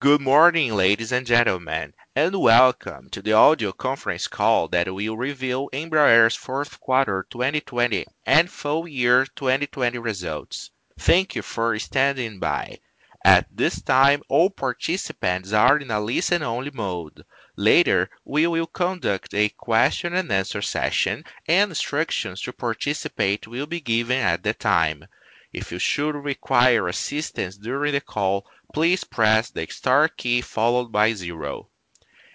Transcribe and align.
Good 0.00 0.22
morning, 0.22 0.74
ladies 0.74 1.12
and 1.12 1.26
gentlemen, 1.26 1.92
and 2.16 2.40
welcome 2.40 3.10
to 3.10 3.20
the 3.20 3.34
audio 3.34 3.70
conference 3.70 4.28
call 4.28 4.66
that 4.68 4.88
will 4.88 5.14
reveal 5.14 5.68
Embraer's 5.74 6.34
fourth 6.34 6.80
quarter 6.80 7.26
2020 7.28 8.06
and 8.24 8.50
full 8.50 8.88
year 8.88 9.26
2020 9.36 9.98
results. 9.98 10.70
Thank 10.98 11.34
you 11.34 11.42
for 11.42 11.78
standing 11.78 12.38
by. 12.38 12.78
At 13.26 13.54
this 13.54 13.82
time, 13.82 14.22
all 14.30 14.48
participants 14.48 15.52
are 15.52 15.76
in 15.76 15.90
a 15.90 16.00
listen-only 16.00 16.70
mode. 16.70 17.22
Later, 17.56 18.08
we 18.24 18.46
will 18.46 18.68
conduct 18.68 19.34
a 19.34 19.50
question 19.50 20.14
and 20.14 20.32
answer 20.32 20.62
session, 20.62 21.24
and 21.46 21.72
instructions 21.72 22.40
to 22.40 22.54
participate 22.54 23.46
will 23.46 23.66
be 23.66 23.82
given 23.82 24.20
at 24.20 24.44
the 24.44 24.54
time. 24.54 25.04
If 25.52 25.72
you 25.72 25.80
should 25.80 26.14
require 26.14 26.86
assistance 26.86 27.56
during 27.56 27.92
the 27.92 28.00
call, 28.00 28.46
please 28.72 29.04
press 29.04 29.50
the 29.50 29.66
star 29.66 30.08
key 30.08 30.40
followed 30.40 30.92
by 30.92 31.12
zero. 31.12 31.68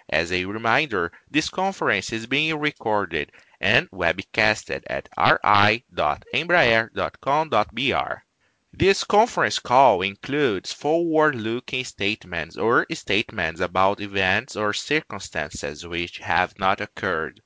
As 0.08 0.30
a 0.30 0.44
reminder, 0.44 1.10
this 1.30 1.48
conference 1.48 2.12
is 2.12 2.26
being 2.26 2.60
recorded 2.60 3.32
and 3.60 3.90
webcasted 3.90 4.82
at 4.88 5.08
ri.embraer.com.br. 5.18 8.14
This 8.72 9.04
conference 9.04 9.58
call 9.58 10.02
includes 10.02 10.72
forward-looking 10.72 11.84
statements 11.84 12.56
or 12.58 12.86
statements 12.92 13.60
about 13.60 14.00
events 14.00 14.54
or 14.54 14.74
circumstances 14.74 15.86
which 15.86 16.18
have 16.18 16.58
not 16.58 16.82
occurred. 16.82 17.40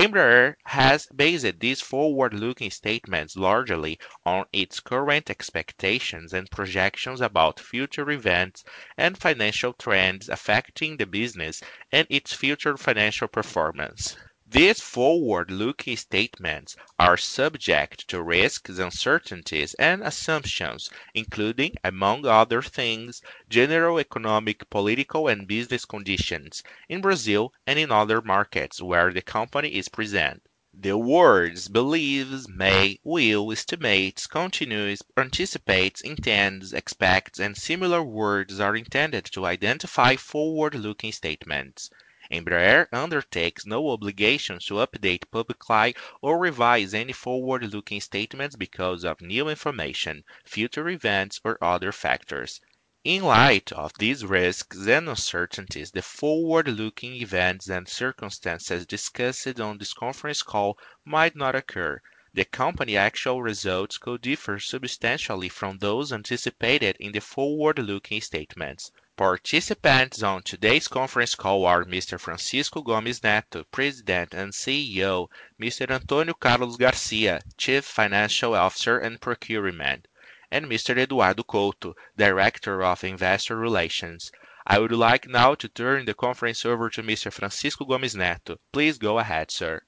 Embraer 0.00 0.54
has 0.64 1.06
based 1.14 1.60
these 1.60 1.82
forward-looking 1.82 2.70
statements 2.70 3.36
largely 3.36 3.98
on 4.24 4.46
its 4.50 4.80
current 4.80 5.28
expectations 5.28 6.32
and 6.32 6.50
projections 6.50 7.20
about 7.20 7.60
future 7.60 8.10
events 8.10 8.64
and 8.96 9.18
financial 9.18 9.74
trends 9.74 10.30
affecting 10.30 10.96
the 10.96 11.04
business 11.04 11.62
and 11.92 12.06
its 12.08 12.32
future 12.32 12.78
financial 12.78 13.28
performance. 13.28 14.16
These 14.52 14.80
forward-looking 14.80 15.96
statements 15.96 16.74
are 16.98 17.16
subject 17.16 18.08
to 18.08 18.20
risks, 18.20 18.80
uncertainties, 18.80 19.74
and 19.74 20.02
assumptions, 20.02 20.90
including, 21.14 21.76
among 21.84 22.26
other 22.26 22.60
things, 22.60 23.22
general 23.48 24.00
economic, 24.00 24.68
political, 24.68 25.28
and 25.28 25.46
business 25.46 25.84
conditions 25.84 26.64
in 26.88 27.00
Brazil 27.00 27.52
and 27.64 27.78
in 27.78 27.92
other 27.92 28.20
markets 28.20 28.82
where 28.82 29.12
the 29.12 29.22
company 29.22 29.68
is 29.68 29.88
present. 29.88 30.42
The 30.74 30.98
words 30.98 31.68
believes, 31.68 32.48
may, 32.48 32.98
will, 33.04 33.52
estimates, 33.52 34.26
continues, 34.26 35.00
anticipates, 35.16 36.00
intends, 36.00 36.72
expects, 36.72 37.38
and 37.38 37.56
similar 37.56 38.02
words 38.02 38.58
are 38.58 38.74
intended 38.74 39.26
to 39.26 39.46
identify 39.46 40.16
forward-looking 40.16 41.12
statements. 41.12 41.88
Embraer 42.32 42.86
undertakes 42.92 43.66
no 43.66 43.90
obligation 43.90 44.60
to 44.60 44.74
update 44.74 45.28
publicly 45.32 45.96
or 46.22 46.38
revise 46.38 46.94
any 46.94 47.12
forward-looking 47.12 48.00
statements 48.00 48.54
because 48.54 49.04
of 49.04 49.20
new 49.20 49.48
information, 49.48 50.22
future 50.44 50.88
events, 50.88 51.40
or 51.44 51.58
other 51.60 51.90
factors. 51.90 52.60
In 53.02 53.24
light 53.24 53.72
of 53.72 53.92
these 53.98 54.24
risks 54.24 54.86
and 54.86 55.08
uncertainties, 55.08 55.90
the 55.90 56.02
forward-looking 56.02 57.14
events 57.14 57.68
and 57.68 57.88
circumstances 57.88 58.86
discussed 58.86 59.58
on 59.58 59.78
this 59.78 59.94
conference 59.94 60.42
call 60.44 60.78
might 61.04 61.34
not 61.34 61.56
occur. 61.56 62.00
The 62.32 62.44
company 62.44 62.96
actual 62.96 63.42
results 63.42 63.98
could 63.98 64.20
differ 64.20 64.60
substantially 64.60 65.48
from 65.48 65.78
those 65.78 66.12
anticipated 66.12 66.96
in 67.00 67.10
the 67.10 67.20
forward-looking 67.20 68.20
statements. 68.20 68.92
Participants 69.20 70.22
on 70.22 70.42
today's 70.42 70.88
conference 70.88 71.34
call 71.34 71.66
are 71.66 71.84
Mr. 71.84 72.18
Francisco 72.18 72.80
Gomes 72.80 73.22
Neto, 73.22 73.64
President 73.70 74.32
and 74.32 74.50
CEO, 74.54 75.28
Mr. 75.60 75.88
Antônio 75.88 76.32
Carlos 76.40 76.78
Garcia, 76.78 77.42
Chief 77.58 77.84
Financial 77.84 78.54
Officer 78.54 78.96
and 78.96 79.20
Procurement, 79.20 80.08
and 80.50 80.64
Mr. 80.64 80.96
Eduardo 80.96 81.42
Couto, 81.42 81.92
Director 82.16 82.82
of 82.82 83.04
Investor 83.04 83.56
Relations. 83.56 84.32
I 84.66 84.78
would 84.78 84.90
like 84.90 85.28
now 85.28 85.54
to 85.54 85.68
turn 85.68 86.06
the 86.06 86.14
conference 86.14 86.64
over 86.64 86.88
to 86.88 87.02
Mr. 87.02 87.30
Francisco 87.30 87.84
Gomes 87.84 88.16
Neto. 88.16 88.56
Please 88.72 88.96
go 88.96 89.18
ahead, 89.18 89.50
sir. 89.50 89.82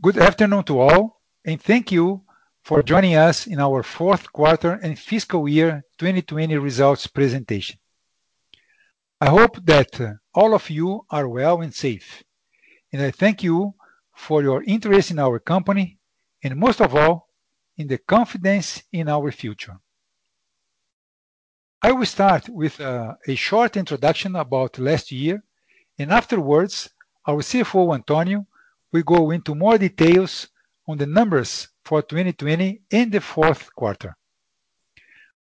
Good 0.00 0.16
afternoon 0.16 0.64
to 0.64 0.80
all, 0.80 1.20
and 1.44 1.60
thank 1.60 1.92
you 1.92 2.24
for 2.62 2.82
joining 2.82 3.14
us 3.14 3.46
in 3.46 3.60
our 3.60 3.82
fourth 3.82 4.32
quarter 4.32 4.80
and 4.82 4.98
fiscal 4.98 5.46
year 5.46 5.84
2020 5.98 6.56
results 6.56 7.06
presentation. 7.06 7.76
I 9.22 9.26
hope 9.26 9.64
that 9.66 10.00
uh, 10.00 10.14
all 10.34 10.52
of 10.52 10.68
you 10.68 11.06
are 11.08 11.28
well 11.28 11.62
and 11.62 11.72
safe, 11.72 12.24
and 12.92 13.00
I 13.00 13.12
thank 13.12 13.44
you 13.44 13.74
for 14.12 14.42
your 14.42 14.64
interest 14.64 15.12
in 15.12 15.20
our 15.20 15.38
company, 15.38 16.00
and 16.42 16.56
most 16.56 16.80
of 16.80 16.96
all, 16.96 17.28
in 17.76 17.86
the 17.86 17.98
confidence 17.98 18.82
in 18.90 19.08
our 19.08 19.30
future. 19.30 19.78
I 21.80 21.92
will 21.92 22.04
start 22.04 22.48
with 22.48 22.80
uh, 22.80 23.14
a 23.28 23.36
short 23.36 23.76
introduction 23.76 24.34
about 24.34 24.80
last 24.80 25.12
year, 25.12 25.44
and 26.00 26.10
afterwards, 26.10 26.90
our 27.24 27.42
CFO, 27.42 27.96
Antônio, 27.96 28.44
will 28.90 29.04
go 29.04 29.30
into 29.30 29.54
more 29.54 29.78
details 29.78 30.48
on 30.88 30.98
the 30.98 31.06
numbers 31.06 31.68
for 31.84 32.02
2020 32.02 32.82
and 32.90 33.12
the 33.12 33.20
fourth 33.20 33.72
quarter. 33.76 34.16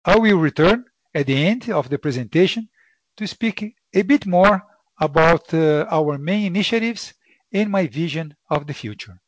I 0.06 0.18
will 0.18 0.38
return 0.38 0.86
at 1.14 1.26
the 1.26 1.46
end 1.46 1.70
of 1.70 1.90
the 1.90 1.98
presentation 1.98 2.70
to 3.18 3.28
speak 3.28 3.76
a 3.94 4.02
bit 4.02 4.26
more 4.26 4.64
about 5.00 5.54
uh, 5.54 5.86
our 5.90 6.18
main 6.18 6.46
initiatives 6.46 7.14
and 7.52 7.70
my 7.70 7.88
vision 7.88 8.36
of 8.50 8.68
the 8.68 8.74
future. 8.74 9.22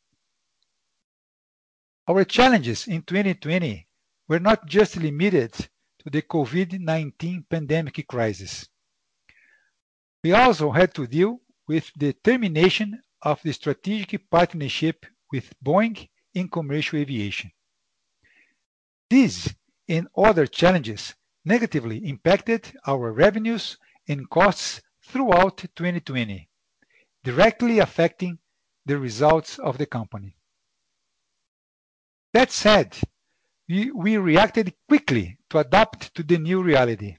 Our 2.06 2.24
challenges 2.24 2.86
in 2.86 3.02
2020 3.02 3.86
were 4.28 4.40
not 4.40 4.66
just 4.66 4.96
limited 4.96 5.52
to 5.52 6.10
the 6.10 6.22
COVID-19 6.22 7.48
pandemic 7.48 8.06
crisis. 8.08 8.68
We 10.22 10.32
also 10.32 10.70
had 10.70 10.94
to 10.94 11.06
deal 11.06 11.40
with 11.66 11.90
the 11.96 12.12
termination 12.12 13.00
of 13.22 13.42
the 13.42 13.52
strategic 13.52 14.30
partnership 14.30 15.04
with 15.30 15.52
Boeing 15.62 16.08
in 16.34 16.48
commercial 16.48 16.98
aviation. 16.98 17.52
These 19.10 19.54
and 19.88 20.08
other 20.16 20.46
challenges 20.46 21.14
negatively 21.48 21.98
impacted 22.06 22.72
our 22.86 23.12
revenues 23.12 23.78
and 24.06 24.28
costs 24.28 24.82
throughout 25.02 25.56
2020, 25.74 26.48
directly 27.24 27.78
affecting 27.78 28.38
the 28.84 28.98
results 28.98 29.58
of 29.58 29.78
the 29.78 29.86
company. 29.86 30.36
That 32.34 32.52
said, 32.52 32.96
we 33.68 34.16
reacted 34.16 34.74
quickly 34.88 35.38
to 35.50 35.58
adapt 35.58 36.14
to 36.14 36.22
the 36.22 36.38
new 36.38 36.62
reality 36.62 37.16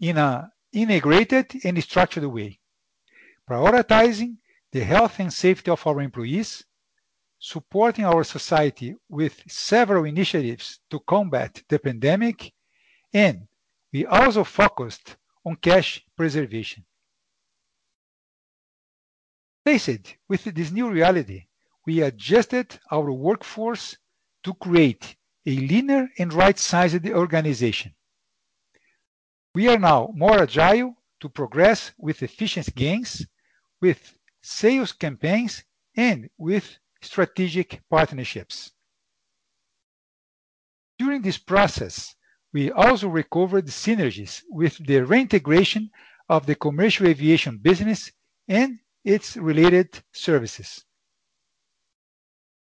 in 0.00 0.18
an 0.18 0.50
integrated 0.72 1.52
and 1.64 1.82
structured 1.82 2.24
way, 2.24 2.60
prioritizing 3.48 4.36
the 4.72 4.84
health 4.84 5.18
and 5.18 5.32
safety 5.32 5.70
of 5.70 5.86
our 5.86 6.00
employees, 6.00 6.64
supporting 7.38 8.04
our 8.04 8.24
society 8.24 8.94
with 9.08 9.42
several 9.48 10.04
initiatives 10.04 10.80
to 10.90 11.00
combat 11.00 11.62
the 11.68 11.78
pandemic, 11.78 12.52
and 13.16 13.48
we 13.94 14.04
also 14.04 14.44
focused 14.44 15.16
on 15.46 15.56
cash 15.56 16.04
preservation. 16.18 16.84
Faced 19.64 20.16
with 20.28 20.44
this 20.44 20.70
new 20.70 20.90
reality, 20.90 21.46
we 21.86 22.02
adjusted 22.02 22.78
our 22.90 23.10
workforce 23.10 23.96
to 24.44 24.52
create 24.52 25.16
a 25.46 25.56
leaner 25.56 26.10
and 26.18 26.30
right-sized 26.34 27.08
organization. 27.08 27.94
We 29.54 29.68
are 29.68 29.78
now 29.78 30.10
more 30.14 30.42
agile 30.42 30.94
to 31.20 31.28
progress 31.30 31.92
with 31.96 32.22
efficiency 32.22 32.72
gains, 32.72 33.26
with 33.80 34.18
sales 34.42 34.92
campaigns, 34.92 35.64
and 35.96 36.28
with 36.36 36.78
strategic 37.00 37.80
partnerships. 37.88 38.72
During 40.98 41.22
this 41.22 41.38
process, 41.38 42.15
we 42.56 42.72
also 42.72 43.06
recovered 43.06 43.66
synergies 43.66 44.42
with 44.48 44.78
the 44.86 45.04
reintegration 45.04 45.90
of 46.30 46.46
the 46.46 46.54
commercial 46.54 47.06
aviation 47.06 47.58
business 47.58 48.10
and 48.48 48.78
its 49.04 49.36
related 49.36 50.02
services. 50.10 50.82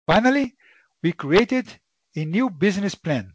Finally, 0.05 0.55
we 1.01 1.11
created 1.11 1.65
a 2.15 2.23
new 2.25 2.47
business 2.47 2.93
plan 2.93 3.33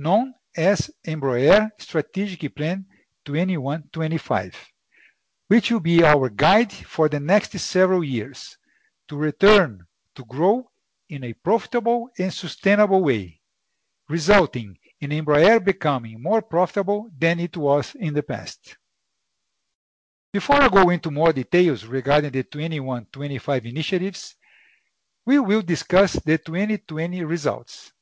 known 0.00 0.34
as 0.56 0.90
Embraer 1.06 1.70
Strategic 1.78 2.52
Plan 2.56 2.84
21-25, 3.24 4.56
which 5.46 5.70
will 5.70 5.78
be 5.78 6.02
our 6.02 6.30
guide 6.30 6.72
for 6.72 7.08
the 7.08 7.20
next 7.20 7.56
several 7.60 8.02
years 8.02 8.58
to 9.06 9.14
return 9.14 9.86
to 10.16 10.24
grow 10.24 10.68
in 11.08 11.22
a 11.22 11.32
profitable 11.32 12.10
and 12.18 12.34
sustainable 12.34 13.04
way, 13.04 13.40
resulting 14.08 14.76
in 15.02 15.10
Embraer 15.10 15.62
becoming 15.62 16.22
more 16.22 16.40
profitable 16.40 17.10
than 17.18 17.40
it 17.40 17.56
was 17.56 17.96
in 17.96 18.14
the 18.14 18.22
past. 18.22 18.76
Before 20.32 20.62
I 20.62 20.68
go 20.68 20.90
into 20.90 21.10
more 21.10 21.32
details 21.32 21.84
regarding 21.84 22.30
the 22.30 22.44
2021-2025 22.44 23.64
initiatives, 23.64 24.36
we 25.26 25.40
will 25.40 25.60
discuss 25.60 26.12
the 26.12 26.38
2020 26.38 27.24
results. 27.24 27.92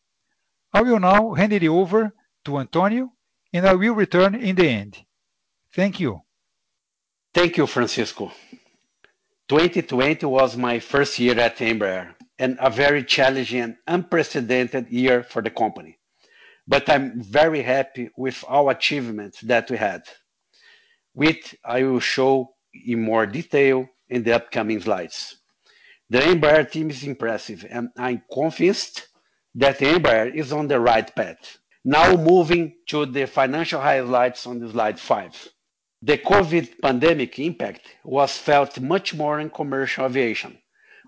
I 0.75 0.83
will 0.83 1.01
now 1.01 1.33
hand 1.33 1.55
it 1.55 1.65
over 1.65 2.13
to 2.45 2.59
Antonio, 2.59 3.13
and 3.53 3.67
I 3.67 3.75
will 3.75 3.95
return 3.95 4.35
in 4.35 4.55
the 4.55 4.69
end. 4.69 5.03
Thank 5.75 6.01
you. 6.01 6.21
Thank 7.33 7.57
you, 7.57 7.67
Francisco. 7.67 8.31
2020 9.49 10.27
was 10.27 10.55
my 10.55 10.81
first 10.81 11.19
year 11.19 11.41
at 11.41 11.57
Embraer 11.57 12.15
and 12.39 12.59
a 12.61 12.69
very 12.69 13.05
challenging 13.05 13.61
and 13.63 13.77
unprecedented 13.87 14.91
year 14.91 15.23
for 15.23 15.41
the 15.41 15.51
company. 15.51 16.00
But 16.71 16.89
I'm 16.89 17.21
very 17.21 17.63
happy 17.63 18.11
with 18.17 18.45
our 18.47 18.71
achievements 18.71 19.41
that 19.41 19.69
we 19.71 19.77
had, 19.77 20.03
which 21.15 21.57
I 21.65 21.83
will 21.83 21.99
show 21.99 22.55
in 22.73 23.03
more 23.03 23.27
detail 23.27 23.89
in 24.09 24.23
the 24.23 24.37
upcoming 24.37 24.81
slides. 24.81 25.35
The 26.11 26.21
Embraer 26.21 26.71
team 26.71 26.91
is 26.91 27.03
impressive, 27.03 27.67
and 27.69 27.89
I'm 27.97 28.23
convinced 28.33 29.09
that 29.57 29.81
Embraer 29.81 30.33
is 30.33 30.53
on 30.53 30.69
the 30.69 30.79
right 30.79 31.13
path. 31.17 31.59
Now 31.85 32.15
moving 32.15 32.77
to 32.91 33.05
the 33.05 33.27
financial 33.27 33.81
highlights 33.81 34.47
on 34.47 34.71
slide 34.71 35.01
five. 35.01 35.35
The 36.03 36.19
COVID 36.19 36.81
pandemic 36.81 37.37
impact 37.41 37.83
was 38.05 38.39
felt 38.39 38.79
much 38.79 39.13
more 39.13 39.41
in 39.41 39.51
commercial 39.51 40.07
aviation. 40.07 40.57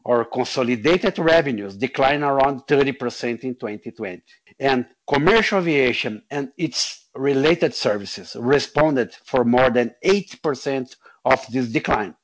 Our 0.04 0.25
consolidated 0.25 1.19
revenues 1.19 1.76
declined 1.76 2.25
around 2.25 2.62
30% 2.66 3.44
in 3.44 3.54
2020, 3.54 4.22
and 4.58 4.87
commercial 5.08 5.60
aviation 5.60 6.22
and 6.31 6.50
its 6.56 7.08
related 7.14 7.75
services 7.75 8.34
responded 8.38 9.14
for 9.25 9.44
more 9.44 9.70
than 9.70 9.94
8% 10.04 10.96
of 11.25 11.46
this 11.52 11.69
decline. 11.69 12.16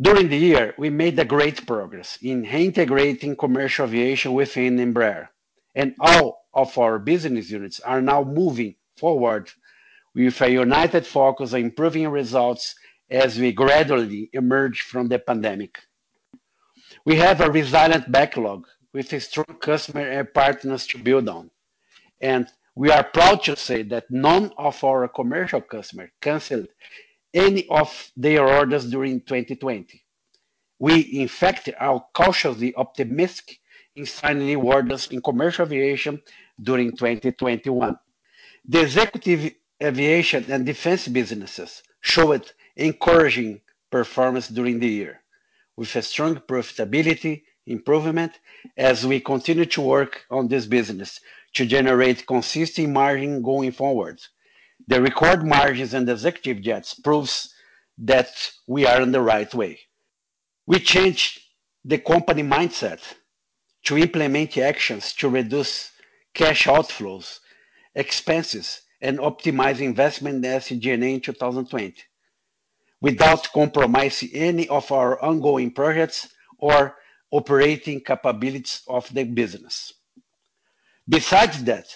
During 0.00 0.28
the 0.28 0.36
year, 0.38 0.74
we 0.78 0.90
made 0.90 1.18
a 1.18 1.24
great 1.24 1.66
progress 1.66 2.18
in 2.22 2.44
integrating 2.44 3.36
commercial 3.36 3.86
aviation 3.86 4.32
within 4.32 4.78
Embraer, 4.78 5.28
and 5.74 5.94
all 6.00 6.46
of 6.54 6.78
our 6.78 6.98
business 6.98 7.50
units 7.50 7.80
are 7.80 8.00
now 8.00 8.22
moving 8.22 8.76
forward 8.96 9.50
with 10.14 10.40
a 10.40 10.50
united 10.50 11.06
focus 11.06 11.52
on 11.52 11.60
improving 11.60 12.08
results 12.08 12.74
as 13.10 13.38
we 13.38 13.52
gradually 13.52 14.30
emerge 14.32 14.82
from 14.82 15.08
the 15.08 15.18
pandemic. 15.18 15.78
We 17.04 17.16
have 17.16 17.40
a 17.40 17.50
resilient 17.50 18.10
backlog 18.12 18.66
with 18.92 19.12
a 19.12 19.20
strong 19.20 19.56
customer 19.60 20.08
and 20.08 20.32
partners 20.32 20.86
to 20.88 20.98
build 20.98 21.28
on, 21.28 21.50
and 22.20 22.48
we 22.74 22.90
are 22.90 23.04
proud 23.04 23.42
to 23.44 23.56
say 23.56 23.82
that 23.84 24.10
none 24.10 24.52
of 24.56 24.82
our 24.84 25.08
commercial 25.08 25.60
customers 25.60 26.10
canceled 26.20 26.68
any 27.34 27.66
of 27.68 28.12
their 28.16 28.46
orders 28.46 28.88
during 28.88 29.20
2020. 29.20 30.04
We, 30.78 31.00
in 31.00 31.28
fact, 31.28 31.68
are 31.78 32.04
cautiously 32.14 32.74
optimistic 32.76 33.58
in 33.96 34.06
signing 34.06 34.46
new 34.46 34.60
orders 34.60 35.08
in 35.08 35.20
commercial 35.20 35.66
aviation 35.66 36.22
during 36.60 36.92
2021. 36.92 37.98
The 38.64 38.80
executive 38.80 39.54
aviation 39.82 40.44
and 40.48 40.64
defense 40.64 41.08
businesses 41.08 41.82
showed 42.00 42.52
encouraging 42.76 43.60
performance 43.90 44.48
during 44.48 44.78
the 44.78 44.88
year, 44.88 45.20
with 45.78 45.94
a 45.94 46.02
strong 46.02 46.34
profitability 46.34 47.42
improvement 47.64 48.32
as 48.76 49.06
we 49.06 49.20
continue 49.20 49.64
to 49.64 49.80
work 49.80 50.24
on 50.28 50.48
this 50.48 50.66
business 50.66 51.20
to 51.54 51.64
generate 51.64 52.26
consistent 52.26 52.88
margin 52.88 53.40
going 53.42 53.70
forward. 53.70 54.20
The 54.88 55.00
record 55.00 55.44
margins 55.46 55.94
in 55.94 56.04
the 56.04 56.14
executive 56.14 56.64
jets 56.64 56.94
proves 56.94 57.54
that 57.98 58.50
we 58.66 58.86
are 58.86 59.00
on 59.00 59.12
the 59.12 59.20
right 59.20 59.54
way. 59.54 59.78
We 60.66 60.80
changed 60.80 61.40
the 61.84 61.98
company 61.98 62.42
mindset 62.42 63.00
to 63.84 63.96
implement 63.98 64.58
actions 64.58 65.12
to 65.14 65.28
reduce 65.28 65.92
cash 66.34 66.66
outflows, 66.66 67.38
expenses, 67.94 68.82
and 69.00 69.20
optimize 69.20 69.78
investment 69.78 70.44
in 70.44 70.50
SG&A 70.60 71.14
in 71.14 71.20
2020 71.20 71.94
without 73.00 73.48
compromising 73.52 74.30
any 74.32 74.68
of 74.68 74.90
our 74.90 75.22
ongoing 75.22 75.70
projects 75.70 76.28
or 76.58 76.96
operating 77.30 78.00
capabilities 78.00 78.82
of 78.88 79.12
the 79.14 79.24
business. 79.24 79.92
Besides 81.08 81.64
that, 81.64 81.86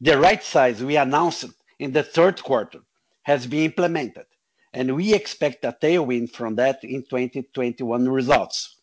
the 0.00 0.18
right 0.18 0.42
size 0.42 0.82
we 0.82 0.96
announced 0.96 1.46
in 1.78 1.92
the 1.92 2.02
third 2.02 2.42
quarter 2.42 2.80
has 3.22 3.46
been 3.46 3.64
implemented, 3.64 4.26
and 4.72 4.94
we 4.94 5.14
expect 5.14 5.64
a 5.64 5.76
tailwind 5.80 6.32
from 6.32 6.56
that 6.56 6.82
in 6.82 7.02
2021 7.02 8.08
results. 8.08 8.76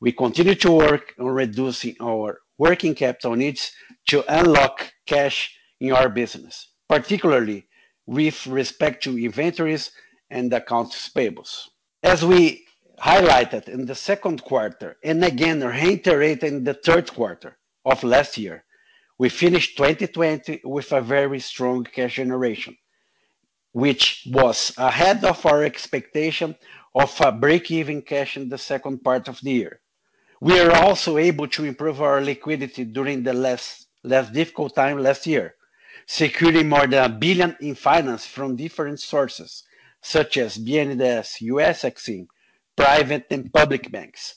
We 0.00 0.12
continue 0.12 0.54
to 0.56 0.72
work 0.72 1.14
on 1.18 1.26
reducing 1.26 1.96
our 2.00 2.40
working 2.56 2.94
capital 2.94 3.36
needs 3.36 3.72
to 4.08 4.24
unlock 4.28 4.92
cash 5.06 5.56
in 5.80 5.92
our 5.92 6.08
business, 6.08 6.68
particularly 6.88 7.66
with 8.06 8.46
respect 8.46 9.02
to 9.04 9.18
inventories 9.18 9.90
and 10.30 10.52
accounts 10.52 11.08
payables. 11.08 11.68
As 12.02 12.24
we 12.24 12.66
highlighted 13.00 13.68
in 13.68 13.86
the 13.86 13.94
second 13.94 14.42
quarter, 14.42 14.96
and 15.04 15.24
again 15.24 15.60
reiterated 15.60 16.52
in 16.52 16.64
the 16.64 16.74
third 16.74 17.12
quarter 17.12 17.58
of 17.84 18.02
last 18.02 18.36
year, 18.36 18.64
we 19.18 19.28
finished 19.28 19.76
2020 19.76 20.60
with 20.64 20.92
a 20.92 21.00
very 21.00 21.40
strong 21.40 21.84
cash 21.84 22.16
generation, 22.16 22.76
which 23.72 24.26
was 24.30 24.72
ahead 24.78 25.24
of 25.24 25.44
our 25.46 25.64
expectation 25.64 26.54
of 26.94 27.20
a 27.20 27.32
break-even 27.32 28.02
cash 28.02 28.36
in 28.36 28.48
the 28.48 28.58
second 28.58 29.02
part 29.02 29.28
of 29.28 29.40
the 29.42 29.50
year. 29.50 29.80
We 30.40 30.58
are 30.60 30.70
also 30.72 31.18
able 31.18 31.48
to 31.48 31.64
improve 31.64 32.00
our 32.00 32.20
liquidity 32.20 32.84
during 32.84 33.22
the 33.22 33.32
less 33.32 33.86
difficult 34.04 34.74
time 34.74 34.98
last 34.98 35.26
year, 35.26 35.54
securing 36.06 36.68
more 36.68 36.86
than 36.86 37.10
1 37.10 37.18
billion 37.18 37.56
in 37.60 37.74
finance 37.74 38.24
from 38.24 38.56
different 38.56 39.00
sources, 39.00 39.64
such 40.08 40.38
as 40.38 40.56
BNDES, 40.56 41.42
US 41.42 41.84
EXIM, 41.84 42.28
private 42.74 43.26
and 43.30 43.52
public 43.52 43.90
banks, 43.92 44.36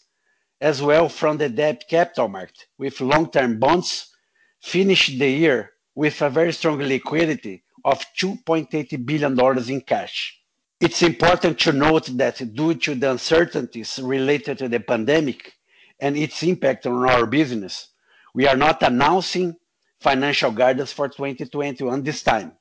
as 0.60 0.82
well 0.82 1.08
from 1.08 1.38
the 1.38 1.48
debt 1.48 1.86
capital 1.88 2.28
market 2.28 2.66
with 2.78 3.00
long-term 3.00 3.58
bonds, 3.58 4.14
finished 4.60 5.18
the 5.18 5.30
year 5.30 5.72
with 5.96 6.22
a 6.22 6.30
very 6.30 6.52
strong 6.52 6.78
liquidity 6.78 7.64
of 7.86 8.04
$2.8 8.20 9.06
billion 9.06 9.70
in 9.70 9.82
cash. 9.82 10.40
It's 10.82 11.02
important 11.04 11.58
to 11.60 11.72
note 11.72 12.08
that 12.18 12.54
due 12.54 12.74
to 12.74 12.96
the 12.96 13.12
uncertainties 13.12 13.98
related 14.00 14.58
to 14.58 14.68
the 14.68 14.82
pandemic 14.82 15.54
and 16.02 16.18
its 16.18 16.44
impact 16.44 16.86
on 16.86 17.08
our 17.08 17.26
business, 17.26 17.88
we 18.34 18.46
are 18.46 18.58
not 18.58 18.84
announcing 18.84 19.56
financial 20.02 20.52
guidance 20.52 20.92
for 20.92 21.08
2021 21.08 22.04
this 22.04 22.24
time. 22.24 22.52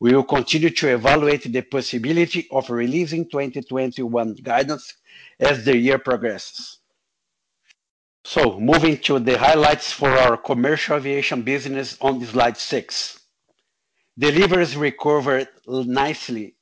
We 0.00 0.14
will 0.14 0.24
continue 0.24 0.70
to 0.70 0.94
evaluate 0.94 1.44
the 1.52 1.60
possibility 1.60 2.48
of 2.50 2.70
releasing 2.70 3.28
2021 3.28 4.34
guidance 4.42 4.94
as 5.38 5.64
the 5.64 5.76
year 5.76 5.98
progresses. 5.98 6.78
So, 8.24 8.58
moving 8.58 8.98
to 8.98 9.18
the 9.18 9.38
highlights 9.38 9.92
for 9.92 10.08
our 10.10 10.36
commercial 10.38 10.96
aviation 10.96 11.42
business 11.42 11.98
on 12.00 12.24
slide 12.24 12.56
six. 12.56 13.20
Deliveries 14.18 14.76
recovered 14.76 15.48
nicely 15.66 16.56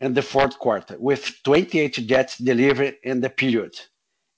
in 0.00 0.14
the 0.14 0.22
fourth 0.22 0.58
quarter, 0.58 0.96
with 0.98 1.42
28 1.42 1.94
jets 2.06 2.38
delivered 2.38 2.96
in 3.02 3.20
the 3.20 3.30
period, 3.30 3.78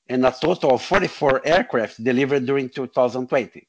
and 0.09 0.25
a 0.25 0.33
total 0.33 0.75
of 0.75 0.83
44 0.83 1.47
aircraft 1.47 2.03
delivered 2.03 2.47
during 2.47 2.69
2020. 2.69 3.67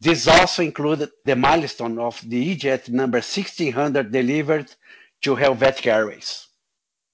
This 0.00 0.26
also 0.26 0.62
included 0.62 1.10
the 1.26 1.36
milestone 1.36 1.98
of 1.98 2.20
the 2.26 2.38
E-Jet 2.38 2.88
number 2.88 3.18
1600 3.18 4.10
delivered 4.10 4.74
to 5.22 5.34
Helvetic 5.34 5.86
Airways. 5.86 6.48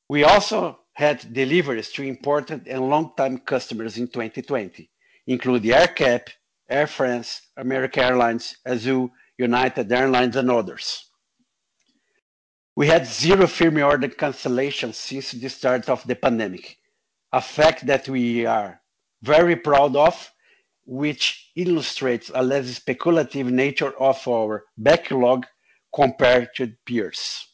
We 0.08 0.22
also 0.22 0.78
had 0.92 1.32
deliveries 1.32 1.90
to 1.92 2.04
important 2.04 2.68
and 2.68 2.88
long-time 2.88 3.38
customers 3.38 3.98
in 3.98 4.06
2020, 4.06 4.88
including 5.26 5.72
AerCap, 5.72 6.28
Air 6.70 6.86
France, 6.86 7.42
American 7.56 8.04
Airlines, 8.04 8.56
Azul, 8.64 9.10
United 9.36 9.90
Airlines, 9.90 10.36
and 10.36 10.48
others. 10.48 11.10
We 12.76 12.86
had 12.86 13.06
zero 13.06 13.48
firm 13.48 13.78
order 13.82 14.08
cancellations 14.08 14.94
since 14.94 15.32
the 15.32 15.48
start 15.48 15.88
of 15.88 16.06
the 16.06 16.14
pandemic, 16.14 16.78
a 17.32 17.40
fact 17.40 17.86
that 17.86 18.08
we 18.08 18.46
are 18.46 18.80
very 19.22 19.56
proud 19.56 19.96
of, 19.96 20.32
which 20.86 21.50
illustrates 21.56 22.30
a 22.34 22.42
less 22.42 22.68
speculative 22.76 23.50
nature 23.50 23.92
of 24.00 24.26
our 24.28 24.64
backlog 24.78 25.46
compared 25.94 26.54
to 26.54 26.72
peers. 26.86 27.46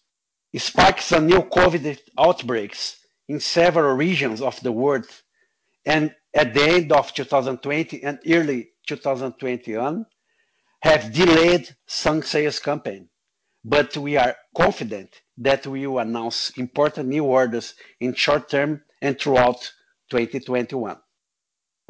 Spikes 0.54 1.12
in 1.12 1.26
new 1.26 1.40
COVID 1.40 1.98
outbreaks 2.18 2.98
in 3.28 3.40
several 3.40 3.96
regions 3.96 4.42
of 4.42 4.60
the 4.60 4.72
world, 4.72 5.06
and 5.86 6.14
at 6.34 6.52
the 6.52 6.62
end 6.62 6.92
of 6.92 7.14
2020 7.14 8.02
and 8.04 8.18
early 8.28 8.70
2021, 8.86 10.04
have 10.82 11.12
delayed 11.12 11.74
some 11.86 12.22
sales 12.22 12.58
campaign, 12.58 13.08
but 13.64 13.96
we 13.96 14.16
are 14.16 14.36
confident 14.56 15.22
that 15.38 15.66
we 15.66 15.86
will 15.86 16.00
announce 16.00 16.50
important 16.58 17.08
new 17.08 17.24
orders 17.24 17.74
in 18.00 18.12
short 18.14 18.50
term 18.50 18.82
and 19.00 19.18
throughout 19.18 19.72
2021. 20.10 20.96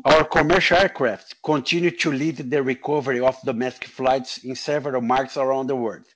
Our 0.04 0.24
commercial 0.24 0.78
aircraft 0.78 1.40
continue 1.44 1.92
to 1.98 2.10
lead 2.10 2.50
the 2.50 2.60
recovery 2.60 3.20
of 3.20 3.40
domestic 3.42 3.88
flights 3.88 4.38
in 4.38 4.56
several 4.56 5.00
markets 5.00 5.36
around 5.36 5.68
the 5.68 5.76
world, 5.76 6.06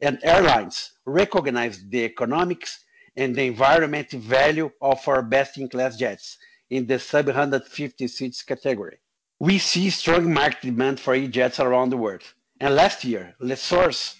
and 0.00 0.18
airlines 0.24 0.94
recognize 1.04 1.88
the 1.88 2.04
economics 2.04 2.82
and 3.16 3.36
the 3.36 3.44
environmental 3.44 4.18
value 4.18 4.72
of 4.82 5.06
our 5.06 5.22
best-in-class 5.22 5.96
jets 5.98 6.36
in 6.70 6.88
the 6.88 6.98
sub-150 6.98 8.10
seats 8.10 8.42
category. 8.42 8.98
We 9.38 9.58
see 9.58 9.90
strong 9.90 10.34
market 10.34 10.62
demand 10.62 10.98
for 10.98 11.14
E-Jets 11.14 11.60
around 11.60 11.90
the 11.90 11.96
world, 11.96 12.24
and 12.58 12.74
last 12.74 13.04
year, 13.04 13.36
lessors 13.38 14.16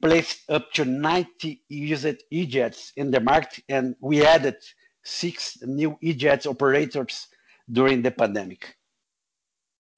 placed 0.00 0.48
up 0.48 0.70
to 0.74 0.84
90 0.84 1.62
used 1.68 2.22
E-Jets 2.30 2.92
in 2.94 3.10
the 3.10 3.18
market, 3.18 3.64
and 3.68 3.96
we 4.00 4.24
added 4.24 4.58
six 5.02 5.58
new 5.62 5.98
E-Jets 6.00 6.46
operators 6.46 7.26
during 7.70 8.02
the 8.02 8.10
pandemic. 8.10 8.76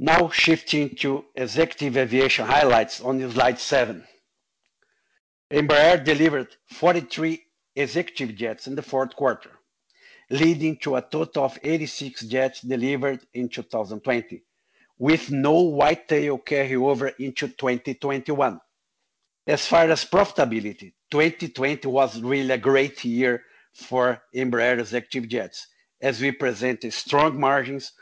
Now 0.00 0.28
shifting 0.28 0.96
to 0.96 1.24
executive 1.34 1.96
aviation 1.96 2.46
highlights 2.46 3.00
on 3.00 3.30
slide 3.30 3.58
seven. 3.58 4.06
Embraer 5.52 6.02
delivered 6.04 6.56
43 6.72 7.44
executive 7.76 8.34
jets 8.36 8.66
in 8.66 8.74
the 8.74 8.82
fourth 8.82 9.14
quarter, 9.14 9.50
leading 10.30 10.76
to 10.78 10.96
a 10.96 11.02
total 11.02 11.44
of 11.44 11.58
86 11.62 12.22
jets 12.22 12.60
delivered 12.60 13.20
in 13.34 13.48
2020, 13.48 14.42
with 14.98 15.30
no 15.30 15.60
white-tail 15.60 16.38
carryover 16.38 17.14
into 17.18 17.48
2021. 17.48 18.60
As 19.46 19.66
far 19.66 19.90
as 19.90 20.04
profitability, 20.04 20.94
2020 21.10 21.86
was 21.88 22.20
really 22.20 22.50
a 22.50 22.58
great 22.58 23.04
year 23.04 23.44
for 23.74 24.22
Embraer 24.34 24.80
executive 24.80 25.28
jets, 25.28 25.66
as 26.04 26.20
we 26.20 26.30
presented 26.30 26.92
strong 26.92 27.40
margins 27.40 27.92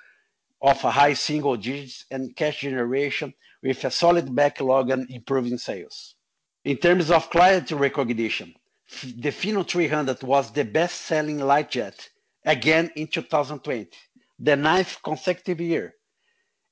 of 0.60 0.82
a 0.84 0.90
high 0.90 1.14
single 1.14 1.56
digits 1.56 2.04
and 2.10 2.34
cash 2.34 2.60
generation 2.62 3.32
with 3.62 3.84
a 3.84 3.90
solid 3.92 4.34
backlog 4.34 4.90
and 4.90 5.08
improving 5.08 5.56
sales. 5.56 6.16
In 6.64 6.78
terms 6.78 7.12
of 7.12 7.30
client 7.30 7.70
recognition, 7.70 8.54
the 9.02 9.30
Phenom 9.30 9.68
300 9.68 10.20
was 10.24 10.50
the 10.50 10.64
best-selling 10.64 11.38
light 11.38 11.70
jet 11.70 12.08
again 12.44 12.90
in 12.96 13.06
2020, 13.06 13.88
the 14.40 14.56
ninth 14.56 14.98
consecutive 15.04 15.60
year. 15.60 15.94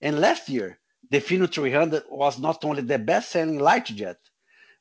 And 0.00 0.20
last 0.20 0.48
year, 0.48 0.80
the 1.10 1.20
Phenom 1.20 1.52
300 1.52 2.04
was 2.10 2.40
not 2.40 2.64
only 2.64 2.82
the 2.82 2.98
best-selling 2.98 3.60
light 3.60 3.84
jet, 3.84 4.18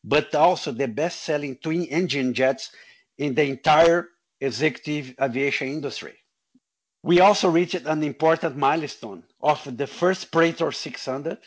but 0.04 0.34
also 0.34 0.72
the 0.72 0.88
best-selling 0.88 1.58
twin-engine 1.58 2.34
jets 2.34 2.72
in 3.20 3.36
the 3.36 3.44
entire 3.44 4.10
executive 4.42 5.14
aviation 5.22 5.68
industry. 5.68 6.19
We 7.02 7.22
also 7.22 7.50
reached 7.50 7.86
an 7.86 8.04
important 8.04 8.58
milestone 8.58 9.24
of 9.42 9.78
the 9.78 9.88
first 9.88 10.32
Praetor 10.32 10.72
600 10.72 11.38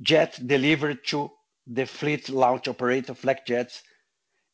jet 0.00 0.38
delivered 0.46 1.04
to 1.06 1.32
the 1.66 1.86
fleet 1.86 2.28
launch 2.28 2.68
operator 2.68 3.14
Flexjet 3.14 3.82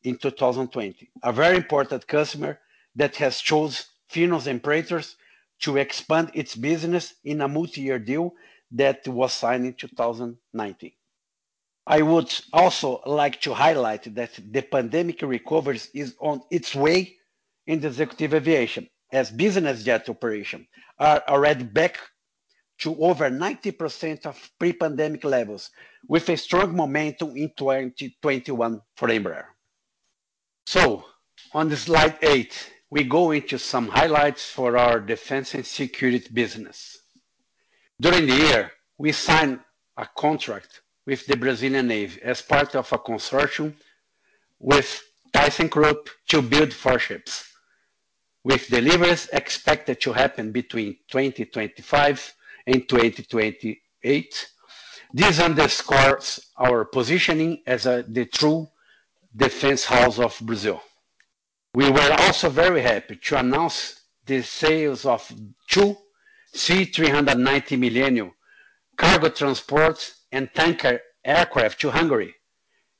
in 0.02 0.16
2020, 0.16 1.10
a 1.22 1.32
very 1.32 1.56
important 1.56 2.06
customer 2.06 2.58
that 2.96 3.16
has 3.16 3.40
chose 3.40 3.86
Phenoms 4.10 4.46
and 4.46 4.62
Praetors 4.62 5.16
to 5.60 5.76
expand 5.76 6.30
its 6.34 6.56
business 6.56 7.14
in 7.24 7.40
a 7.40 7.48
multi-year 7.48 7.98
deal 7.98 8.34
that 8.70 9.06
was 9.06 9.32
signed 9.32 9.66
in 9.66 9.74
2019. 9.74 10.92
I 11.86 12.02
would 12.02 12.32
also 12.52 13.02
like 13.04 13.40
to 13.42 13.54
highlight 13.54 14.14
that 14.14 14.38
the 14.50 14.62
pandemic 14.62 15.20
recovery 15.22 15.80
is 15.94 16.14
on 16.20 16.42
its 16.50 16.74
way 16.74 17.16
in 17.66 17.80
the 17.80 17.88
executive 17.88 18.34
aviation, 18.34 18.88
as 19.12 19.31
business 19.31 19.85
jet 19.85 20.09
operation 20.09 20.66
are 20.99 21.23
already 21.28 21.64
back 21.64 21.99
to 22.78 22.97
over 23.00 23.31
90% 23.31 24.26
of 24.26 24.50
pre-pandemic 24.59 25.23
levels, 25.23 25.71
with 26.09 26.28
a 26.31 26.37
strong 26.37 26.75
momentum 26.75 27.37
in 27.37 27.52
2021 27.57 28.81
for 28.97 29.09
Embraer. 29.09 29.45
So, 30.66 31.04
on 31.54 31.71
slide 31.76 32.19
eight, 32.23 32.73
we 32.90 33.04
go 33.04 33.31
into 33.31 33.59
some 33.59 33.88
highlights 33.88 34.50
for 34.50 34.76
our 34.76 34.99
defense 35.00 35.54
and 35.54 35.64
security 35.64 36.28
business. 36.33 36.99
During 38.00 38.26
the 38.26 38.35
year, 38.35 38.73
we 38.99 39.12
signed 39.12 39.61
a 39.97 40.09
contract 40.16 40.81
with 41.07 41.25
the 41.26 41.37
Brazilian 41.37 41.87
Navy 41.87 42.21
as 42.23 42.42
part 42.42 42.75
of 42.75 42.92
a 42.92 42.99
consortium 42.99 43.75
with 44.59 45.02
ThyssenKrupp 45.33 46.09
to 46.28 46.42
build 46.42 46.73
four 46.73 46.99
ships, 46.99 47.51
with 48.44 48.68
deliveries 48.68 49.28
expected 49.32 50.00
to 50.00 50.12
happen 50.12 50.52
between 50.52 50.96
2025 51.08 52.34
and 52.66 52.88
2028. 52.88 54.49
This 55.14 55.40
underscores 55.40 56.49
our 56.56 56.84
positioning 56.84 57.62
as 57.66 57.84
the 57.84 58.28
true 58.32 58.68
defense 59.37 59.84
house 59.84 60.18
of 60.18 60.38
Brazil. 60.42 60.82
We 61.75 61.90
were 61.90 62.16
also 62.20 62.49
very 62.50 62.82
happy 62.82 63.16
to 63.16 63.38
announce 63.38 64.00
the 64.26 64.42
sales 64.42 65.06
of 65.06 65.30
two 65.68 65.96
C-390 66.54 67.78
Millennium 67.78 68.32
cargo 68.96 69.28
transport 69.30 70.14
and 70.30 70.50
tanker 70.54 71.00
aircraft 71.25 71.80
to 71.80 71.90
Hungary, 71.90 72.34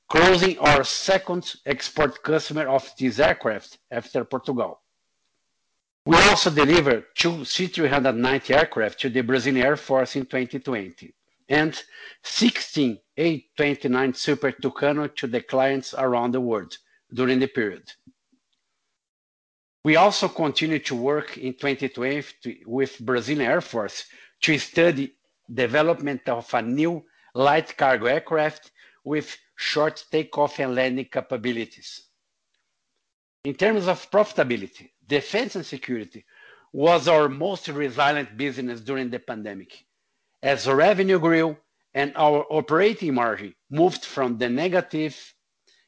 closing 0.09 0.59
our 0.59 0.85
second 0.85 1.55
export 1.67 2.23
customer 2.23 2.67
of 2.69 2.91
this 2.99 3.19
aircraft 3.19 3.79
after 3.91 4.25
Portugal. 4.25 4.82
We 6.05 6.17
also 6.17 6.51
delivered 6.51 7.05
two 7.15 7.45
C-390 7.45 8.57
aircraft 8.57 9.01
to 9.01 9.09
the 9.09 9.21
Brazilian 9.21 9.65
Air 9.65 9.77
Force 9.77 10.17
in 10.17 10.27
2020, 10.27 11.15
and 11.49 11.81
16 12.25 12.99
A320 13.17 14.17
Super 14.17 14.51
Tucano 14.51 15.15
to 15.15 15.29
the 15.29 15.43
clients 15.43 15.95
around 15.97 16.33
the 16.33 16.41
world 16.41 16.77
during 17.15 17.39
the 17.39 17.47
period. 17.47 17.85
We 19.85 19.95
also 19.95 20.29
continued 20.29 20.87
to 20.87 20.97
work 20.97 21.39
in 21.39 21.55
2020 21.55 22.65
with 22.67 22.99
Brazilian 22.99 23.49
Air 23.49 23.61
Force 23.61 24.05
to 24.41 24.59
study 24.59 25.15
development 25.53 26.29
of 26.29 26.53
a 26.53 26.63
new 26.63 27.05
light 27.35 27.77
cargo 27.77 28.07
aircraft 28.07 28.73
with 29.05 29.37
short 29.55 30.05
takeoff 30.11 30.59
and 30.59 30.75
landing 30.75 31.09
capabilities. 31.13 32.09
In 33.45 33.55
terms 33.55 33.87
of 33.89 34.11
profitability, 34.11 34.91
defense 35.07 35.57
and 35.57 35.67
security 35.67 36.25
was 36.73 37.09
our 37.09 37.29
most 37.29 37.69
resilient 37.69 38.37
business 38.37 38.81
during 38.81 39.11
the 39.11 39.19
pandemic, 39.19 39.85
as 40.43 40.67
revenue 40.67 41.19
grew 41.19 41.57
and 41.95 42.13
our 42.17 42.47
operating 42.51 43.15
margin 43.15 43.55
moved 43.71 44.05
from 44.05 44.39
the 44.39 44.49
negative 44.49 45.35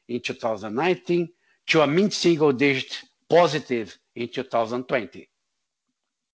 in 0.07 0.21
2019 0.21 1.29
to 1.67 1.81
a 1.81 1.87
mid-single 1.87 2.51
digit 2.51 3.01
positive 3.29 3.97
in 4.15 4.27
2020. 4.27 5.27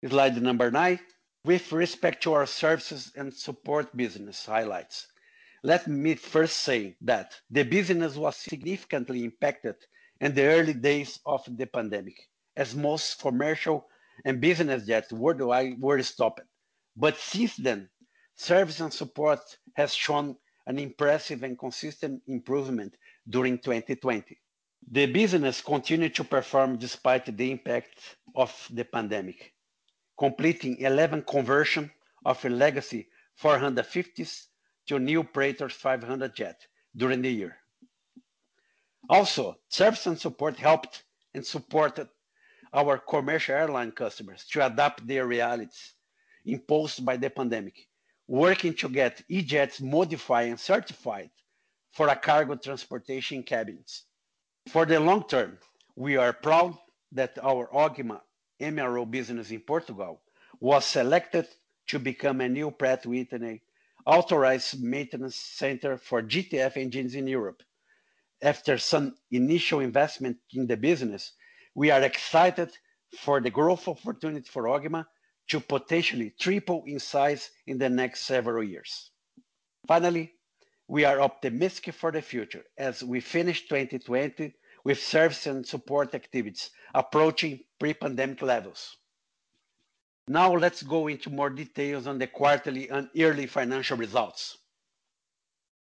Slide 0.09 0.43
number 0.43 0.71
nine. 0.71 0.99
With 1.45 1.73
respect 1.73 2.23
to 2.25 2.35
our 2.35 2.45
services 2.45 3.13
and 3.17 3.33
support 3.33 3.97
business 3.97 4.45
highlights, 4.45 5.07
let 5.63 5.87
me 5.87 6.15
first 6.15 6.59
say 6.59 6.97
that 7.01 7.35
the 7.51 7.63
business 7.63 8.17
was 8.17 8.37
significantly 8.37 9.25
impacted 9.25 9.77
in 10.21 10.35
the 10.35 10.45
early 10.45 10.75
days 10.75 11.19
of 11.25 11.43
the 11.57 11.67
pandemic, 11.67 12.29
as 12.57 12.75
most 12.75 13.21
commercial 13.21 13.87
and 14.25 14.41
business 14.41 14.87
jets 14.87 15.13
worldwide 15.13 15.81
were 15.81 16.03
stopped. 16.03 16.43
But 16.97 17.17
since 17.17 17.57
then, 17.57 17.89
service 18.35 18.81
and 18.81 18.93
support 18.93 19.41
has 19.75 19.95
shown 19.95 20.37
an 20.67 20.79
impressive 20.79 21.43
and 21.43 21.59
consistent 21.59 22.23
improvement 22.27 22.97
during 23.29 23.59
2020. 23.59 24.39
The 24.91 25.07
business 25.07 25.61
continued 25.61 26.15
to 26.17 26.25
perform 26.25 26.79
despite 26.79 27.37
the 27.37 27.51
impact 27.51 28.17
of 28.35 28.53
the 28.71 28.85
pandemic, 28.85 29.55
completing 30.19 30.79
11 30.79 31.25
conversion 31.25 31.91
of 32.25 32.45
a 32.45 32.49
legacy 32.49 33.09
450s 33.41 34.47
to 34.87 34.99
new 34.99 35.25
Praetor 35.25 35.69
500 35.69 36.35
jet 36.35 36.61
during 36.97 37.23
the 37.23 37.31
year. 37.31 37.57
Also, 39.09 39.57
service 39.69 40.07
and 40.07 40.19
support 40.19 40.57
helped 40.57 41.05
and 41.35 41.47
supported 41.47 42.09
our 42.73 42.99
commercial 42.99 43.55
airline 43.55 43.93
customers 43.93 44.45
to 44.53 44.65
adapt 44.65 45.07
their 45.07 45.27
realities 45.27 45.95
imposed 46.45 47.05
by 47.05 47.17
the 47.17 47.31
pandemic, 47.31 47.89
working 48.27 48.75
to 48.75 48.89
get 48.89 49.23
E-Jets 49.29 49.81
modified 49.81 50.49
and 50.49 50.61
certified 50.61 51.31
for 51.93 52.09
a 52.09 52.17
cargo 52.17 52.55
transportation 52.55 53.43
cabins. 53.43 54.05
For 54.69 54.87
the 54.87 55.01
long 55.01 55.27
term, 55.27 55.59
we 55.97 56.17
are 56.17 56.33
proud 56.33 56.79
that 57.13 57.39
our 57.43 57.69
OGMA 57.73 58.21
MRO 58.61 59.11
business 59.11 59.51
in 59.51 59.61
Portugal 59.61 60.21
was 60.61 60.85
selected 60.85 61.49
to 61.89 61.99
become 61.99 62.41
a 62.41 62.49
new 62.49 62.71
Pratt 62.71 63.05
Whitney 63.05 63.63
authorized 64.07 64.83
maintenance 64.83 65.37
center 65.37 65.99
for 65.99 66.23
GTF 66.23 66.77
engines 66.77 67.15
in 67.15 67.27
Europe. 67.27 67.63
After 68.43 68.79
some 68.79 69.17
initial 69.31 69.81
investment 69.81 70.39
in 70.53 70.67
the 70.67 70.77
business, 70.77 71.33
we 71.75 71.91
are 71.91 72.03
excited 72.03 72.71
for 73.19 73.41
the 73.41 73.51
growth 73.51 73.89
opportunity 73.89 74.49
for 74.49 74.65
Ogma 74.65 75.07
to 75.49 75.61
potentially 75.61 76.35
triple 76.39 76.85
in 76.87 76.99
size 76.99 77.51
in 77.67 77.79
the 77.79 77.89
next 77.89 78.21
several 78.25 78.63
years. 78.63 79.11
Finally, 79.87 80.33
we 80.89 81.05
are 81.05 81.21
optimistic 81.21 81.95
for 81.95 82.13
the 82.13 82.23
future 82.23 82.65
as 82.79 83.03
we 83.03 83.21
finish 83.21 83.69
2020 83.69 84.53
with 84.85 85.01
service 85.01 85.47
and 85.47 85.67
support 85.67 86.15
activities 86.15 86.71
approaching 86.95 87.61
pre-pandemic 87.79 88.43
levels. 88.43 88.97
Now 90.29 90.55
let's 90.55 90.83
go 90.83 91.09
into 91.09 91.31
more 91.31 91.51
details 91.51 92.07
on 92.07 92.19
the 92.19 92.27
quarterly 92.27 92.89
and 92.89 93.09
yearly 93.13 93.47
financial 93.47 93.97
results. 93.97 94.59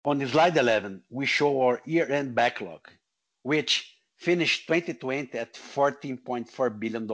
On 0.05 0.27
slide 0.27 0.57
11, 0.57 1.03
we 1.11 1.27
show 1.27 1.61
our 1.61 1.83
year-end 1.85 2.35
backlog, 2.35 2.89
which 3.43 4.00
finished 4.21 4.67
2020 4.67 5.39
at 5.39 5.55
$14.4 5.55 6.79
billion 6.79 7.09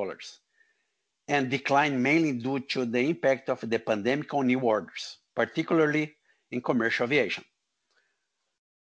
and 1.29 1.51
declined 1.51 2.03
mainly 2.03 2.33
due 2.33 2.59
to 2.61 2.85
the 2.85 2.99
impact 2.99 3.49
of 3.49 3.61
the 3.61 3.79
pandemic 3.79 4.35
on 4.35 4.49
new 4.49 4.59
orders, 4.59 5.19
particularly 5.35 6.17
in 6.51 6.61
commercial 6.61 7.05
aviation. 7.05 7.45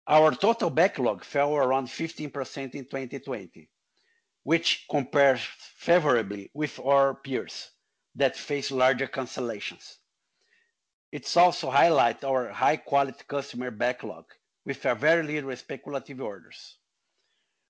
Our 0.07 0.33
total 0.33 0.69
backlog 0.69 1.25
fell 1.25 1.55
around 1.55 1.87
15% 1.87 2.75
in 2.75 2.85
2020, 2.85 3.69
which 4.43 4.85
compares 4.89 5.41
favorably 5.75 6.51
with 6.53 6.79
our 6.79 7.15
peers 7.15 7.71
that 8.15 8.37
face 8.37 8.71
larger 8.71 9.07
cancellations. 9.07 9.95
It 11.11 11.35
also 11.35 11.69
highlights 11.69 12.23
our 12.23 12.49
high-quality 12.49 13.23
customer 13.27 13.71
backlog 13.71 14.25
with 14.65 14.85
a 14.85 14.95
very 14.95 15.23
little 15.23 15.55
speculative 15.55 16.21
orders. 16.21 16.77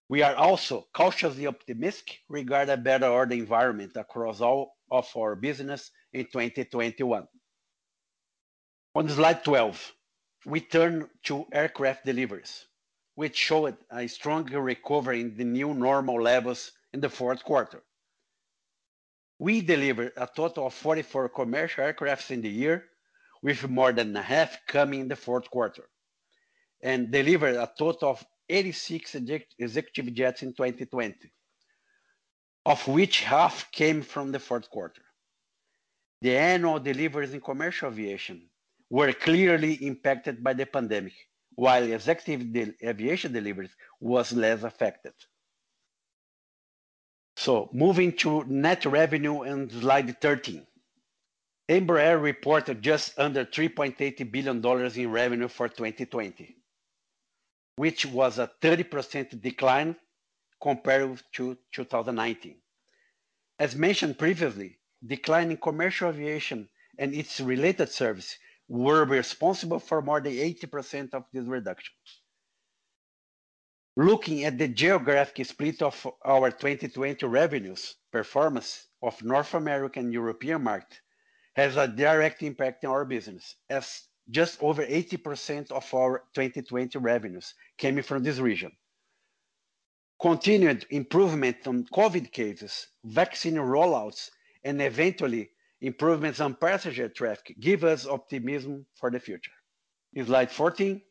We 0.07 0.21
are 0.21 0.35
also 0.35 0.87
cautiously 0.93 1.47
optimistic 1.47 2.19
regarding 2.29 2.73
a 2.73 2.77
better 2.77 3.07
order 3.07 3.33
environment 3.33 3.93
across 3.95 4.39
all 4.39 4.75
of 4.91 5.09
our 5.17 5.35
business 5.35 5.89
in 6.13 6.25
2021. 6.25 7.27
On 8.93 9.09
slide 9.09 9.43
12, 9.43 9.93
we 10.45 10.61
turn 10.61 11.09
to 11.23 11.45
aircraft 11.51 12.05
deliveries, 12.05 12.65
which 13.15 13.35
showed 13.35 13.77
a 13.91 14.07
stronger 14.07 14.61
recovery 14.61 15.21
in 15.21 15.35
the 15.35 15.43
new 15.43 15.73
normal 15.73 16.21
levels 16.21 16.71
in 16.93 17.01
the 17.01 17.09
fourth 17.09 17.43
quarter. 17.43 17.83
We 19.39 19.61
delivered 19.61 20.13
a 20.15 20.29
total 20.33 20.67
of 20.67 20.75
44 20.75 21.29
commercial 21.29 21.83
aircraft 21.83 22.29
in 22.29 22.41
the 22.41 22.49
year, 22.49 22.85
with 23.41 23.67
more 23.67 23.91
than 23.91 24.15
half 24.15 24.57
coming 24.67 25.01
in 25.01 25.07
the 25.07 25.15
fourth 25.15 25.49
quarter, 25.49 25.89
and 26.81 27.11
delivered 27.11 27.55
a 27.55 27.71
total 27.77 28.11
of 28.11 28.25
86 28.49 29.15
executive 29.59 30.13
jets 30.13 30.43
in 30.43 30.53
2020, 30.53 31.31
of 32.65 32.87
which 32.87 33.21
half 33.21 33.71
came 33.71 34.01
from 34.01 34.31
the 34.31 34.39
fourth 34.39 34.69
quarter. 34.69 35.01
The 36.21 36.37
annual 36.37 36.79
deliveries 36.79 37.33
in 37.33 37.41
commercial 37.41 37.89
aviation 37.89 38.49
were 38.89 39.13
clearly 39.13 39.73
impacted 39.73 40.43
by 40.43 40.53
the 40.53 40.65
pandemic, 40.65 41.13
while 41.55 41.83
executive 41.83 42.75
aviation 42.83 43.33
deliveries 43.33 43.75
was 43.99 44.31
less 44.33 44.63
affected. 44.63 45.13
So 47.37 47.69
moving 47.73 48.13
to 48.17 48.43
net 48.45 48.85
revenue 48.85 49.45
on 49.45 49.69
slide 49.69 50.19
13. 50.21 50.65
Embraer 51.69 52.21
reported 52.21 52.81
just 52.81 53.17
under 53.17 53.43
$3.8 53.43 54.31
billion 54.31 54.97
in 54.97 55.11
revenue 55.11 55.47
for 55.47 55.67
2020, 55.67 56.55
which 57.75 58.05
was 58.05 58.39
a 58.39 58.51
30% 58.61 59.41
decline 59.41 59.95
compared 60.61 61.21
to 61.33 61.57
2019. 61.73 62.55
As 63.59 63.75
mentioned 63.75 64.17
previously, 64.17 64.79
decline 65.05 65.51
in 65.51 65.57
commercial 65.57 66.09
aviation 66.09 66.69
and 66.97 67.13
its 67.13 67.39
related 67.39 67.89
service 67.89 68.37
were 68.67 69.05
responsible 69.05 69.79
for 69.79 70.01
more 70.01 70.21
than 70.21 70.33
80% 70.33 71.13
of 71.13 71.25
this 71.31 71.45
reduction. 71.45 71.93
Looking 73.97 74.43
at 74.43 74.57
the 74.57 74.67
geographic 74.67 75.45
split 75.45 75.81
of 75.81 76.05
our 76.23 76.51
2020 76.51 77.25
revenues 77.27 77.95
performance 78.11 78.87
of 79.01 79.21
North 79.23 79.53
American 79.53 80.05
and 80.05 80.13
European 80.13 80.63
market 80.63 80.99
has 81.55 81.77
a 81.77 81.87
direct 81.87 82.43
impact 82.43 82.83
on 82.83 82.91
our 82.91 83.05
business, 83.05 83.55
as 83.69 84.01
just 84.29 84.61
over 84.61 84.85
80% 84.85 85.71
of 85.71 85.93
our 85.93 86.23
2020 86.33 86.97
revenues 86.99 87.53
came 87.77 88.01
from 88.01 88.23
this 88.23 88.39
region. 88.39 88.71
Continued 90.19 90.85
improvement 90.89 91.67
on 91.67 91.85
COVID 91.85 92.31
cases, 92.31 92.87
vaccine 93.03 93.55
rollouts, 93.55 94.29
and 94.63 94.81
eventually 94.81 95.51
improvements 95.81 96.39
on 96.39 96.55
passenger 96.55 97.09
traffic 97.09 97.55
give 97.59 97.83
us 97.83 98.07
optimism 98.07 98.85
for 98.95 99.11
the 99.11 99.19
future. 99.19 99.51
In 100.13 100.25
slide 100.25 100.51
14, 100.51 101.01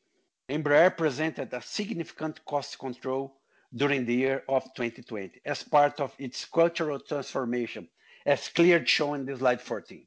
Embraer 0.51 0.97
presented 0.97 1.53
a 1.53 1.63
significant 1.63 2.45
cost 2.45 2.79
control 2.79 3.41
during 3.75 4.05
the 4.05 4.15
year 4.15 4.43
of 4.49 4.65
2020 4.75 5.41
as 5.45 5.63
part 5.63 6.01
of 6.01 6.15
its 6.19 6.45
cultural 6.45 7.01
transformation, 7.01 7.89
as 8.27 8.49
clearly 8.49 8.87
shown 8.87 9.29
in 9.29 9.37
slide 9.37 9.61
14. 9.61 10.07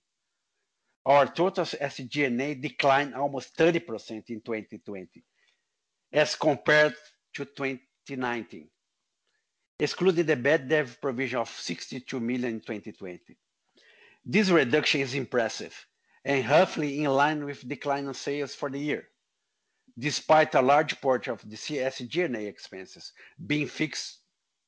Our 1.08 1.26
total 1.26 1.64
SG&A 1.64 2.56
declined 2.56 3.16
almost 3.16 3.56
30% 3.56 4.30
in 4.30 4.42
2020 4.42 5.24
as 6.12 6.36
compared 6.36 6.96
to 7.34 7.46
2019, 7.46 8.68
excluding 9.80 10.26
the 10.26 10.36
bad 10.36 10.68
debt 10.68 10.98
provision 11.02 11.40
of 11.40 11.50
62 11.50 12.20
million 12.20 12.56
in 12.56 12.60
2020. 12.60 13.38
This 14.26 14.50
reduction 14.50 15.00
is 15.00 15.14
impressive 15.14 15.74
and 16.26 16.46
roughly 16.50 17.02
in 17.02 17.10
line 17.10 17.46
with 17.46 17.66
decline 17.66 18.08
in 18.08 18.14
sales 18.14 18.54
for 18.54 18.70
the 18.70 18.80
year, 18.80 19.08
despite 19.98 20.56
a 20.56 20.62
large 20.62 21.00
portion 21.00 21.32
of 21.32 21.50
the 21.50 21.56
SG&A 21.56 22.48
expenses 22.48 23.14
being 23.46 23.68
fixed 23.68 24.18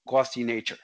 cost 0.07 0.37
in 0.37 0.45
nature. 0.45 0.79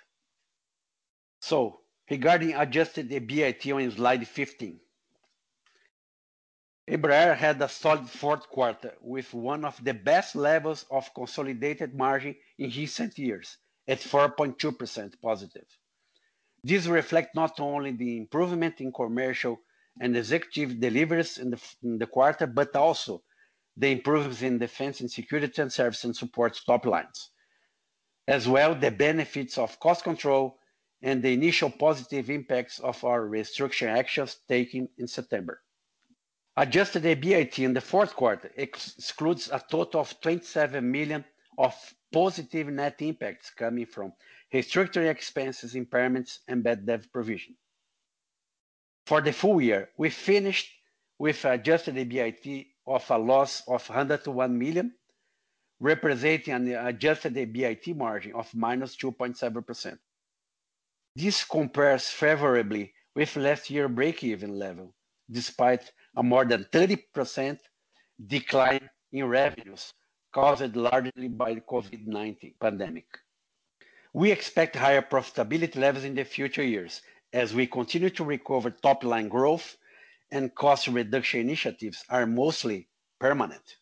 So, 1.40 1.80
regarding 2.12 2.56
adjusted 2.56 3.10
EBIT 3.10 3.74
on 3.74 3.90
slide 3.92 4.28
15. 4.28 4.82
Embraer 6.88 7.36
had 7.36 7.60
a 7.62 7.68
solid 7.68 8.08
fourth 8.08 8.48
quarter 8.48 8.94
with 9.02 9.34
one 9.34 9.66
of 9.66 9.84
the 9.84 9.94
best 9.94 10.36
levels 10.36 10.86
of 10.92 11.12
consolidated 11.16 11.96
margin 11.96 12.36
in 12.60 12.70
recent 12.70 13.18
years 13.18 13.58
at 13.88 14.00
4.2% 14.00 15.20
positive. 15.20 15.66
This 16.64 16.86
reflects 16.86 17.34
not 17.34 17.60
only 17.60 17.92
the 17.92 18.18
improvement 18.18 18.82
in 18.82 18.92
commercial 18.92 19.60
and 20.00 20.16
executive 20.16 20.80
deliveries 20.80 21.40
in 21.40 21.98
the 21.98 22.08
quarter, 22.08 22.46
but 22.46 22.76
also 22.76 23.24
the 23.78 23.92
improvements 23.92 24.44
in 24.44 24.60
defense 24.60 25.02
and 25.02 25.12
security 25.12 25.62
and 25.62 25.74
service 25.74 26.04
and 26.04 26.16
support 26.16 26.60
top 26.66 26.86
lines. 26.86 27.32
As 28.28 28.48
well, 28.48 28.76
the 28.76 28.92
benefits 28.92 29.58
of 29.58 29.80
cost 29.80 30.04
control 30.04 30.60
and 31.02 31.24
the 31.24 31.34
initial 31.34 31.72
positive 31.72 32.30
impacts 32.30 32.80
of 32.80 33.04
our 33.04 33.28
restructuring 33.28 33.96
actions 33.96 34.38
taken 34.48 34.88
in 34.98 35.08
September. 35.08 35.62
Adjusted 36.58 37.04
EBIT 37.04 37.60
in 37.60 37.74
the 37.74 37.82
fourth 37.82 38.16
quarter 38.16 38.50
excludes 38.56 39.50
a 39.52 39.60
total 39.70 40.00
of 40.00 40.20
27 40.22 40.90
million 40.90 41.26
of 41.58 41.76
positive 42.14 42.68
net 42.68 43.02
impacts 43.02 43.50
coming 43.50 43.86
from 43.86 44.14
restructuring 44.54 45.10
expenses, 45.10 45.74
impairments, 45.74 46.40
and 46.48 46.64
bad 46.64 46.86
debt 46.86 47.12
provision. 47.12 47.58
For 49.06 49.20
the 49.20 49.34
full 49.34 49.62
year, 49.62 49.90
we 49.98 50.10
finished 50.10 50.72
with 51.20 51.44
adjusted 51.44 51.96
EBIT 51.96 52.68
of 52.88 53.10
a 53.12 53.18
loss 53.18 53.62
of 53.68 53.88
101 53.90 54.58
million, 54.58 54.94
representing 55.82 56.54
an 56.54 56.88
adjusted 56.88 57.36
EBIT 57.36 57.96
margin 57.98 58.34
of 58.34 58.50
-2.7%. 58.52 60.00
This 61.16 61.44
compares 61.44 62.10
favorably 62.10 62.94
with 63.14 63.36
last 63.36 63.70
year 63.70 63.90
break-even 63.90 64.58
level, 64.58 64.96
despite 65.30 65.92
a 66.16 66.24
more 66.24 66.46
than 66.46 66.66
30% 66.72 67.60
decline 68.28 68.90
in 69.12 69.26
revenues 69.26 69.94
caused 70.34 70.76
largely 70.76 71.28
by 71.28 71.54
the 71.54 71.62
COVID-19 71.62 72.54
pandemic. 72.60 73.06
We 74.14 74.32
expect 74.32 74.76
higher 74.76 75.02
profitability 75.02 75.76
levels 75.76 76.06
in 76.06 76.16
the 76.16 76.24
future 76.24 76.64
years 76.64 77.02
as 77.34 77.54
we 77.54 77.68
continue 77.68 78.10
to 78.12 78.24
recover 78.24 78.70
top-line 78.70 79.28
growth 79.28 79.78
and 80.32 80.56
cost 80.56 80.88
reduction 80.88 81.42
initiatives 81.42 82.04
are 82.10 82.26
mostly 82.26 82.88
permanent. 83.20 83.78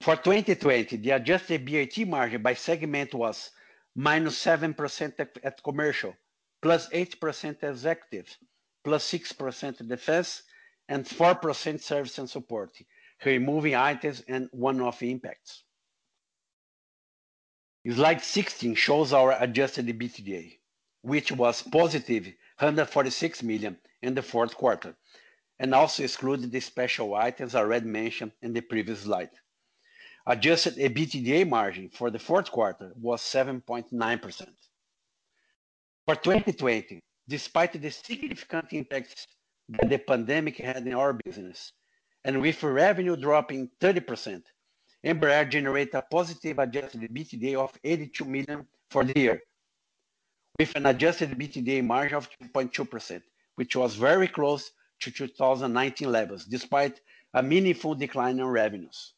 For 0.00 0.16
2020, 0.16 0.96
the 0.96 1.10
adjusted 1.10 1.64
EBIT 1.64 2.06
margin 2.08 2.42
by 2.42 2.54
segment 2.54 3.14
was 3.14 3.50
-7% 3.96 5.28
at 5.42 5.62
commercial, 5.62 6.14
+8% 6.62 7.62
executive, 7.62 8.36
+6% 8.84 9.88
defense, 9.88 10.42
and 10.88 11.04
4% 11.04 11.80
service 11.80 12.18
and 12.18 12.28
support, 12.28 12.76
removing 13.24 13.74
items 13.74 14.22
and 14.28 14.48
one-off 14.52 15.02
impacts. 15.02 15.64
Slide 17.88 18.20
16 18.20 18.74
shows 18.74 19.12
our 19.12 19.36
adjusted 19.40 19.86
EBITDA, 19.86 20.58
which 21.02 21.30
was 21.30 21.62
146 21.62 23.42
million 23.44 23.78
in 24.02 24.14
the 24.14 24.22
fourth 24.22 24.56
quarter, 24.56 24.96
and 25.58 25.72
also 25.74 26.02
excluded 26.02 26.50
the 26.50 26.60
special 26.60 27.14
items 27.14 27.54
already 27.54 27.86
mentioned 27.86 28.32
in 28.42 28.52
the 28.52 28.60
previous 28.60 29.02
slide. 29.02 29.30
Adjusted 30.26 30.76
EBITDA 30.76 31.48
margin 31.48 31.88
for 31.88 32.10
the 32.10 32.18
fourth 32.18 32.50
quarter 32.50 32.92
was 32.96 33.22
7.9%. 33.22 34.48
For 36.06 36.16
2020, 36.16 37.00
despite 37.28 37.80
the 37.80 37.90
significant 37.90 38.72
impacts 38.72 39.26
that 39.68 39.88
the 39.88 39.98
pandemic 39.98 40.58
had 40.58 40.86
in 40.86 40.94
our 40.94 41.12
business, 41.12 41.72
and 42.24 42.40
with 42.40 42.62
revenue 42.62 43.16
dropping 43.16 43.70
30%, 43.80 44.42
Embraer 45.04 45.48
generated 45.48 45.94
a 45.94 46.02
positive 46.02 46.58
adjusted 46.58 47.02
EBITDA 47.02 47.56
of 47.56 47.78
82 47.82 48.24
million 48.24 48.66
for 48.90 49.04
the 49.04 49.18
year, 49.18 49.42
with 50.58 50.74
an 50.76 50.86
adjusted 50.86 51.30
EBITDA 51.30 51.84
margin 51.84 52.16
of 52.16 52.28
2.2%, 52.40 53.22
which 53.56 53.76
was 53.76 53.94
very 53.96 54.28
close 54.28 54.70
to 55.00 55.10
2019 55.10 56.10
levels, 56.10 56.44
despite 56.44 57.00
a 57.34 57.42
meaningful 57.42 57.94
decline 57.94 58.38
in 58.38 58.46
revenues. 58.46 59.12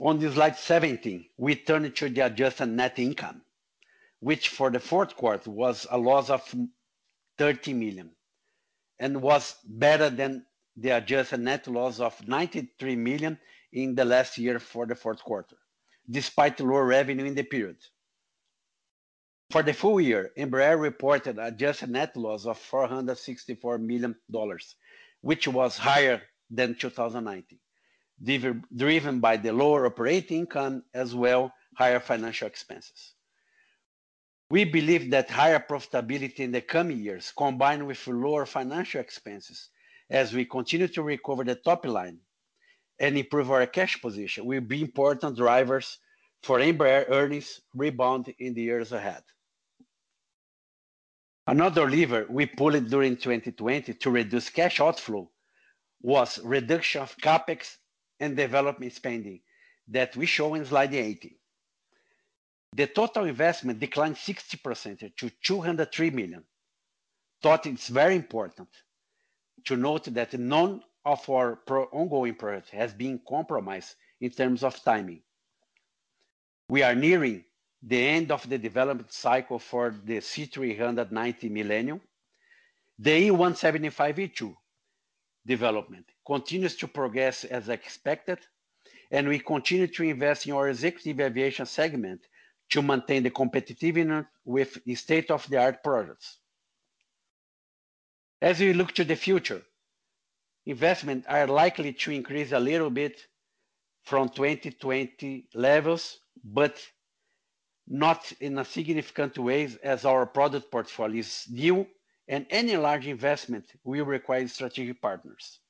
On 0.00 0.20
slide 0.20 0.56
17, 0.56 1.26
we 1.36 1.54
turn 1.54 1.90
to 1.92 2.08
the 2.08 2.26
adjusted 2.26 2.66
net 2.66 2.98
income, 2.98 3.42
which 4.20 4.48
for 4.48 4.70
the 4.70 4.80
fourth 4.80 5.14
quarter 5.14 5.50
was 5.50 5.86
a 5.90 5.96
loss 5.96 6.30
of 6.30 6.42
$30 7.38 7.74
million 7.74 8.10
and 8.98 9.20
was 9.20 9.56
better 9.64 10.10
than 10.10 10.46
the 10.76 10.90
adjusted 10.90 11.40
net 11.40 11.66
loss 11.66 12.00
of 12.00 12.26
93 12.26 12.96
million 12.96 13.38
in 13.72 13.94
the 13.94 14.04
last 14.04 14.38
year 14.38 14.58
for 14.58 14.86
the 14.86 14.94
fourth 14.94 15.22
quarter, 15.22 15.56
despite 16.08 16.60
lower 16.60 16.84
revenue 16.84 17.24
in 17.24 17.34
the 17.34 17.42
period. 17.42 17.76
For 19.50 19.62
the 19.62 19.72
full 19.72 20.00
year, 20.00 20.32
Embraer 20.36 20.80
reported 20.80 21.38
adjusted 21.38 21.90
net 21.90 22.16
loss 22.16 22.46
of 22.46 22.58
$464 22.58 23.80
million, 23.80 24.16
which 25.20 25.46
was 25.46 25.76
higher 25.76 26.22
than 26.50 26.74
2019, 26.74 27.58
driven 28.74 29.20
by 29.20 29.36
the 29.36 29.52
lower 29.52 29.86
operating 29.86 30.40
income 30.40 30.82
as 30.92 31.14
well 31.14 31.52
higher 31.76 32.00
financial 32.00 32.46
expenses. 32.46 33.13
We 34.54 34.64
believe 34.64 35.10
that 35.10 35.30
higher 35.30 35.58
profitability 35.58 36.38
in 36.38 36.52
the 36.52 36.60
coming 36.60 36.98
years, 36.98 37.32
combined 37.36 37.88
with 37.88 38.06
lower 38.06 38.46
financial 38.46 39.00
expenses 39.00 39.70
as 40.08 40.32
we 40.32 40.44
continue 40.44 40.86
to 40.86 41.02
recover 41.02 41.42
the 41.42 41.56
top 41.56 41.84
line 41.84 42.20
and 43.00 43.18
improve 43.18 43.50
our 43.50 43.66
cash 43.66 44.00
position, 44.00 44.46
will 44.46 44.60
be 44.60 44.80
important 44.80 45.36
drivers 45.36 45.98
for 46.44 46.60
Embraer 46.60 47.10
earnings 47.10 47.62
rebound 47.74 48.32
in 48.38 48.54
the 48.54 48.62
years 48.62 48.92
ahead. 48.92 49.24
Another 51.48 51.90
lever 51.90 52.24
we 52.30 52.46
pulled 52.46 52.88
during 52.88 53.16
2020 53.16 53.92
to 53.94 54.10
reduce 54.12 54.50
cash 54.50 54.78
outflow 54.78 55.28
was 56.00 56.38
reduction 56.44 57.02
of 57.02 57.16
CapEx 57.16 57.78
and 58.20 58.36
development 58.36 58.92
spending 58.92 59.40
that 59.88 60.14
we 60.14 60.26
show 60.26 60.54
in 60.54 60.64
slide 60.64 60.94
18. 60.94 61.34
The 62.76 62.88
total 62.88 63.26
investment 63.26 63.78
declined 63.78 64.16
60% 64.16 65.16
to 65.16 65.30
203 65.30 66.10
million. 66.10 66.42
Thought 67.40 67.66
it's 67.66 67.86
very 67.86 68.16
important 68.16 68.68
to 69.66 69.76
note 69.76 70.06
that 70.06 70.32
none 70.34 70.82
of 71.04 71.28
our 71.30 71.60
ongoing 71.92 72.34
projects 72.34 72.70
has 72.70 72.92
been 72.92 73.20
compromised 73.28 73.94
in 74.20 74.30
terms 74.30 74.64
of 74.64 74.82
timing. 74.82 75.22
We 76.68 76.82
are 76.82 76.96
nearing 76.96 77.44
the 77.80 78.08
end 78.08 78.32
of 78.32 78.48
the 78.48 78.58
development 78.58 79.12
cycle 79.12 79.60
for 79.60 79.94
the 80.04 80.16
C390 80.16 81.50
Millennium. 81.50 82.00
The 82.98 83.28
E175-E2 83.28 84.52
development 85.46 86.06
continues 86.26 86.74
to 86.76 86.88
progress 86.88 87.44
as 87.44 87.68
expected, 87.68 88.38
and 89.12 89.28
we 89.28 89.38
continue 89.38 89.86
to 89.86 90.02
invest 90.02 90.46
in 90.46 90.54
our 90.54 90.70
executive 90.70 91.20
aviation 91.20 91.66
segment 91.66 92.26
to 92.70 92.82
maintain 92.82 93.22
the 93.22 93.30
competitiveness 93.30 94.26
with 94.44 94.78
state-of-the-art 94.94 95.82
products. 95.82 96.38
As 98.40 98.60
we 98.60 98.72
look 98.72 98.92
to 98.92 99.04
the 99.04 99.16
future, 99.16 99.62
investment 100.66 101.24
are 101.28 101.46
likely 101.46 101.92
to 101.92 102.10
increase 102.10 102.52
a 102.52 102.60
little 102.60 102.90
bit 102.90 103.26
from 104.02 104.28
2020 104.28 105.48
levels, 105.54 106.18
but 106.42 106.78
not 107.86 108.32
in 108.40 108.58
a 108.58 108.64
significant 108.64 109.38
way 109.38 109.68
as 109.82 110.04
our 110.04 110.26
product 110.26 110.70
portfolio 110.70 111.20
is 111.20 111.46
new 111.50 111.86
and 112.28 112.46
any 112.48 112.76
large 112.76 113.06
investment 113.06 113.66
will 113.84 114.06
require 114.06 114.48
strategic 114.48 115.00
partners. 115.00 115.60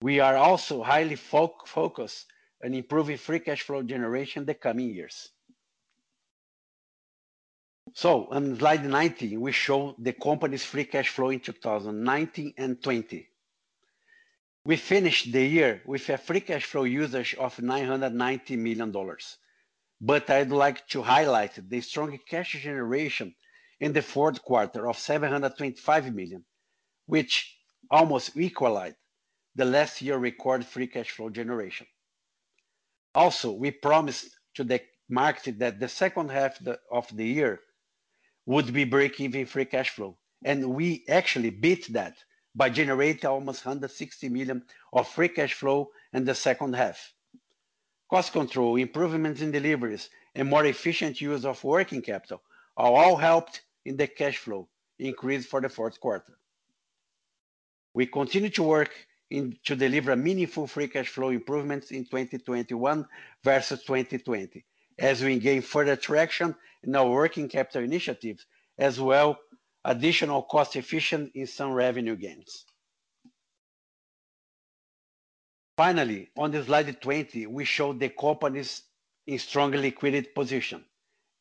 We 0.00 0.20
are 0.20 0.36
also 0.36 0.82
highly 0.82 1.16
focused 1.16 2.26
on 2.64 2.72
improving 2.74 3.18
free 3.18 3.40
cash 3.40 3.62
flow 3.62 3.82
generation 3.82 4.42
in 4.42 4.46
the 4.46 4.54
coming 4.54 4.88
years. 4.88 5.31
So 7.94 8.26
on 8.30 8.58
slide 8.58 8.84
19, 8.84 9.38
we 9.40 9.52
show 9.52 9.94
the 9.98 10.14
company's 10.14 10.64
free 10.64 10.84
cash 10.86 11.10
flow 11.10 11.28
in 11.28 11.40
2019 11.40 12.54
and 12.56 12.82
2020. 12.82 13.28
We 14.64 14.76
finished 14.76 15.32
the 15.32 15.44
year 15.44 15.82
with 15.84 16.08
a 16.08 16.16
free 16.16 16.40
cash 16.40 16.64
flow 16.64 16.84
usage 16.84 17.34
of 17.34 17.56
$990 17.56 18.56
million. 18.56 18.94
But 20.00 20.30
I'd 20.30 20.50
like 20.50 20.86
to 20.88 21.02
highlight 21.02 21.68
the 21.68 21.80
strong 21.80 22.18
cash 22.28 22.52
generation 22.62 23.34
in 23.78 23.92
the 23.92 24.02
fourth 24.02 24.42
quarter 24.42 24.88
of 24.88 24.98
725 24.98 26.14
million, 26.14 26.44
which 27.06 27.58
almost 27.90 28.36
equalized 28.36 28.96
the 29.54 29.64
last 29.64 30.00
year 30.00 30.16
record 30.16 30.64
free 30.64 30.86
cash 30.86 31.10
flow 31.10 31.28
generation. 31.28 31.86
Also, 33.14 33.52
we 33.52 33.70
promised 33.70 34.30
to 34.54 34.64
the 34.64 34.80
market 35.10 35.58
that 35.58 35.78
the 35.78 35.88
second 35.88 36.30
half 36.30 36.58
of 36.90 37.14
the 37.14 37.26
year 37.26 37.60
would 38.46 38.72
be 38.72 38.84
break-even 38.84 39.46
free 39.46 39.64
cash 39.64 39.90
flow, 39.90 40.16
and 40.44 40.74
we 40.74 41.04
actually 41.08 41.50
beat 41.50 41.92
that 41.92 42.16
by 42.54 42.68
generating 42.68 43.26
almost 43.26 43.64
160 43.64 44.28
million 44.28 44.62
of 44.92 45.08
free 45.08 45.28
cash 45.28 45.54
flow 45.54 45.90
in 46.12 46.24
the 46.24 46.34
second 46.34 46.74
half. 46.74 47.12
Cost 48.10 48.32
control, 48.32 48.76
improvements 48.76 49.40
in 49.40 49.50
deliveries, 49.50 50.10
and 50.34 50.48
more 50.48 50.66
efficient 50.66 51.20
use 51.20 51.44
of 51.44 51.62
working 51.64 52.02
capital 52.02 52.42
all 52.76 53.16
helped 53.16 53.62
in 53.84 53.96
the 53.96 54.06
cash 54.06 54.38
flow 54.38 54.68
increase 54.98 55.46
for 55.46 55.60
the 55.60 55.68
fourth 55.68 56.00
quarter. 56.00 56.36
We 57.94 58.06
continue 58.06 58.50
to 58.50 58.62
work 58.62 58.92
in 59.30 59.56
to 59.64 59.76
deliver 59.76 60.14
meaningful 60.16 60.66
free 60.66 60.88
cash 60.88 61.08
flow 61.08 61.30
improvements 61.30 61.90
in 61.90 62.04
2021 62.04 63.06
versus 63.42 63.82
2020 63.84 64.64
as 65.02 65.22
we 65.22 65.38
gain 65.40 65.60
further 65.60 65.96
traction 65.96 66.54
in 66.84 66.94
our 66.94 67.10
working 67.10 67.48
capital 67.48 67.82
initiatives, 67.82 68.46
as 68.78 69.00
well 69.00 69.36
additional 69.84 70.42
cost 70.44 70.76
efficient 70.76 71.32
in 71.34 71.46
some 71.46 71.72
revenue 71.72 72.14
gains. 72.14 72.64
Finally, 75.76 76.30
on 76.36 76.52
slide 76.64 77.02
20, 77.02 77.46
we 77.48 77.64
show 77.64 77.92
the 77.92 78.10
company's 78.10 78.82
strong 79.38 79.72
liquidity 79.72 80.28
position 80.28 80.84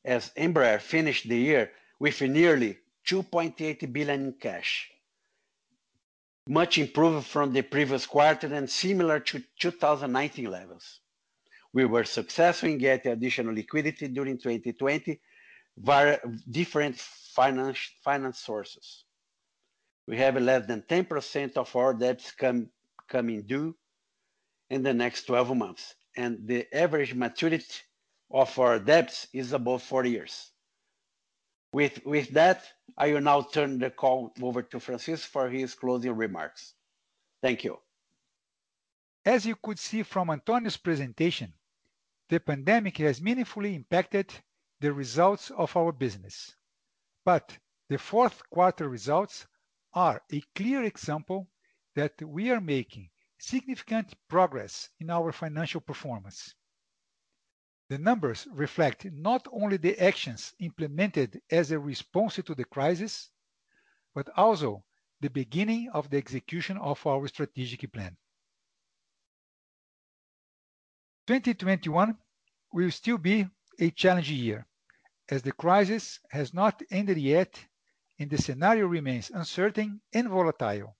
as 0.03 0.31
Embraer 0.35 0.81
finished 0.81 1.29
the 1.29 1.37
year 1.37 1.71
with 1.99 2.19
nearly 2.21 2.79
2.8 3.07 3.93
billion 3.93 4.25
in 4.25 4.33
cash, 4.33 4.89
much 6.47 6.79
improved 6.79 7.27
from 7.27 7.53
the 7.53 7.61
previous 7.61 8.07
quarter 8.07 8.51
and 8.51 8.67
similar 8.67 9.19
to 9.19 9.43
2019 9.59 10.49
levels. 10.49 11.00
We 11.73 11.85
were 11.85 12.03
successful 12.03 12.69
in 12.69 12.77
getting 12.77 13.11
additional 13.11 13.53
liquidity 13.53 14.07
during 14.09 14.37
2020 14.37 15.19
via 15.77 16.19
different 16.49 16.97
finance 16.99 18.39
sources. 18.39 19.05
We 20.07 20.17
have 20.17 20.35
less 20.41 20.65
than 20.67 20.81
10% 20.81 21.57
of 21.57 21.73
our 21.75 21.93
debts 21.93 22.33
coming 23.07 23.43
due 23.43 23.75
in 24.69 24.83
the 24.83 24.93
next 24.93 25.23
12 25.23 25.55
months, 25.55 25.95
and 26.17 26.45
the 26.45 26.67
average 26.75 27.13
maturity 27.13 27.65
of 28.29 28.57
our 28.59 28.79
debts 28.79 29.27
is 29.33 29.53
above 29.53 29.83
four 29.83 30.05
years. 30.05 30.51
With 31.71 32.29
that, 32.33 32.65
I 32.97 33.13
will 33.13 33.21
now 33.21 33.43
turn 33.43 33.79
the 33.79 33.91
call 33.91 34.33
over 34.41 34.61
to 34.61 34.79
Francisco 34.79 35.29
for 35.31 35.49
his 35.49 35.73
closing 35.73 36.15
remarks. 36.17 36.73
Thank 37.41 37.63
you. 37.63 37.79
As 39.25 39.45
you 39.45 39.55
could 39.55 39.79
see 39.79 40.03
from 40.03 40.29
Antonio's 40.29 40.77
presentation, 40.77 41.53
the 42.31 42.39
pandemic 42.39 42.95
has 42.95 43.21
meaningfully 43.21 43.75
impacted 43.75 44.33
the 44.79 44.93
results 44.93 45.51
of 45.51 45.75
our 45.75 45.91
business. 45.91 46.55
But 47.25 47.57
the 47.89 47.97
fourth 47.97 48.41
quarter 48.49 48.87
results 48.87 49.45
are 49.93 50.23
a 50.31 50.41
clear 50.55 50.85
example 50.85 51.49
that 51.93 52.13
we 52.21 52.49
are 52.49 52.61
making 52.61 53.09
significant 53.37 54.13
progress 54.29 54.89
in 55.01 55.09
our 55.09 55.33
financial 55.33 55.81
performance. 55.81 56.55
The 57.89 57.97
numbers 57.97 58.47
reflect 58.53 59.03
not 59.11 59.45
only 59.51 59.75
the 59.75 59.99
actions 59.99 60.53
implemented 60.59 61.41
as 61.51 61.71
a 61.71 61.79
response 61.79 62.35
to 62.35 62.55
the 62.55 62.63
crisis, 62.63 63.29
but 64.15 64.29
also 64.37 64.85
the 65.19 65.29
beginning 65.29 65.89
of 65.89 66.09
the 66.09 66.17
execution 66.17 66.77
of 66.77 67.05
our 67.05 67.27
strategic 67.27 67.91
plan. 67.91 68.15
2021 71.27 72.17
will 72.73 72.91
still 72.91 73.17
be 73.17 73.47
a 73.79 73.89
challenging 73.91 74.37
year 74.37 74.65
as 75.29 75.41
the 75.41 75.51
crisis 75.51 76.19
has 76.29 76.53
not 76.53 76.81
ended 76.91 77.17
yet 77.17 77.59
and 78.19 78.29
the 78.29 78.37
scenario 78.37 78.85
remains 78.85 79.31
uncertain 79.31 80.01
and 80.13 80.29
volatile. 80.29 80.95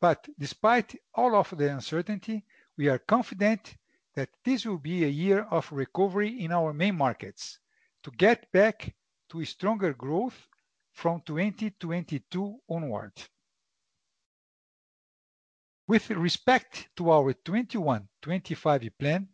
But 0.00 0.28
despite 0.38 1.00
all 1.14 1.34
of 1.34 1.56
the 1.56 1.72
uncertainty, 1.72 2.44
we 2.76 2.88
are 2.88 2.98
confident 2.98 3.76
that 4.14 4.30
this 4.44 4.66
will 4.66 4.78
be 4.78 5.04
a 5.04 5.08
year 5.08 5.42
of 5.42 5.70
recovery 5.72 6.40
in 6.40 6.52
our 6.52 6.72
main 6.72 6.96
markets 6.96 7.58
to 8.02 8.10
get 8.10 8.50
back 8.52 8.94
to 9.30 9.44
stronger 9.44 9.92
growth 9.92 10.48
from 10.92 11.22
2022 11.22 12.60
onward. 12.68 13.12
With 15.88 16.10
respect 16.10 16.90
to 16.96 17.10
our 17.10 17.32
2021-2025 17.32 18.90
plan, 18.98 19.26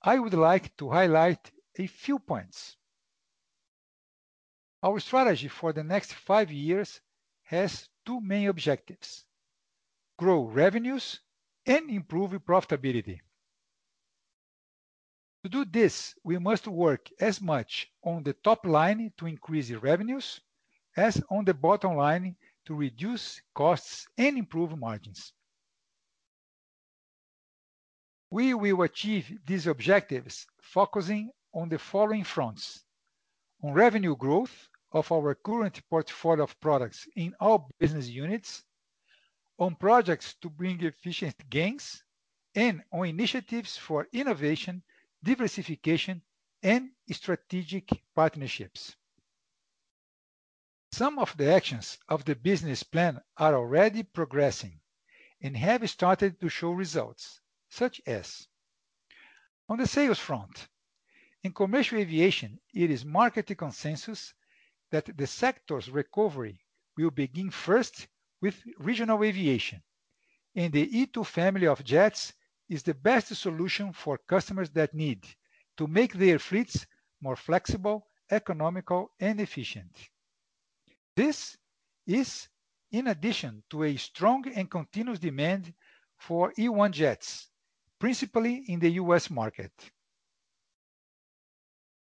I 0.00 0.18
would 0.18 0.32
like 0.32 0.74
to 0.78 0.90
highlight 0.90 1.52
a 1.78 1.86
few 1.86 2.18
points. 2.18 2.76
Our 4.82 4.98
strategy 5.00 5.48
for 5.48 5.74
the 5.74 5.84
next 5.84 6.14
five 6.14 6.50
years 6.50 7.02
has 7.42 7.90
two 8.06 8.22
main 8.22 8.48
objectives: 8.48 9.26
grow 10.18 10.44
revenues 10.44 11.20
and 11.66 11.90
improve 11.90 12.30
profitability. 12.42 13.20
To 15.44 15.50
do 15.50 15.66
this, 15.66 16.14
we 16.24 16.38
must 16.38 16.66
work 16.66 17.10
as 17.20 17.42
much 17.42 17.92
on 18.02 18.22
the 18.22 18.32
top 18.32 18.64
line 18.64 19.12
to 19.18 19.26
increase 19.26 19.70
revenues 19.72 20.40
as 20.96 21.22
on 21.30 21.44
the 21.44 21.52
bottom 21.52 21.96
line 21.96 22.34
to 22.64 22.74
reduce 22.74 23.42
costs 23.54 24.06
and 24.16 24.38
improve 24.38 24.74
margins. 24.78 25.34
We 28.30 28.54
will 28.54 28.82
achieve 28.82 29.38
these 29.46 29.66
objectives 29.66 30.46
focusing 30.60 31.30
on 31.52 31.68
the 31.68 31.78
following 31.78 32.24
fronts. 32.24 32.84
On 33.62 33.72
revenue 33.72 34.16
growth 34.16 34.68
of 34.92 35.10
our 35.12 35.34
current 35.34 35.80
portfolio 35.88 36.44
of 36.44 36.58
products 36.60 37.06
in 37.16 37.34
all 37.40 37.70
business 37.78 38.08
units, 38.08 38.64
on 39.58 39.76
projects 39.76 40.34
to 40.42 40.50
bring 40.50 40.82
efficient 40.82 41.48
gains, 41.48 42.02
and 42.54 42.82
on 42.92 43.06
initiatives 43.06 43.76
for 43.76 44.08
innovation, 44.12 44.82
diversification, 45.22 46.22
and 46.62 46.90
strategic 47.10 47.88
partnerships. 48.14 48.96
Some 50.92 51.18
of 51.18 51.36
the 51.36 51.52
actions 51.52 51.98
of 52.08 52.24
the 52.24 52.34
business 52.34 52.82
plan 52.82 53.20
are 53.36 53.54
already 53.54 54.02
progressing 54.02 54.80
and 55.40 55.56
have 55.56 55.88
started 55.90 56.40
to 56.40 56.48
show 56.48 56.70
results, 56.70 57.40
such 57.76 58.00
as 58.06 58.48
on 59.68 59.78
the 59.78 59.86
sales 59.86 60.18
front. 60.18 60.68
In 61.42 61.52
commercial 61.52 61.98
aviation, 61.98 62.58
it 62.72 62.90
is 62.90 63.04
market 63.04 63.56
consensus 63.58 64.32
that 64.90 65.16
the 65.16 65.26
sector's 65.26 65.90
recovery 65.90 66.58
will 66.96 67.10
begin 67.10 67.50
first 67.50 68.08
with 68.40 68.62
regional 68.78 69.22
aviation, 69.22 69.82
and 70.54 70.72
the 70.72 70.86
E2 70.88 71.26
family 71.26 71.66
of 71.66 71.84
jets 71.84 72.32
is 72.68 72.82
the 72.82 72.94
best 72.94 73.34
solution 73.34 73.92
for 73.92 74.18
customers 74.26 74.70
that 74.70 74.94
need 74.94 75.24
to 75.76 75.86
make 75.86 76.14
their 76.14 76.38
fleets 76.38 76.86
more 77.20 77.36
flexible, 77.36 78.06
economical, 78.30 79.10
and 79.20 79.40
efficient. 79.40 79.94
This 81.14 81.56
is 82.06 82.48
in 82.90 83.08
addition 83.08 83.62
to 83.70 83.84
a 83.84 83.96
strong 83.96 84.48
and 84.54 84.70
continuous 84.70 85.18
demand 85.18 85.72
for 86.18 86.52
E1 86.58 86.92
jets, 86.92 87.48
principally 87.98 88.64
in 88.68 88.80
the 88.80 88.90
U.S. 89.02 89.30
market. 89.30 89.72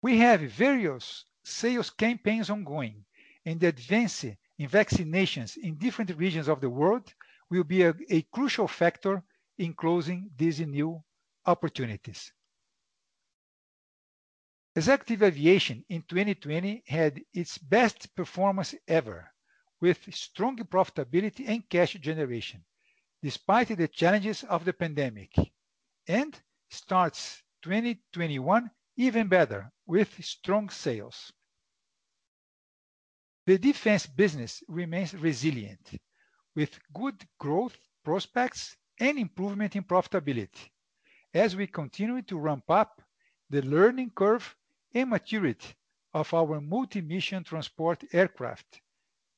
We 0.02 0.18
have 0.18 0.40
various 0.40 1.24
sales 1.44 1.90
campaigns 1.90 2.50
ongoing, 2.50 3.04
and 3.44 3.60
the 3.60 3.68
advance 3.68 4.24
in 4.24 4.68
vaccinations 4.68 5.56
in 5.56 5.76
different 5.76 6.16
regions 6.16 6.48
of 6.48 6.60
the 6.60 6.70
world 6.70 7.12
will 7.50 7.64
be 7.64 7.82
a 7.82 8.22
crucial 8.32 8.68
factor 8.68 9.22
in 9.58 9.74
closing 9.74 10.30
these 10.36 10.60
new 10.60 11.02
opportunities. 11.46 12.32
Executive 14.76 15.22
aviation 15.22 15.84
in 15.88 16.02
2020 16.02 16.82
had 16.86 17.20
its 17.32 17.58
best 17.58 18.14
performance 18.16 18.74
ever, 18.88 19.30
with 19.80 20.12
strong 20.12 20.56
profitability 20.56 21.48
and 21.48 21.68
cash 21.68 21.92
generation 21.94 22.64
despite 23.24 23.68
the 23.68 23.88
challenges 23.88 24.44
of 24.44 24.66
the 24.66 24.72
pandemic, 24.74 25.32
and 26.06 26.38
starts 26.70 27.42
2021 27.62 28.70
even 28.96 29.28
better 29.28 29.70
with 29.86 30.24
strong 30.24 30.68
sales. 30.70 31.32
The 33.46 33.58
defense 33.58 34.06
business 34.06 34.62
remains 34.68 35.14
resilient, 35.14 36.00
with 36.54 36.78
good 36.92 37.26
growth 37.38 37.76
prospects 38.04 38.76
and 38.98 39.18
improvement 39.18 39.76
in 39.76 39.84
profitability 39.84 40.70
as 41.34 41.56
we 41.56 41.66
continue 41.66 42.22
to 42.22 42.38
ramp 42.38 42.70
up 42.70 43.02
the 43.50 43.60
learning 43.62 44.10
curve 44.10 44.56
and 44.94 45.10
maturity 45.10 45.74
of 46.14 46.32
our 46.32 46.60
multi-mission 46.60 47.42
transport 47.42 48.04
aircraft, 48.12 48.80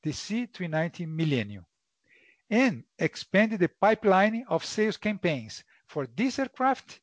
the 0.03 0.11
C-390 0.11 1.07
Millennium, 1.07 1.65
and 2.49 2.83
expand 2.99 3.53
the 3.53 3.67
pipeline 3.67 4.45
of 4.47 4.63
sales 4.63 4.95
campaigns 4.95 5.63
for 5.87 6.07
this 6.15 6.37
aircraft 6.37 6.99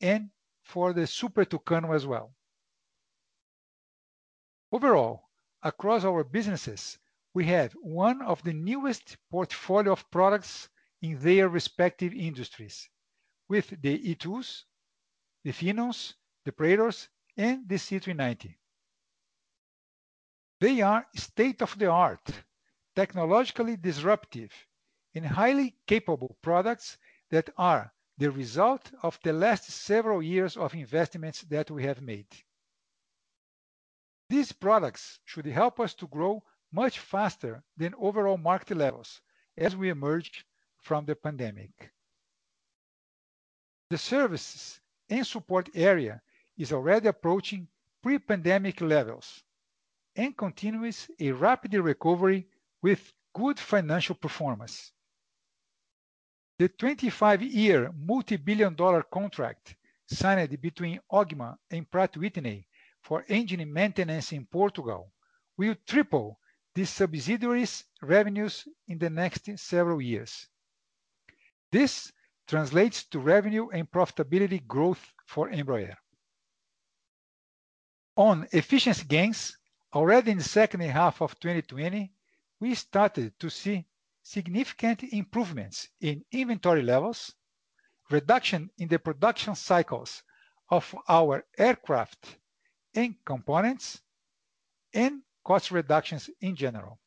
and 0.00 0.30
for 0.62 0.92
the 0.92 1.06
Super 1.06 1.44
Tucano 1.44 1.94
as 1.94 2.06
well. 2.06 2.34
Overall, 4.72 5.30
across 5.62 6.04
our 6.04 6.24
businesses, 6.24 6.98
we 7.34 7.44
have 7.46 7.72
one 7.74 8.20
of 8.22 8.42
the 8.42 8.52
newest 8.52 9.16
portfolio 9.30 9.92
of 9.92 10.10
products 10.10 10.68
in 11.02 11.18
their 11.20 11.48
respective 11.48 12.12
industries 12.12 12.88
with 13.48 13.68
the 13.80 13.98
E2s, 14.14 14.64
the 15.44 15.52
Phenoms, 15.52 16.14
the 16.44 16.52
Praetors, 16.52 17.08
and 17.36 17.68
the 17.68 17.78
C-390. 17.78 18.56
They 20.60 20.80
are 20.80 21.06
state-of-the-art, 21.14 22.26
technologically 22.96 23.76
disruptive, 23.76 24.52
and 25.14 25.26
highly 25.26 25.76
capable 25.86 26.36
products 26.42 26.98
that 27.30 27.50
are 27.56 27.92
the 28.18 28.30
result 28.30 28.90
of 29.02 29.18
the 29.22 29.32
last 29.32 29.64
several 29.70 30.22
years 30.22 30.56
of 30.56 30.74
investments 30.74 31.42
that 31.42 31.70
we 31.70 31.84
have 31.84 32.00
made. 32.00 32.26
These 34.28 34.52
products 34.52 35.20
should 35.24 35.46
help 35.46 35.78
us 35.80 35.94
to 35.94 36.06
grow 36.06 36.42
much 36.72 36.98
faster 36.98 37.62
than 37.76 37.94
overall 37.98 38.38
market 38.38 38.76
levels 38.76 39.20
as 39.56 39.76
we 39.76 39.88
emerge 39.88 40.44
from 40.78 41.04
the 41.04 41.14
pandemic. 41.14 41.92
The 43.90 43.98
services 43.98 44.80
and 45.08 45.26
support 45.26 45.68
area 45.74 46.20
is 46.56 46.72
already 46.72 47.08
approaching 47.08 47.68
pre-pandemic 48.02 48.80
levels 48.80 49.42
and 50.16 50.36
continues 50.36 51.08
a 51.20 51.30
rapid 51.30 51.74
recovery 51.74 52.48
with 52.82 53.12
good 53.34 53.58
financial 53.58 54.14
performance. 54.14 54.92
The 56.58 56.70
25-year 56.70 57.92
multi-billion-dollar 57.94 59.02
contract 59.04 59.76
signed 60.06 60.58
between 60.60 61.00
Ogma 61.12 61.58
and 61.70 61.90
Pratt 61.90 62.16
& 62.16 62.18
Whitney 62.18 62.66
for 63.02 63.24
engine 63.28 63.70
maintenance 63.70 64.32
in 64.32 64.46
Portugal 64.46 65.12
will 65.56 65.74
triple 65.86 66.40
this 66.74 66.90
subsidiary's 66.90 67.84
revenues 68.00 68.66
in 68.88 68.98
the 68.98 69.10
next 69.10 69.48
several 69.58 70.00
years. 70.00 70.48
This 71.70 72.12
translates 72.46 73.04
to 73.04 73.18
revenue 73.18 73.68
and 73.68 73.90
profitability 73.90 74.66
growth 74.66 75.12
for 75.26 75.50
Embraer. 75.50 75.96
On 78.16 78.46
efficiency 78.52 79.04
gains, 79.04 79.58
already 79.92 80.30
in 80.30 80.38
the 80.38 80.44
second 80.44 80.80
half 80.80 81.20
of 81.20 81.38
2020, 81.38 82.12
we 82.60 82.74
started 82.74 83.38
to 83.40 83.50
see 83.50 83.84
significant 84.26 85.04
improvements 85.04 85.88
in 86.00 86.24
inventory 86.32 86.82
levels, 86.82 87.32
reduction 88.10 88.68
in 88.78 88.88
the 88.88 88.98
production 88.98 89.54
cycles 89.54 90.24
of 90.68 90.92
our 91.08 91.44
aircraft 91.56 92.36
and 92.92 93.14
components, 93.24 94.02
and 94.92 95.22
cost 95.44 95.70
reductions 95.70 96.28
in 96.40 96.56
general. 96.56 96.98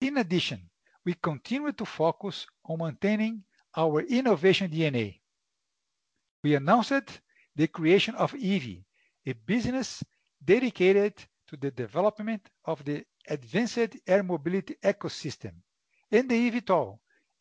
In 0.00 0.16
addition, 0.16 0.70
we 1.04 1.12
continue 1.12 1.72
to 1.72 1.84
focus 1.84 2.46
on 2.64 2.78
maintaining 2.78 3.42
our 3.76 4.00
innovation 4.00 4.70
DNA. 4.70 5.20
We 6.42 6.54
announced 6.54 7.20
the 7.54 7.66
creation 7.66 8.14
of 8.14 8.34
EV, 8.34 8.78
a 9.26 9.32
business 9.44 10.02
dedicated 10.42 11.16
to 11.48 11.58
the 11.58 11.70
development 11.70 12.48
of 12.64 12.82
the 12.84 13.04
advanced 13.28 13.96
air 14.06 14.22
mobility 14.22 14.76
ecosystem, 14.82 15.52
and 16.10 16.28
the 16.28 16.50
eVTOL, 16.50 16.98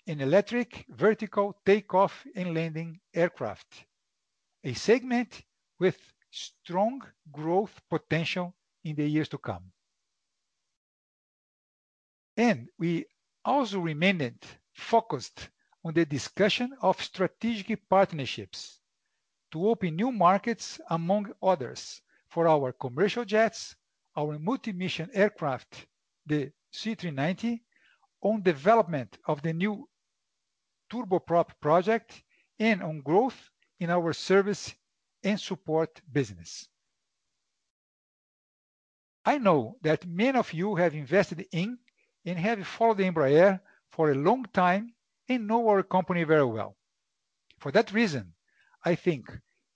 an 0.08 0.22
electric 0.22 0.86
vertical 0.90 1.60
takeoff 1.66 2.26
and 2.36 2.54
landing 2.54 3.00
aircraft, 3.14 3.86
a 4.64 4.74
segment 4.74 5.42
with 5.80 5.98
strong 6.32 7.02
growth 7.32 7.82
potential 7.90 8.56
in 8.84 8.96
the 8.96 9.08
years 9.08 9.30
to 9.30 9.38
come. 9.38 9.72
And 12.36 12.70
we 12.78 13.06
also 13.44 13.80
remained 13.80 14.46
focused 14.74 15.50
on 15.84 15.94
the 15.94 16.06
discussion 16.06 16.74
of 16.82 17.02
strategic 17.02 17.90
partnerships 17.90 18.80
to 19.52 19.70
open 19.70 19.96
new 19.96 20.12
markets, 20.12 20.80
among 20.90 21.32
others, 21.42 22.02
for 22.30 22.48
our 22.48 22.74
commercial 22.74 23.26
jets, 23.26 23.76
our 24.18 24.40
multi-mission 24.40 25.10
aircraft, 25.14 25.86
the 26.26 26.52
C390, 26.74 27.62
on 28.22 28.42
development 28.42 29.18
of 29.28 29.42
the 29.44 29.54
new 29.54 29.88
turboprop 30.92 31.50
project, 31.62 32.24
and 32.60 32.82
on 32.82 33.02
growth 33.02 33.52
in 33.80 33.92
our 33.92 34.12
service 34.14 34.74
and 35.24 35.40
support 35.40 36.02
business. 36.12 36.68
I 39.24 39.38
know 39.38 39.78
that 39.82 40.08
many 40.08 40.38
of 40.38 40.54
you 40.54 40.76
have 40.76 40.96
invested 40.96 41.46
in 41.52 41.78
and 42.26 42.40
have 42.40 42.66
followed 42.66 43.00
Embraer 43.00 43.60
for 43.92 44.12
a 44.12 44.16
long 44.16 44.46
time 44.54 44.94
and 45.30 45.48
know 45.48 45.68
our 45.70 45.84
company 45.84 46.24
very 46.24 46.46
well. 46.46 46.76
For 47.60 47.72
that 47.74 47.92
reason, 47.92 48.34
I 48.84 48.96
think 48.96 49.30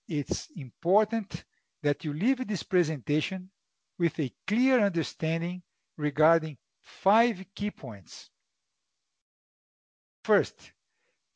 it's 0.08 0.48
important 0.56 1.44
that 1.82 2.04
you 2.04 2.12
leave 2.12 2.46
this 2.46 2.62
presentation 2.62 3.50
with 4.02 4.18
a 4.18 4.32
clear 4.48 4.84
understanding 4.84 5.62
regarding 5.96 6.56
five 6.82 7.44
key 7.54 7.70
points. 7.70 8.30
First, 10.24 10.72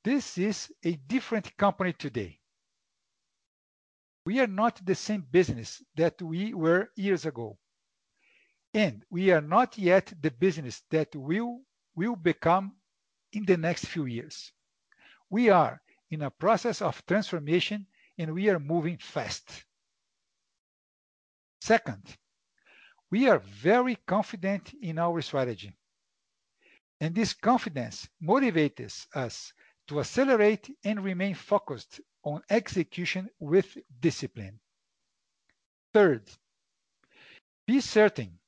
this 0.03 0.37
is 0.37 0.73
a 0.85 0.97
different 1.07 1.57
company 1.57 1.93
today. 1.93 2.41
We 4.25 4.41
are 4.41 4.49
not 4.49 4.85
the 4.85 4.97
same 4.97 5.25
business 5.31 5.81
that 5.95 6.21
we 6.21 6.55
were 6.55 6.91
years 6.97 7.25
ago, 7.25 7.57
and 8.75 9.05
we 9.11 9.31
are 9.31 9.41
not 9.41 9.79
yet 9.79 10.13
the 10.21 10.33
business 10.33 10.83
that 10.91 11.15
we 11.15 11.41
will 11.95 12.17
become 12.17 12.73
in 13.33 13.45
the 13.45 13.57
next 13.57 13.85
few 13.87 14.07
years. 14.07 14.51
We 15.31 15.51
are 15.51 15.81
in 16.11 16.23
a 16.23 16.33
process 16.33 16.83
of 16.83 17.07
transformation, 17.07 17.87
and 18.19 18.35
we 18.35 18.49
are 18.49 18.59
moving 18.59 18.99
fast. 18.99 19.65
Second, 21.61 22.03
we 23.11 23.29
are 23.29 23.39
very 23.39 23.97
confident 24.07 24.75
in 24.83 24.99
our 24.99 25.21
strategy, 25.21 25.77
and 27.01 27.15
this 27.15 27.33
confidence 27.35 28.09
motivates 28.23 29.07
us 29.15 29.53
to 29.89 30.01
accelerate 30.01 30.71
and 30.85 31.05
remain 31.05 31.35
focused 31.35 32.01
on 32.25 32.43
execution 32.51 33.29
with 33.39 33.77
discipline. 34.01 34.59
Third, 35.93 36.29
be 37.67 37.81
certain 37.81 38.39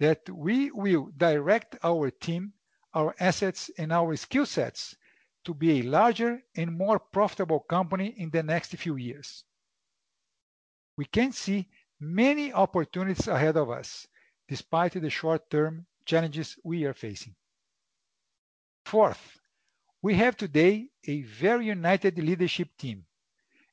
that 0.00 0.28
we 0.28 0.70
will 0.70 1.10
direct 1.16 1.76
our 1.82 2.10
team, 2.10 2.52
our 2.94 3.14
assets, 3.18 3.70
and 3.78 3.92
our 3.92 4.16
skill 4.16 4.46
sets 4.46 4.94
to 5.44 5.54
be 5.54 5.80
a 5.80 5.82
larger 5.82 6.42
and 6.56 6.76
more 6.76 6.98
profitable 6.98 7.60
company 7.60 8.14
in 8.18 8.30
the 8.30 8.42
next 8.42 8.76
few 8.76 8.96
years. 8.96 9.44
We 10.96 11.06
can 11.06 11.32
see 11.32 11.68
many 12.02 12.52
opportunities 12.52 13.28
ahead 13.28 13.56
of 13.56 13.70
us 13.70 14.08
despite 14.48 14.92
the 14.92 15.08
short-term 15.08 15.86
challenges 16.04 16.58
we 16.64 16.84
are 16.84 16.94
facing. 16.94 17.34
Fourth, 18.84 19.38
we 20.02 20.14
have 20.16 20.36
today 20.36 20.88
a 21.06 21.22
very 21.22 21.66
united 21.66 22.18
leadership 22.18 22.68
team, 22.76 23.04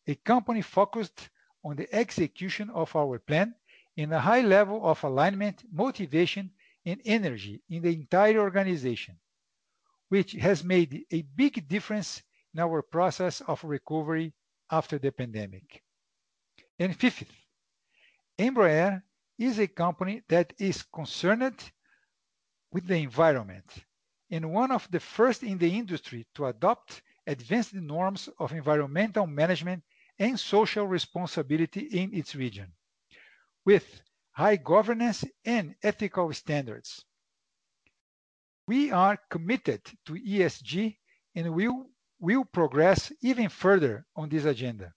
a 0.08 0.14
company 0.14 0.62
focused 0.62 1.30
on 1.66 1.76
the 1.76 1.94
execution 1.94 2.70
of 2.70 2.96
our 2.96 3.18
plan 3.18 3.56
and 3.98 4.14
a 4.14 4.20
high 4.20 4.42
level 4.42 4.86
of 4.86 5.04
alignment, 5.04 5.64
motivation, 5.72 6.52
and 6.86 7.02
energy 7.06 7.62
in 7.70 7.82
the 7.82 7.90
entire 7.90 8.40
organization, 8.40 9.18
which 10.10 10.34
has 10.34 10.64
made 10.64 11.04
a 11.12 11.24
big 11.36 11.68
difference 11.68 12.22
in 12.54 12.60
our 12.60 12.82
process 12.84 13.42
of 13.42 13.64
recovery 13.64 14.34
after 14.72 15.00
the 15.00 15.12
pandemic. 15.12 15.82
Fifth, 16.78 17.24
Embraer 18.40 19.04
is 19.38 19.60
a 19.60 19.68
company 19.68 20.24
that 20.30 20.54
is 20.58 20.84
concerned 20.84 21.72
with 22.72 22.88
the 22.88 22.96
environment 22.96 23.66
and 24.32 24.52
one 24.52 24.72
of 24.72 24.90
the 24.92 25.00
first 25.00 25.44
in 25.44 25.58
the 25.58 25.78
industry 25.78 26.26
to 26.34 26.46
adopt 26.46 27.02
advanced 27.28 27.74
norms 27.74 28.30
of 28.40 28.54
environmental 28.54 29.28
management 29.28 29.84
and 30.18 30.40
social 30.40 30.88
responsibility 30.88 31.82
in 31.82 32.14
its 32.14 32.34
region 32.34 32.72
with 33.66 34.02
high 34.32 34.56
governance 34.56 35.26
and 35.44 35.76
ethical 35.84 36.32
standards. 36.34 37.04
We 38.68 38.92
are 38.92 39.18
committed 39.30 39.82
to 40.06 40.14
ESG, 40.14 40.98
and 41.36 41.54
we 41.54 41.70
will 42.20 42.46
progress 42.46 43.12
even 43.22 43.50
further 43.50 44.06
on 44.16 44.30
this 44.30 44.46
agenda. 44.46 44.94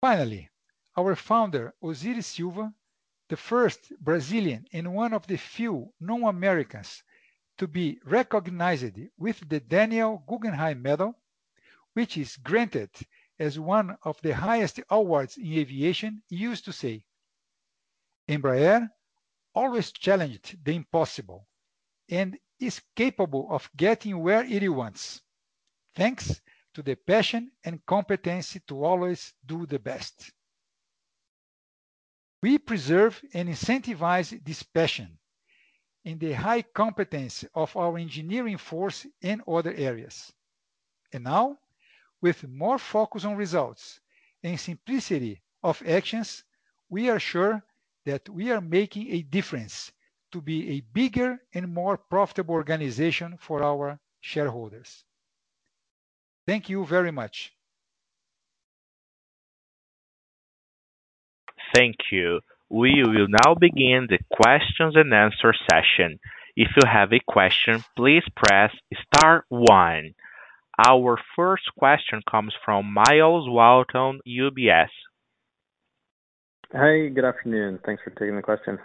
Finally, 0.00 0.48
our 0.96 1.16
founder, 1.16 1.74
Ozires 1.82 2.24
Silva, 2.26 2.72
the 3.28 3.36
first 3.36 3.92
Brazilian 3.98 4.64
and 4.72 4.94
one 4.94 5.12
of 5.12 5.26
the 5.26 5.36
few 5.36 5.92
non-Americans 5.98 7.02
to 7.56 7.66
be 7.66 7.98
recognized 8.04 8.96
with 9.16 9.48
the 9.48 9.58
Daniel 9.58 10.18
Guggenheim 10.28 10.80
Medal, 10.82 11.18
which 11.94 12.16
is 12.16 12.36
granted 12.36 12.90
as 13.40 13.58
one 13.58 13.98
of 14.02 14.20
the 14.22 14.36
highest 14.36 14.78
awards 14.88 15.36
in 15.36 15.52
aviation, 15.54 16.22
used 16.28 16.64
to 16.66 16.72
say, 16.72 17.04
"Embraer 18.28 18.88
always 19.52 19.90
challenged 19.90 20.64
the 20.64 20.74
impossible 20.74 21.48
and 22.08 22.38
is 22.60 22.80
capable 22.94 23.48
of 23.50 23.68
getting 23.76 24.20
where 24.20 24.44
it 24.44 24.68
wants, 24.68 25.22
thanks 25.96 26.40
to 26.78 26.82
the 26.84 26.94
passion 26.94 27.50
and 27.64 27.84
competency 27.84 28.60
to 28.60 28.84
always 28.84 29.34
do 29.44 29.66
the 29.66 29.80
best." 29.80 30.30
We 32.40 32.58
preserve 32.58 33.20
and 33.34 33.48
incentivize 33.48 34.30
this 34.44 34.62
passion 34.62 35.18
in 36.04 36.20
the 36.20 36.34
high 36.34 36.62
competence 36.62 37.44
of 37.52 37.76
our 37.76 37.98
engineering 37.98 38.58
force 38.58 39.04
in 39.20 39.42
other 39.48 39.74
areas. 39.74 40.32
And 41.12 41.24
now, 41.24 41.58
with 42.20 42.46
more 42.46 42.78
focus 42.78 43.24
on 43.24 43.34
results 43.34 43.98
and 44.44 44.60
simplicity 44.60 45.42
of 45.64 45.82
actions, 45.84 46.44
we 46.88 47.10
are 47.10 47.18
sure 47.18 47.64
that 48.04 48.28
we 48.28 48.52
are 48.52 48.60
making 48.60 49.10
a 49.10 49.22
difference 49.22 49.90
to 50.30 50.40
be 50.40 50.70
a 50.70 50.80
bigger 50.80 51.42
and 51.52 51.74
more 51.74 51.96
profitable 51.98 52.54
organization 52.54 53.36
for 53.38 53.64
our 53.64 53.98
shareholders. 54.20 55.04
Thank 56.48 56.70
you 56.70 56.86
very 56.86 57.12
much. 57.12 57.52
Thank 61.74 61.96
you. 62.10 62.40
We 62.70 63.02
will 63.04 63.28
now 63.28 63.54
begin 63.54 64.06
the 64.08 64.18
questions 64.32 64.94
and 64.96 65.12
answer 65.12 65.52
session. 65.70 66.18
If 66.56 66.68
you 66.74 66.88
have 66.90 67.12
a 67.12 67.20
question, 67.28 67.84
please 67.94 68.22
press 68.34 68.72
star 69.04 69.44
one. 69.50 70.14
Our 70.88 71.18
first 71.36 71.64
question 71.76 72.22
comes 72.28 72.54
from 72.64 72.94
Myles 72.94 73.46
Walton, 73.46 74.20
UBS. 74.26 74.88
Hi, 76.72 77.08
good 77.08 77.26
afternoon. 77.26 77.78
Thanks 77.84 78.02
for 78.02 78.10
taking 78.10 78.36
the 78.36 78.42
question. 78.42 78.78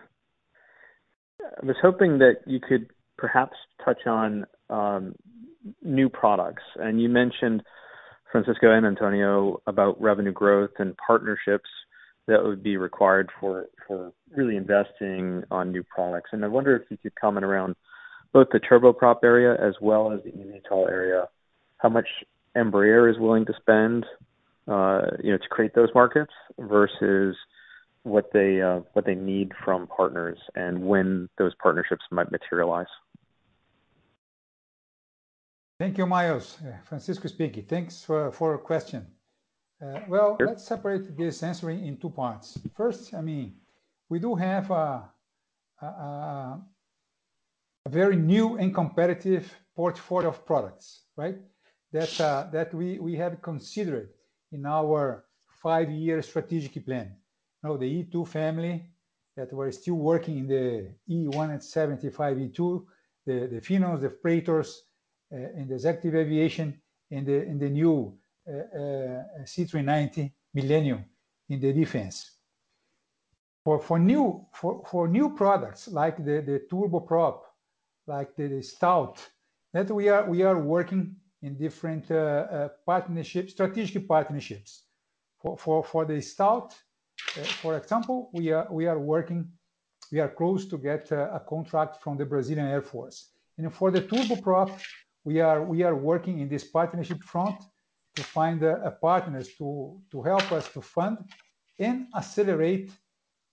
I 1.41 1.65
was 1.65 1.77
hoping 1.81 2.17
that 2.19 2.41
you 2.45 2.59
could 2.59 2.87
perhaps 3.17 3.55
touch 3.85 4.05
on 4.05 4.45
um, 4.69 5.15
new 5.81 6.09
products. 6.09 6.63
And 6.75 7.01
you 7.01 7.09
mentioned, 7.09 7.63
Francisco 8.31 8.71
and 8.71 8.85
Antonio, 8.85 9.61
about 9.67 10.01
revenue 10.01 10.31
growth 10.31 10.71
and 10.79 10.95
partnerships 10.97 11.69
that 12.27 12.43
would 12.43 12.63
be 12.63 12.77
required 12.77 13.29
for 13.39 13.65
for 13.87 14.13
really 14.35 14.55
investing 14.55 15.43
on 15.51 15.71
new 15.71 15.83
products. 15.83 16.29
And 16.31 16.43
I 16.43 16.47
wonder 16.47 16.75
if 16.75 16.83
you 16.89 16.97
could 16.97 17.15
comment 17.15 17.45
around 17.45 17.75
both 18.31 18.47
the 18.51 18.59
turboprop 18.59 19.17
area 19.23 19.53
as 19.53 19.75
well 19.81 20.11
as 20.11 20.21
the 20.23 20.31
eVTOL 20.31 20.89
area, 20.89 21.27
how 21.77 21.89
much 21.89 22.07
Embraer 22.55 23.11
is 23.11 23.19
willing 23.19 23.45
to 23.45 23.53
spend 23.61 24.05
you 24.67 25.31
know, 25.31 25.37
to 25.37 25.49
create 25.49 25.75
those 25.75 25.89
markets 25.93 26.31
versus 26.59 27.35
what 28.03 28.31
they 28.33 28.61
uh, 28.61 28.79
what 28.93 29.05
they 29.05 29.15
need 29.15 29.51
from 29.63 29.87
partners 29.87 30.37
and 30.55 30.85
when 30.85 31.29
those 31.37 31.53
partnerships 31.61 32.03
might 32.11 32.31
materialize. 32.31 32.87
Thank 35.83 35.97
you, 35.97 36.05
Myles. 36.05 36.59
Uh, 36.65 36.77
Francisco 36.85 37.27
speaking. 37.27 37.65
Thanks 37.65 38.01
for, 38.01 38.31
for 38.31 38.51
your 38.51 38.57
question. 38.57 39.05
Uh, 39.81 39.99
well, 40.07 40.37
sure. 40.39 40.47
let's 40.47 40.63
separate 40.63 41.17
this 41.17 41.43
answering 41.43 41.85
in 41.85 41.97
two 41.97 42.09
parts. 42.09 42.57
First, 42.73 43.13
I 43.13 43.19
mean, 43.19 43.55
we 44.07 44.17
do 44.19 44.33
have 44.33 44.71
a, 44.71 45.11
a, 45.81 45.85
a, 45.85 46.61
very 47.89 48.15
new 48.15 48.55
and 48.55 48.73
competitive 48.73 49.53
portfolio 49.75 50.29
of 50.29 50.45
products, 50.45 51.01
right? 51.17 51.35
That 51.91 52.21
uh, 52.21 52.47
that 52.53 52.73
we 52.73 52.99
we 52.99 53.17
have 53.17 53.41
considered 53.41 54.13
in 54.53 54.65
our 54.65 55.25
five-year 55.61 56.21
strategic 56.21 56.85
plan. 56.85 57.07
You 57.61 57.69
know, 57.69 57.75
the 57.75 57.89
E2 58.05 58.25
family 58.25 58.85
that 59.35 59.51
we're 59.51 59.71
still 59.71 59.95
working 59.95 60.37
in 60.37 60.47
the 60.47 60.95
E175 61.09 62.15
E2, 62.45 62.85
the 63.25 63.47
the 63.51 63.59
Phenoms, 63.59 63.99
the 63.99 64.07
uh, 64.07 64.61
Uh, 65.33 65.59
in 65.59 65.67
the 65.67 65.73
executive 65.73 66.13
aviation, 66.13 66.79
in 67.09 67.25
the 67.25 67.43
in 67.43 67.57
the 67.57 67.69
new 67.69 68.15
uh, 68.47 68.51
uh, 68.51 69.23
C390 69.43 70.31
Millennium 70.53 71.05
in 71.49 71.59
the 71.59 71.73
defense. 71.73 72.37
For 73.63 73.79
for 73.79 73.97
new 73.97 74.45
for, 74.53 74.83
for 74.85 75.07
new 75.07 75.33
products 75.33 75.87
like 75.87 76.17
the 76.17 76.41
the 76.41 76.61
turboprop, 76.69 77.39
like 78.05 78.35
the, 78.35 78.47
the 78.47 78.61
Stout, 78.61 79.17
that 79.73 79.89
we 79.89 80.07
are 80.09 80.29
we 80.29 80.43
are 80.43 80.59
working 80.59 81.15
in 81.41 81.57
different 81.57 82.11
uh, 82.11 82.15
uh, 82.15 82.69
partnerships, 82.85 83.53
strategic 83.53 84.07
partnerships. 84.07 84.83
For 85.39 85.57
for 85.57 85.83
for 85.83 86.05
the 86.05 86.21
Stout, 86.21 86.75
for 87.61 87.75
example, 87.75 88.29
we 88.33 88.51
are 88.51 88.67
we 88.69 88.85
are 88.85 88.99
working 88.99 89.51
we 90.11 90.19
are 90.19 90.29
close 90.29 90.67
to 90.67 90.77
get 90.77 91.11
a, 91.11 91.41
contract 91.49 92.03
from 92.03 92.17
the 92.17 92.25
Brazilian 92.25 92.67
Air 92.67 92.83
Force. 92.83 93.29
And 93.57 93.73
for 93.73 93.89
the 93.89 94.01
turboprop, 94.01 94.69
we 95.23 95.39
are 95.39 95.63
we 95.63 95.83
are 95.83 95.95
working 95.95 96.39
in 96.39 96.49
this 96.49 96.63
partnership 96.63 97.21
front 97.23 97.63
to 98.15 98.23
find 98.23 98.63
uh, 98.63 98.91
partners 99.01 99.49
to 99.57 99.99
to 100.11 100.21
help 100.21 100.51
us 100.51 100.67
to 100.73 100.81
fund 100.81 101.17
and 101.79 102.07
accelerate 102.15 102.91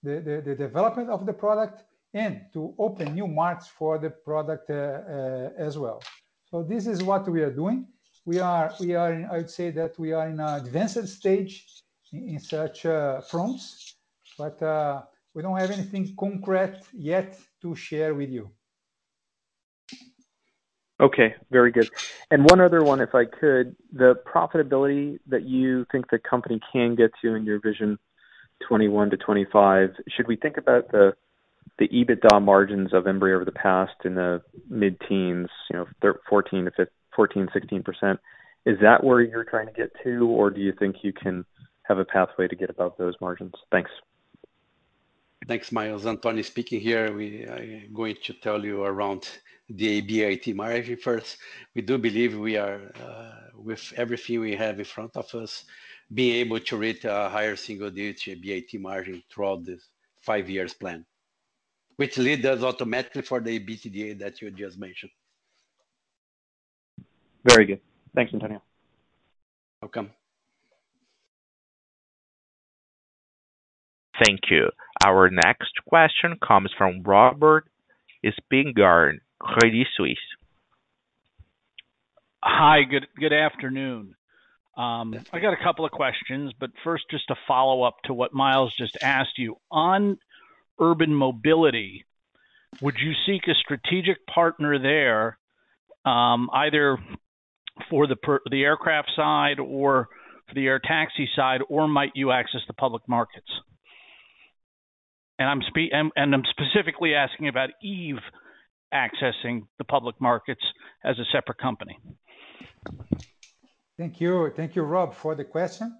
the, 0.02 0.20
the, 0.20 0.42
the, 0.44 0.54
development 0.54 1.08
of 1.10 1.26
the 1.26 1.32
product 1.32 1.84
and 2.14 2.42
to 2.52 2.74
open 2.78 3.14
new 3.14 3.26
markets 3.26 3.68
for 3.68 3.98
the 3.98 4.10
product 4.10 4.70
uh, 4.70 4.74
uh, 4.74 5.50
as 5.56 5.78
well. 5.78 6.02
So 6.50 6.62
this 6.62 6.86
is 6.86 7.02
what 7.02 7.28
we 7.28 7.42
are 7.42 7.52
doing. 7.52 7.86
We 8.24 8.40
are 8.40 8.72
we 8.80 8.94
are 8.94 9.12
in, 9.12 9.24
I 9.26 9.38
would 9.38 9.50
say 9.50 9.70
that 9.70 9.98
we 9.98 10.12
are 10.12 10.28
in 10.28 10.40
an 10.40 10.60
advanced 10.60 11.08
stage 11.08 11.66
in, 12.12 12.28
in 12.30 12.40
such 12.40 12.84
uh, 12.84 13.20
fronts, 13.20 13.96
but 14.36 14.60
uh, 14.62 15.02
we 15.34 15.42
don't 15.42 15.58
have 15.58 15.70
anything 15.70 16.14
concrete 16.18 16.80
yet 16.92 17.38
to 17.62 17.74
share 17.74 18.14
with 18.14 18.30
you. 18.30 18.50
Okay, 21.00 21.34
very 21.50 21.72
good. 21.72 21.88
And 22.30 22.44
one 22.44 22.60
other 22.60 22.84
one, 22.84 23.00
if 23.00 23.14
I 23.14 23.24
could, 23.24 23.74
the 23.92 24.14
profitability 24.26 25.18
that 25.28 25.48
you 25.48 25.86
think 25.90 26.10
the 26.10 26.18
company 26.18 26.60
can 26.72 26.94
get 26.94 27.10
to 27.22 27.34
in 27.34 27.44
your 27.44 27.58
vision 27.58 27.98
21 28.68 29.10
to 29.10 29.16
25, 29.16 29.90
should 30.08 30.28
we 30.28 30.36
think 30.36 30.56
about 30.56 30.90
the 30.92 31.14
the 31.78 31.88
EBITDA 31.88 32.42
margins 32.42 32.92
of 32.92 33.04
Embraer 33.04 33.36
over 33.36 33.44
the 33.46 33.52
past 33.52 33.94
in 34.04 34.14
the 34.14 34.42
mid-teens, 34.68 35.48
you 35.70 35.86
know, 36.02 36.12
14 36.28 36.66
to 36.66 36.70
15, 36.72 36.86
14, 37.16 37.48
16%? 37.54 38.18
Is 38.66 38.76
that 38.82 39.02
where 39.02 39.22
you're 39.22 39.44
trying 39.44 39.66
to 39.66 39.72
get 39.72 39.90
to, 40.04 40.26
or 40.26 40.50
do 40.50 40.60
you 40.60 40.74
think 40.78 40.96
you 41.02 41.14
can 41.14 41.46
have 41.84 41.98
a 41.98 42.04
pathway 42.04 42.48
to 42.48 42.54
get 42.54 42.68
above 42.68 42.92
those 42.98 43.14
margins? 43.20 43.54
Thanks. 43.72 43.90
Thanks, 45.48 45.72
Myles. 45.72 46.04
Antonio 46.04 46.42
speaking 46.42 46.80
here. 46.80 47.12
We 47.14 47.44
are 47.44 47.82
going 47.94 48.16
to 48.24 48.34
tell 48.34 48.62
you 48.62 48.84
around 48.84 49.26
the 49.70 50.02
EBIT 50.02 50.54
margin 50.54 50.96
first. 50.96 51.38
We 51.74 51.82
do 51.82 51.98
believe 51.98 52.36
we 52.36 52.56
are, 52.56 52.92
uh, 53.04 53.32
with 53.54 53.92
everything 53.96 54.40
we 54.40 54.56
have 54.56 54.78
in 54.78 54.84
front 54.84 55.16
of 55.16 55.32
us, 55.34 55.64
being 56.12 56.36
able 56.36 56.58
to 56.60 56.76
reach 56.76 57.04
a 57.04 57.28
higher 57.28 57.56
single-digit 57.56 58.42
EBIT 58.42 58.80
margin 58.80 59.22
throughout 59.32 59.64
this 59.64 59.88
five 60.22 60.50
years 60.50 60.74
plan, 60.74 61.06
which 61.96 62.18
leads 62.18 62.44
us 62.44 62.62
automatically 62.62 63.22
for 63.22 63.40
the 63.40 63.58
EBITDA 63.58 64.18
that 64.18 64.42
you 64.42 64.50
just 64.50 64.78
mentioned. 64.78 65.12
Very 67.44 67.64
good. 67.64 67.80
Thanks, 68.14 68.34
Antonio. 68.34 68.62
Welcome. 69.80 70.10
Thank 74.22 74.40
you. 74.50 74.68
Our 75.02 75.30
next 75.30 75.72
question 75.86 76.36
comes 76.46 76.70
from 76.76 77.02
Robert 77.02 77.66
Spingarn 78.22 79.20
Credit 79.40 79.86
Suisse. 79.96 80.18
Hi, 82.42 82.82
good 82.88 83.06
good 83.18 83.32
afternoon. 83.32 84.14
Um, 84.76 85.14
I 85.32 85.40
got 85.40 85.52
a 85.52 85.62
couple 85.62 85.84
of 85.84 85.90
questions, 85.90 86.52
but 86.58 86.70
first, 86.84 87.04
just 87.10 87.28
a 87.30 87.34
follow 87.48 87.82
up 87.82 87.96
to 88.04 88.14
what 88.14 88.32
Myles 88.32 88.72
just 88.78 88.96
asked 89.02 89.36
you 89.36 89.56
on 89.70 90.18
urban 90.80 91.14
mobility. 91.14 92.06
Would 92.80 92.94
you 92.98 93.12
seek 93.26 93.48
a 93.48 93.54
strategic 93.54 94.26
partner 94.26 94.78
there, 94.78 95.38
um, 96.04 96.48
either 96.52 96.98
for 97.90 98.06
the 98.06 98.62
aircraft 98.62 99.10
side 99.16 99.58
or 99.58 100.08
for 100.48 100.54
the 100.54 100.66
air 100.66 100.78
taxi 100.78 101.28
side, 101.34 101.60
or 101.68 101.88
might 101.88 102.12
you 102.14 102.30
access 102.30 102.60
the 102.66 102.74
public 102.74 103.02
markets? 103.08 103.50
And 105.38 105.48
I'm 105.48 106.44
specifically 106.50 107.14
asking 107.14 107.48
about 107.48 107.70
Eve 107.82 108.18
accessing 108.92 109.62
the 109.78 109.84
public 109.84 110.20
markets 110.20 110.62
as 111.04 111.18
a 111.18 111.24
separate 111.32 111.58
company? 111.58 111.98
Thank 113.98 114.20
you. 114.20 114.52
Thank 114.56 114.76
you, 114.76 114.82
Rob, 114.82 115.14
for 115.14 115.34
the 115.34 115.44
question. 115.44 115.96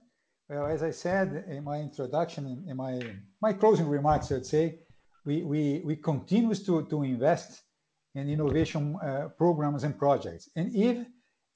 Well, 0.49 0.67
as 0.67 0.83
I 0.83 0.91
said 0.91 1.45
in 1.49 1.63
my 1.65 1.79
introduction, 1.79 2.65
in 2.67 2.77
my 2.77 3.01
my 3.41 3.53
closing 3.53 3.89
remarks, 3.89 4.33
I'd 4.33 4.47
say, 4.47 4.81
we 5.25 5.97
continue 6.03 6.55
to 6.55 7.03
invest 7.03 7.63
in 8.15 8.29
innovation 8.29 8.97
uh, 8.97 9.29
programs 9.39 9.85
and 9.85 9.97
projects, 9.97 10.49
and 10.57 10.75
Eve 10.75 11.07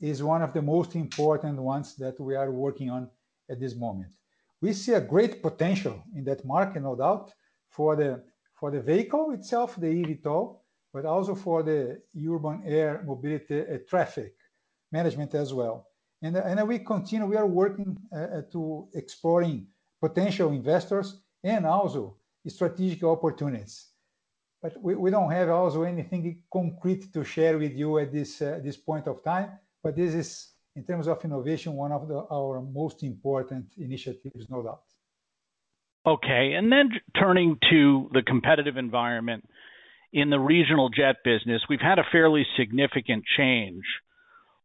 is 0.00 0.22
one 0.22 0.42
of 0.42 0.52
the 0.52 0.62
most 0.62 0.94
important 0.94 1.58
ones 1.58 1.96
that 1.96 2.20
we 2.20 2.36
are 2.36 2.50
working 2.50 2.90
on 2.90 3.08
at 3.50 3.58
this 3.58 3.74
moment. 3.74 4.12
We 4.60 4.72
see 4.72 4.92
a 4.92 5.00
great 5.00 5.42
potential 5.42 6.02
in 6.14 6.24
that 6.24 6.44
market, 6.44 6.82
no 6.82 6.94
doubt, 6.94 7.32
for 7.70 7.96
the 7.96 8.22
for 8.54 8.70
the 8.70 8.80
vehicle 8.80 9.32
itself, 9.32 9.76
the 9.76 9.86
eVTOL, 9.86 10.58
but 10.94 11.04
also 11.04 11.34
for 11.34 11.64
the 11.64 12.00
urban 12.30 12.62
air 12.64 13.02
mobility 13.04 13.60
uh, 13.60 13.78
traffic 13.88 14.34
management 14.92 15.34
as 15.34 15.52
well. 15.52 15.88
And, 16.22 16.36
and 16.36 16.68
we 16.68 16.78
continue, 16.78 17.26
we 17.26 17.36
are 17.36 17.46
working 17.46 17.98
uh, 18.16 18.42
to 18.52 18.86
exploring 18.94 19.66
potential 20.00 20.52
investors 20.52 21.20
and 21.42 21.66
also 21.66 22.16
strategic 22.46 23.02
opportunities. 23.02 23.88
But 24.62 24.80
we, 24.80 24.94
we 24.94 25.10
don't 25.10 25.32
have 25.32 25.50
also 25.50 25.82
anything 25.82 26.42
concrete 26.50 27.12
to 27.12 27.24
share 27.24 27.58
with 27.58 27.74
you 27.74 27.98
at 27.98 28.12
this, 28.12 28.40
uh, 28.40 28.60
this 28.62 28.76
point 28.76 29.08
of 29.08 29.22
time. 29.24 29.50
But 29.82 29.96
this 29.96 30.14
is, 30.14 30.48
in 30.76 30.84
terms 30.84 31.08
of 31.08 31.22
innovation, 31.24 31.74
one 31.74 31.92
of 31.92 32.06
the, 32.06 32.24
our 32.30 32.62
most 32.62 33.02
important 33.02 33.66
initiatives, 33.76 34.48
no 34.48 34.62
doubt. 34.62 34.84
Okay, 36.06 36.52
and 36.52 36.70
then 36.70 36.90
turning 37.18 37.58
to 37.70 38.10
the 38.12 38.22
competitive 38.22 38.76
environment, 38.76 39.48
in 40.14 40.30
the 40.30 40.38
regional 40.38 40.88
jet 40.90 41.16
business, 41.24 41.62
we've 41.68 41.80
had 41.80 41.98
a 41.98 42.04
fairly 42.12 42.46
significant 42.56 43.24
change 43.36 43.82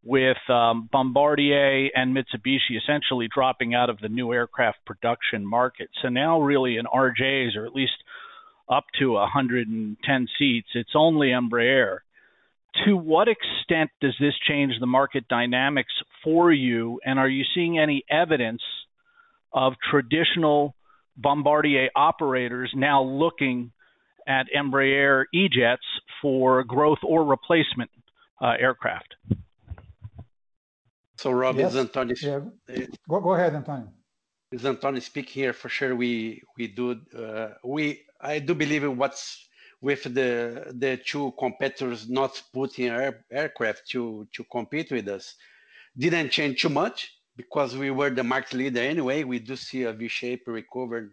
with 0.04 0.38
um, 0.48 0.88
Bombardier 0.92 1.90
and 1.96 2.16
Mitsubishi 2.16 2.78
essentially 2.78 3.28
dropping 3.34 3.74
out 3.74 3.90
of 3.90 3.98
the 4.00 4.10
new 4.10 4.32
aircraft 4.32 4.78
production 4.86 5.46
market. 5.46 5.90
So 6.04 6.10
now, 6.10 6.40
really, 6.40 6.78
in 6.78 6.86
RJs, 6.86 7.58
or 7.58 7.66
at 7.66 7.74
least 7.74 7.94
up 8.70 8.86
to 9.00 9.14
110 9.14 10.28
seats, 10.38 10.68
it's 10.76 10.94
only 10.96 11.30
Embraer. 11.30 11.98
To 12.86 12.96
what 12.96 13.28
extent 13.28 13.90
does 14.00 14.16
this 14.20 14.36
change 14.48 14.74
the 14.80 14.86
market 14.86 15.28
dynamics 15.28 15.92
for 16.24 16.54
you? 16.54 17.02
And 17.04 17.18
are 17.18 17.28
you 17.28 17.44
seeing 17.56 17.80
any 17.80 18.06
evidence 18.08 18.62
of 19.52 19.74
traditional 19.90 20.76
Bombardier 21.18 21.90
operators 21.96 22.72
now 22.76 23.02
looking 23.02 23.72
at 24.30 24.46
Embraer 24.56 25.26
E-Jets 25.34 25.88
for 26.22 26.64
growth 26.64 27.00
or 27.04 27.26
replacement 27.26 27.90
uh, 28.42 28.54
aircraft. 28.60 29.16
So, 31.18 31.32
Rob, 31.32 31.58
yes. 31.58 31.74
is 31.74 31.80
Antonio? 31.80 32.16
Yeah. 32.70 32.86
Go, 33.10 33.20
go 33.20 33.34
ahead, 33.34 33.56
Antonio. 33.56 33.90
Is 34.52 34.66
Antonio 34.66 35.02
speak 35.02 35.28
here? 35.28 35.52
For 35.52 35.68
sure, 35.68 35.96
we 35.96 36.42
we 36.58 36.68
do. 36.68 37.00
Uh, 37.16 37.50
we 37.64 38.06
I 38.22 38.40
do 38.40 38.56
believe 38.56 38.84
in 38.84 38.98
what's 38.98 39.48
with 39.82 40.04
the 40.04 40.72
the 40.72 40.98
two 41.06 41.34
competitors 41.38 42.10
not 42.10 42.42
putting 42.54 42.88
air, 42.88 43.26
aircraft 43.32 43.90
to 43.92 44.28
to 44.34 44.44
compete 44.46 44.92
with 44.92 45.08
us 45.08 45.36
didn't 45.98 46.30
change 46.30 46.62
too 46.62 46.70
much 46.70 47.14
because 47.36 47.76
we 47.76 47.92
were 47.92 48.10
the 48.10 48.24
market 48.24 48.54
leader 48.54 48.82
anyway. 48.82 49.24
We 49.24 49.40
do 49.40 49.56
see 49.56 49.84
a 49.84 49.94
V-shaped 49.94 50.48
recovery 50.48 51.10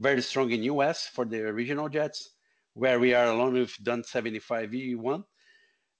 very 0.00 0.22
strong 0.22 0.50
in 0.50 0.62
U.S. 0.64 1.06
for 1.06 1.24
the 1.24 1.52
regional 1.52 1.88
jets, 1.88 2.30
where 2.78 3.00
we 3.00 3.12
are 3.12 3.26
alone 3.26 3.54
with 3.54 3.74
done 3.82 4.04
75 4.04 4.70
E1. 4.70 5.24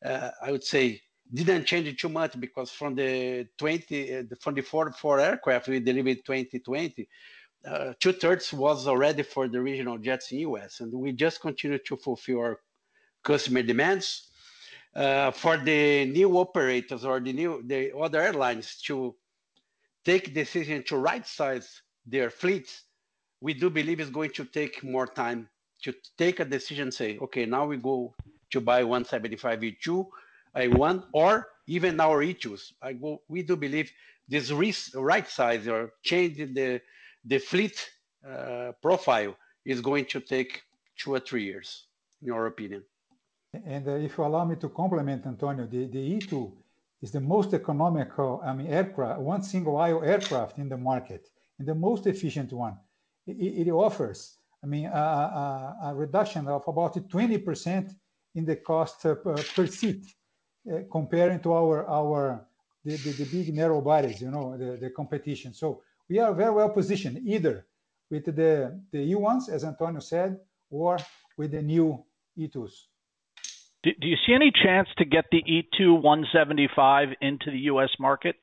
Uh, 0.04 0.30
I 0.40 0.52
would 0.52 0.62
say 0.62 1.00
didn't 1.34 1.64
change 1.66 2.00
too 2.00 2.08
much 2.08 2.38
because 2.38 2.70
from 2.70 2.94
the 2.94 3.46
20 3.58 4.16
uh, 4.16 4.22
from 4.40 4.54
the 4.54 4.62
44 4.62 5.20
aircraft 5.20 5.68
we 5.68 5.80
delivered 5.80 6.24
2020 6.24 7.06
uh, 7.66 7.92
two 8.00 8.12
thirds 8.12 8.52
was 8.52 8.86
already 8.86 9.22
for 9.22 9.48
the 9.48 9.60
regional 9.60 9.98
jets 9.98 10.32
in 10.32 10.38
US 10.38 10.80
and 10.80 10.94
we 10.94 11.12
just 11.12 11.40
continue 11.40 11.78
to 11.78 11.96
fulfill 11.96 12.38
our 12.38 12.60
customer 13.24 13.62
demands 13.62 14.30
uh, 14.94 15.32
for 15.32 15.58
the 15.58 16.06
new 16.06 16.38
operators 16.38 17.04
or 17.04 17.20
the 17.20 17.32
new 17.32 17.62
the 17.66 17.94
other 17.94 18.20
airlines 18.22 18.80
to 18.86 19.14
take 20.04 20.32
decision 20.32 20.82
to 20.84 20.96
right 20.96 21.26
size 21.26 21.82
their 22.06 22.30
fleets 22.30 22.84
we 23.40 23.52
do 23.52 23.68
believe 23.68 24.00
it's 24.00 24.10
going 24.10 24.30
to 24.30 24.44
take 24.46 24.82
more 24.82 25.06
time 25.06 25.48
to 25.82 25.94
take 26.16 26.40
a 26.40 26.44
decision 26.44 26.90
say 26.90 27.18
okay 27.18 27.46
now 27.46 27.66
we 27.66 27.76
go 27.76 28.14
to 28.50 28.60
buy 28.60 28.82
175 28.82 29.60
E2 29.60 30.06
a1 30.56 31.04
or 31.12 31.48
even 31.66 32.00
our 32.00 32.24
E2s. 32.24 32.72
I 32.82 32.92
go, 32.94 33.22
we 33.28 33.42
do 33.42 33.56
believe 33.56 33.90
this 34.28 34.50
risk, 34.50 34.92
right 34.94 35.28
size 35.28 35.68
or 35.68 35.92
changing 36.02 36.54
the, 36.54 36.80
the 37.24 37.38
fleet 37.38 37.90
uh, 38.28 38.72
profile 38.82 39.36
is 39.64 39.80
going 39.80 40.06
to 40.06 40.20
take 40.20 40.62
two 40.96 41.14
or 41.14 41.20
three 41.20 41.44
years, 41.44 41.86
in 42.20 42.28
your 42.28 42.46
opinion. 42.46 42.82
And 43.64 43.86
uh, 43.88 43.92
if 43.92 44.18
you 44.18 44.24
allow 44.24 44.44
me 44.44 44.56
to 44.56 44.68
complement, 44.68 45.26
Antonio, 45.26 45.66
the, 45.66 45.86
the 45.86 46.18
E2 46.18 46.52
is 47.02 47.12
the 47.12 47.20
most 47.20 47.54
economical, 47.54 48.42
I 48.44 48.52
mean, 48.52 48.66
aircraft, 48.66 49.20
one 49.20 49.42
single 49.42 49.76
aisle 49.76 50.02
aircraft 50.02 50.58
in 50.58 50.68
the 50.68 50.76
market, 50.76 51.28
and 51.58 51.66
the 51.66 51.74
most 51.74 52.06
efficient 52.06 52.52
one. 52.52 52.76
It, 53.26 53.66
it 53.66 53.70
offers, 53.70 54.38
I 54.62 54.66
mean, 54.66 54.86
a, 54.86 54.90
a, 54.90 55.78
a, 55.84 55.94
reduction 55.94 56.48
of 56.48 56.64
about 56.66 56.96
20% 56.96 57.94
in 58.34 58.44
the 58.44 58.56
cost 58.56 59.06
uh, 59.06 59.14
per 59.14 59.66
seat. 59.66 60.04
Uh, 60.68 60.80
comparing 60.90 61.40
to 61.40 61.52
our 61.52 61.88
our 61.88 62.46
the, 62.84 62.96
the, 62.96 63.12
the, 63.12 63.24
big 63.24 63.54
narrow 63.54 63.80
bodies, 63.80 64.20
you 64.20 64.30
know, 64.30 64.56
the, 64.56 64.76
the 64.76 64.90
competition. 64.90 65.54
So 65.54 65.82
we 66.08 66.18
are 66.18 66.34
very 66.34 66.50
well 66.50 66.70
positioned 66.70 67.20
either 67.24 67.66
with 68.10 68.24
the 68.24 68.78
the 68.92 69.12
E1s, 69.12 69.48
as 69.48 69.64
Antonio 69.64 70.00
said, 70.00 70.38
or 70.70 70.98
with 71.36 71.52
the 71.52 71.62
new 71.62 72.04
E2s. 72.36 72.72
Do, 73.82 73.90
do 74.00 74.08
you 74.08 74.16
see 74.26 74.34
any 74.34 74.50
chance 74.50 74.88
to 74.98 75.04
get 75.04 75.24
the 75.30 75.42
E2 75.42 76.02
175 76.02 77.08
into 77.20 77.50
the 77.50 77.60
U.S. 77.72 77.90
market? 77.98 78.36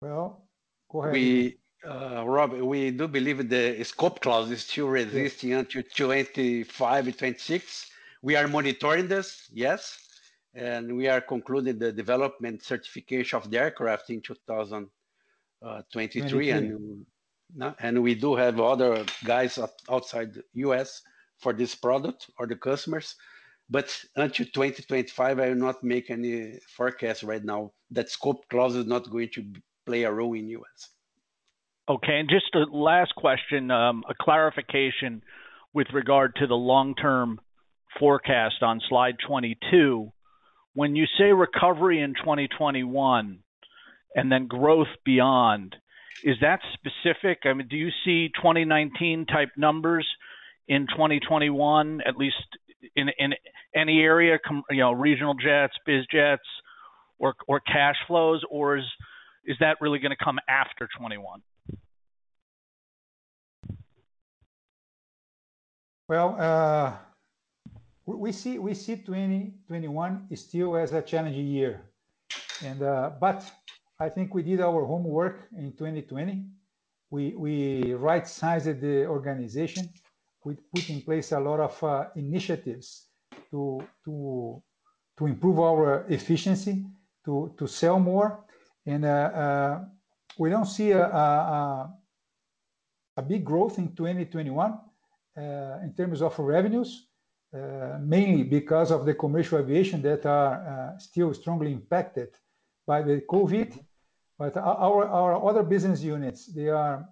Well, 0.00 0.48
go 0.90 1.02
ahead. 1.02 1.54
Uh, 1.86 2.24
Rob, 2.26 2.52
we 2.52 2.90
do 2.90 3.08
believe 3.08 3.48
the 3.48 3.82
scope 3.84 4.20
clause 4.20 4.50
is 4.50 4.62
still 4.62 4.88
resisting 4.88 5.50
yes. 5.50 5.60
until 5.60 5.82
25, 5.94 7.16
26 7.16 7.90
we 8.22 8.36
are 8.36 8.46
monitoring 8.48 9.08
this, 9.08 9.48
yes, 9.52 9.98
and 10.54 10.96
we 10.96 11.08
are 11.08 11.20
concluding 11.20 11.78
the 11.78 11.92
development 11.92 12.62
certification 12.62 13.36
of 13.38 13.50
the 13.50 13.58
aircraft 13.58 14.08
in 14.10 14.20
2023, 14.20 16.50
and 16.50 17.06
and 17.78 18.02
we 18.02 18.14
do 18.14 18.34
have 18.34 18.58
other 18.60 19.04
guys 19.24 19.58
outside 19.90 20.34
the 20.34 20.42
U.S. 20.54 21.02
for 21.38 21.52
this 21.52 21.74
product 21.74 22.30
or 22.38 22.46
the 22.46 22.56
customers. 22.56 23.16
But 23.68 23.94
until 24.16 24.46
2025, 24.46 25.38
I 25.38 25.48
will 25.48 25.54
not 25.54 25.84
make 25.84 26.10
any 26.10 26.58
forecast 26.76 27.22
right 27.22 27.44
now. 27.44 27.72
That 27.90 28.08
scope 28.10 28.48
clause 28.48 28.76
is 28.76 28.86
not 28.86 29.10
going 29.10 29.28
to 29.30 29.44
play 29.86 30.04
a 30.04 30.12
role 30.12 30.34
in 30.34 30.48
U.S. 30.48 30.90
Okay, 31.90 32.20
and 32.20 32.30
just 32.30 32.54
a 32.54 32.72
last 32.72 33.16
question, 33.16 33.68
um, 33.72 34.04
a 34.08 34.14
clarification 34.14 35.24
with 35.74 35.88
regard 35.92 36.36
to 36.36 36.46
the 36.46 36.54
long-term 36.54 37.40
forecast 37.98 38.62
on 38.62 38.80
slide 38.88 39.16
22, 39.26 40.12
when 40.74 40.94
you 40.94 41.06
say 41.18 41.32
recovery 41.32 42.00
in 42.00 42.14
2021 42.14 43.40
and 44.14 44.30
then 44.30 44.46
growth 44.46 44.86
beyond, 45.04 45.74
is 46.22 46.36
that 46.42 46.60
specific? 46.74 47.40
I 47.44 47.54
mean, 47.54 47.66
do 47.66 47.76
you 47.76 47.90
see 48.04 48.28
2019 48.36 49.26
type 49.26 49.48
numbers 49.56 50.06
in 50.68 50.86
2021, 50.92 52.02
at 52.06 52.16
least 52.16 52.36
in 52.94 53.08
any 53.74 53.98
area, 53.98 54.38
you 54.70 54.76
know, 54.76 54.92
regional 54.92 55.34
jets, 55.34 55.74
biz 55.84 56.06
jets, 56.12 56.46
or 57.18 57.34
or 57.48 57.58
cash 57.58 57.96
flows, 58.06 58.42
or 58.48 58.76
is 58.76 58.84
is 59.44 59.56
that 59.58 59.78
really 59.80 59.98
going 59.98 60.14
to 60.16 60.24
come 60.24 60.38
after 60.48 60.88
21? 60.96 61.42
Well, 66.10 66.34
uh, 66.40 66.92
we 68.04 68.32
see 68.32 68.58
we 68.58 68.74
see 68.74 68.96
2021 68.96 70.26
still 70.34 70.76
as 70.76 70.92
a 70.92 71.02
challenging 71.02 71.46
year, 71.46 71.82
and 72.64 72.82
uh, 72.82 73.12
but 73.20 73.48
I 74.00 74.08
think 74.08 74.34
we 74.34 74.42
did 74.42 74.60
our 74.60 74.84
homework 74.84 75.46
in 75.56 75.70
2020. 75.70 76.46
We 77.10 77.36
we 77.36 77.94
right-sized 77.94 78.80
the 78.80 79.06
organization. 79.06 79.88
We 80.44 80.56
put 80.74 80.90
in 80.90 81.00
place 81.02 81.30
a 81.30 81.38
lot 81.38 81.60
of 81.60 81.84
uh, 81.84 82.06
initiatives 82.16 83.06
to 83.52 83.80
to 84.04 84.60
to 85.16 85.26
improve 85.26 85.60
our 85.60 86.06
efficiency, 86.08 86.86
to 87.24 87.54
to 87.56 87.68
sell 87.68 88.00
more, 88.00 88.44
and 88.84 89.04
we 90.36 90.50
don't 90.50 90.66
see 90.66 90.90
a, 90.90 91.88
big 93.28 93.44
growth 93.44 93.78
in 93.78 93.94
2021 93.94 94.72
uh, 94.72 94.76
in 95.36 95.94
terms 95.96 96.22
of 96.22 96.38
revenues 96.38 97.10
uh, 97.52 97.98
mainly 98.00 98.44
because 98.44 98.92
of 98.92 99.04
the 99.04 99.12
commercial 99.12 99.58
aviation 99.58 100.00
that 100.00 100.24
are 100.24 100.54
uh, 100.54 100.98
still 101.00 101.34
strongly 101.34 101.72
impacted 101.72 102.28
by 102.86 103.02
the 103.02 103.22
COVID. 103.28 103.76
But 104.38 104.56
our, 104.56 105.34
other 105.48 105.64
business 105.64 106.00
units, 106.00 106.46
they 106.46 106.68
are 106.68 107.08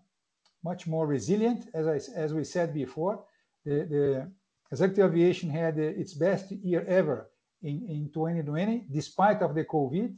much 0.63 0.87
more 0.87 1.09
resilient. 1.09 1.69
As, 1.75 2.33
we 2.33 2.45
said 2.45 2.73
before, 2.73 3.25
the, 3.65 4.31
executive 4.71 5.13
aviation 5.13 5.51
had 5.51 5.77
its 5.77 6.15
best 6.15 6.53
year 6.53 6.85
ever 6.87 7.31
in, 7.63 7.85
in 7.89 8.11
2020, 8.15 8.87
despite 8.93 9.43
of 9.43 9.57
the 9.57 9.65
COVID. 9.65 10.15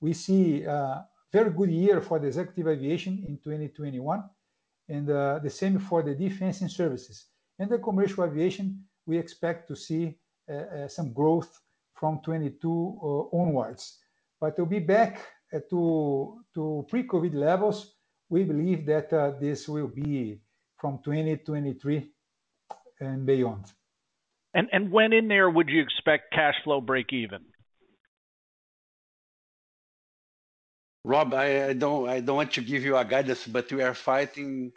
We 0.00 0.14
see 0.14 0.62
a 0.62 1.04
very 1.30 1.50
good 1.50 1.70
year 1.70 2.00
for 2.00 2.18
the 2.18 2.28
executive 2.28 2.68
aviation 2.68 3.22
in 3.28 3.36
2021, 3.36 4.24
and 4.88 5.10
uh, 5.10 5.40
the 5.40 5.50
same 5.50 5.78
for 5.78 6.02
the 6.02 6.14
defense 6.14 6.62
and 6.62 6.70
services. 6.70 7.26
And 7.58 7.70
the 7.70 7.78
commercial 7.78 8.24
aviation 8.24 8.84
we 9.06 9.18
expect 9.18 9.68
to 9.68 9.76
see 9.76 10.18
uh, 10.50 10.54
uh, 10.54 10.88
some 10.88 11.12
growth 11.12 11.60
from 11.94 12.20
22 12.24 12.68
uh, 13.02 13.36
onwards. 13.36 13.98
But 14.40 14.56
to 14.56 14.66
be 14.66 14.78
back 14.78 15.26
to, 15.70 16.44
to 16.54 16.86
pre-COVID 16.88 17.34
levels, 17.34 17.94
we 18.28 18.44
believe 18.44 18.86
that 18.86 19.10
this 19.40 19.68
will 19.68 19.88
be 19.88 20.40
from 20.78 21.00
2023 21.04 22.10
and 23.00 23.26
beyond. 23.26 23.64
And 24.54 24.68
and 24.72 24.90
when 24.90 25.12
in 25.12 25.28
there 25.28 25.50
would 25.50 25.68
you 25.68 25.80
expect 25.82 26.32
cash 26.32 26.54
flow 26.64 26.80
break 26.80 27.12
even? 27.12 27.44
Rob, 31.04 31.32
I, 31.32 31.68
I, 31.68 31.72
don't 31.72 32.08
I 32.08 32.20
don't 32.20 32.36
want 32.36 32.52
to 32.52 32.60
give 32.60 32.84
you 32.84 32.96
a 32.96 33.04
guidance, 33.04 33.46
but 33.46 33.70
we 33.72 33.82
are 33.82 33.94
fighting 33.94 34.72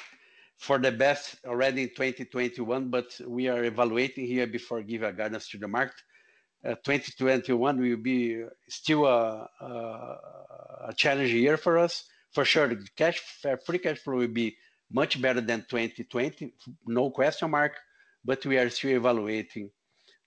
for 0.61 0.77
the 0.77 0.91
best 0.91 1.37
already 1.47 1.81
in 1.81 1.89
2021, 1.89 2.89
but 2.89 3.19
we 3.27 3.47
are 3.47 3.63
evaluating 3.63 4.27
here 4.27 4.45
before 4.45 4.83
give 4.83 5.01
a 5.01 5.11
guidance 5.11 5.49
to 5.49 5.57
the 5.57 5.67
market. 5.67 5.95
Uh, 6.63 6.75
2021 6.85 7.81
will 7.81 7.97
be 7.97 8.43
still 8.69 9.07
a, 9.07 9.49
a, 9.59 9.65
a 10.89 10.93
challenging 10.95 11.41
year 11.41 11.57
for 11.57 11.79
us. 11.79 12.05
For 12.31 12.45
sure, 12.45 12.67
the 12.67 13.57
free 13.65 13.79
cash 13.79 13.97
flow 13.97 14.17
will 14.17 14.27
be 14.27 14.55
much 14.91 15.19
better 15.19 15.41
than 15.41 15.65
2020, 15.67 16.53
no 16.85 17.09
question 17.09 17.49
mark. 17.49 17.73
But 18.23 18.45
we 18.45 18.59
are 18.59 18.69
still 18.69 18.91
evaluating 18.91 19.71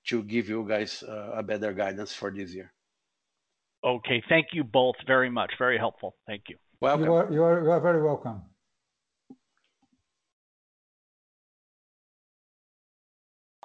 to 0.09 0.25
give 0.25 0.49
you 0.49 0.67
guys 0.69 1.05
uh, 1.05 1.31
a 1.35 1.45
better 1.45 1.73
guidance 1.73 2.13
for 2.13 2.33
this 2.33 2.53
year. 2.53 2.73
Okay, 3.85 4.21
thank 4.29 4.47
you 4.53 4.65
both 4.65 4.97
very 5.07 5.31
much. 5.31 5.53
Very 5.59 5.79
helpful. 5.79 6.17
Thank 6.27 6.49
you. 6.49 6.57
Welcome. 6.81 7.05
You 7.05 7.15
are, 7.15 7.33
you 7.33 7.43
are, 7.45 7.63
you 7.63 7.71
are 7.71 7.81
very 7.81 8.03
welcome. 8.03 8.43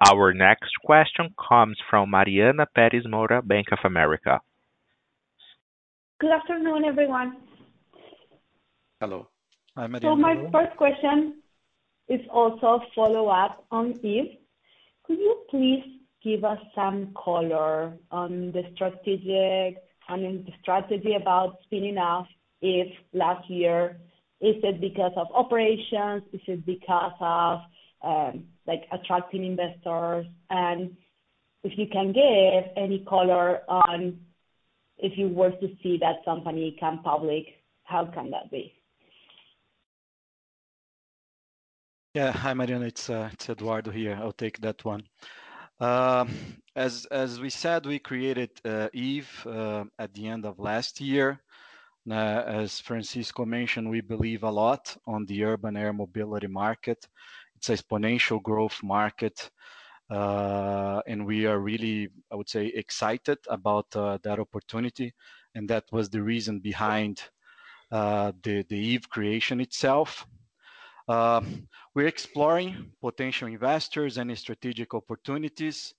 Our 0.08 0.34
next 0.34 0.72
question 0.84 1.34
comes 1.50 1.78
from 1.90 2.12
Mariana 2.12 2.66
Perez 2.74 3.04
Mora, 3.06 3.42
Bank 3.42 3.68
of 3.72 3.80
America. 3.84 4.40
Good 6.22 6.32
afternoon, 6.32 6.86
everyone. 6.86 7.38
Hello. 9.02 9.28
Hi, 9.76 9.88
Mariana. 9.88 10.02
So 10.02 10.16
my 10.16 10.36
first 10.52 10.78
question 10.78 11.42
is 12.08 12.22
also 12.32 12.66
a 12.66 12.80
follow-up 12.96 13.66
on 13.72 14.00
Eve. 14.04 14.38
Could 15.04 15.20
you 15.20 15.44
please 15.50 15.84
give 16.24 16.44
us 16.44 16.60
some 16.74 17.14
color 17.22 17.94
on 18.12 18.52
the 18.52 18.64
strategic, 18.76 19.82
I 20.08 20.16
mean, 20.18 20.44
the 20.46 20.54
strategy 20.62 21.16
about 21.16 21.58
spinning 21.64 21.98
off 21.98 22.28
Eve 22.62 22.94
last 23.14 23.50
year 23.50 23.98
Is 24.42 24.56
it 24.64 24.80
because 24.80 25.12
of 25.18 25.28
operations? 25.34 26.24
Is 26.32 26.40
it 26.48 26.66
because 26.66 27.12
of 27.20 27.60
Um, 28.02 28.46
attracting 28.92 29.44
investors? 29.46 30.26
And 30.50 30.96
if 31.64 31.78
you 31.78 31.88
can 31.92 32.14
give 32.14 32.72
any 32.78 33.00
color 33.08 33.62
on 33.68 34.20
if 34.98 35.18
you 35.18 35.30
were 35.30 35.52
to 35.52 35.68
see 35.82 35.98
that 36.00 36.24
company 36.26 36.76
come 36.80 37.02
public, 37.04 37.46
how 37.84 38.06
can 38.06 38.32
that 38.32 38.52
be? 38.52 38.74
Yeah. 42.14 42.32
Hi, 42.32 42.54
Mariana. 42.54 42.88
Uh, 42.88 43.30
it's 43.32 43.50
Eduardo 43.50 43.92
here. 43.92 44.18
I'll 44.22 44.34
take 44.34 44.60
that 44.62 44.84
one. 44.84 45.04
Um, 45.80 46.30
as 46.76 47.06
as 47.06 47.40
we 47.40 47.50
said, 47.50 47.86
we 47.86 48.00
created 48.00 48.50
uh, 48.66 48.90
Eve 48.94 49.30
uh, 49.46 49.86
at 49.98 50.14
the 50.14 50.28
end 50.28 50.46
of 50.46 50.60
last 50.60 51.00
year. 51.00 51.40
As 52.12 52.80
Francisco 52.80 53.46
mentioned, 53.46 53.90
we 53.90 54.02
believe 54.02 54.44
a 54.44 54.50
lot 54.50 54.98
on 55.06 55.26
the 55.28 55.44
urban 55.44 55.78
air 55.78 55.94
mobility 55.94 56.48
market. 56.48 57.08
It's 57.60 57.68
exponential 57.68 58.42
growth 58.42 58.80
market. 58.82 59.50
Uh, 60.10 61.02
and 61.08 61.26
we 61.26 61.46
are 61.46 61.60
really, 61.60 62.08
I 62.32 62.36
would 62.36 62.48
say, 62.48 62.68
excited 62.68 63.38
about 63.50 63.94
uh, 63.96 64.18
that 64.24 64.40
opportunity, 64.40 65.14
and 65.56 65.70
that 65.70 65.84
was 65.92 66.10
the 66.10 66.22
reason 66.24 66.60
behind 66.60 67.22
uh, 67.92 68.32
the 68.44 68.66
Eve 68.72 69.10
creation 69.10 69.60
itself. 69.60 70.26
Um, 71.10 71.68
we're 71.94 72.08
exploring 72.08 72.92
potential 73.02 73.50
investors, 73.50 74.18
and 74.18 74.36
strategic 74.38 74.94
opportunities, 74.94 75.94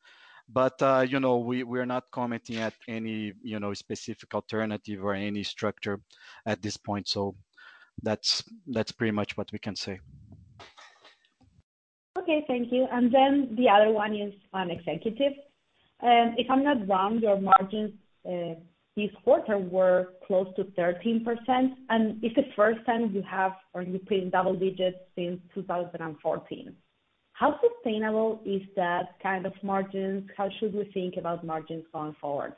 but 0.49 0.81
you 1.11 1.21
know 1.21 1.37
we're 1.39 1.87
not 1.87 2.11
commenting 2.11 2.57
at 2.57 2.75
any 2.89 3.33
you 3.43 3.61
know 3.61 3.75
specific 3.75 4.35
alternative 4.35 5.05
or 5.05 5.15
any 5.15 5.43
structure 5.43 6.01
at 6.47 6.63
this 6.63 6.79
point. 6.79 7.07
So 7.07 7.37
that's 8.03 8.43
that's 8.67 8.93
pretty 8.93 9.13
much 9.13 9.37
what 9.37 9.53
we 9.53 9.59
can 9.59 9.77
say. 9.77 10.01
Okay, 12.31 12.45
thank 12.47 12.73
you. 12.73 12.87
And 12.93 13.13
then 13.13 13.57
the 13.57 13.69
other 13.69 13.91
one 13.91 14.15
is 14.15 14.33
on 14.53 14.71
executive. 14.71 15.33
Um, 16.01 16.35
if 16.39 16.49
I'm 16.49 16.63
not 16.63 16.87
wrong, 16.89 17.19
your 17.19 17.41
margins 17.41 17.93
uh, 18.25 18.55
this 18.97 19.11
quarter 19.25 19.59
were 19.59 20.11
close 20.27 20.47
to 20.55 20.65
13%, 20.79 21.25
and 21.89 22.23
it's 22.23 22.37
the 22.37 22.47
first 22.55 22.87
time 22.87 23.11
you 23.13 23.23
have 23.23 23.53
or 23.75 23.83
been 23.83 24.01
in 24.11 24.31
double 24.31 24.55
digits 24.55 24.99
since 25.17 25.41
2014. 25.55 26.73
How 27.33 27.59
sustainable 27.61 28.41
is 28.45 28.63
that 28.77 29.17
kind 29.21 29.45
of 29.45 29.53
margins? 29.65 30.31
How 30.37 30.51
should 30.61 30.73
we 30.73 30.85
think 30.95 31.17
about 31.17 31.45
margins 31.45 31.85
going 31.93 32.15
forward? 32.21 32.55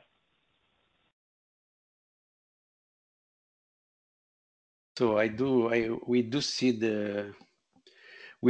So 4.97 5.17
I 5.17 5.27
do 5.27 5.73
I 5.73 5.89
we 6.05 6.21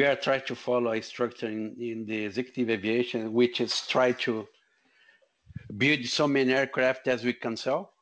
are 0.01 0.15
trying 0.15 0.41
to 0.47 0.55
follow 0.55 0.91
a 0.91 1.01
structure 1.01 1.47
in 1.47 2.05
the 2.07 2.25
executive 2.25 2.71
aviation, 2.71 3.31
which 3.31 3.61
is 3.61 3.85
try 3.85 4.11
to 4.13 4.47
build 5.77 6.05
so 6.05 6.27
many 6.27 6.51
aircraft 6.51 7.07
as 7.07 7.23
we 7.23 7.33
can 7.33 7.55
sell, 7.55 7.93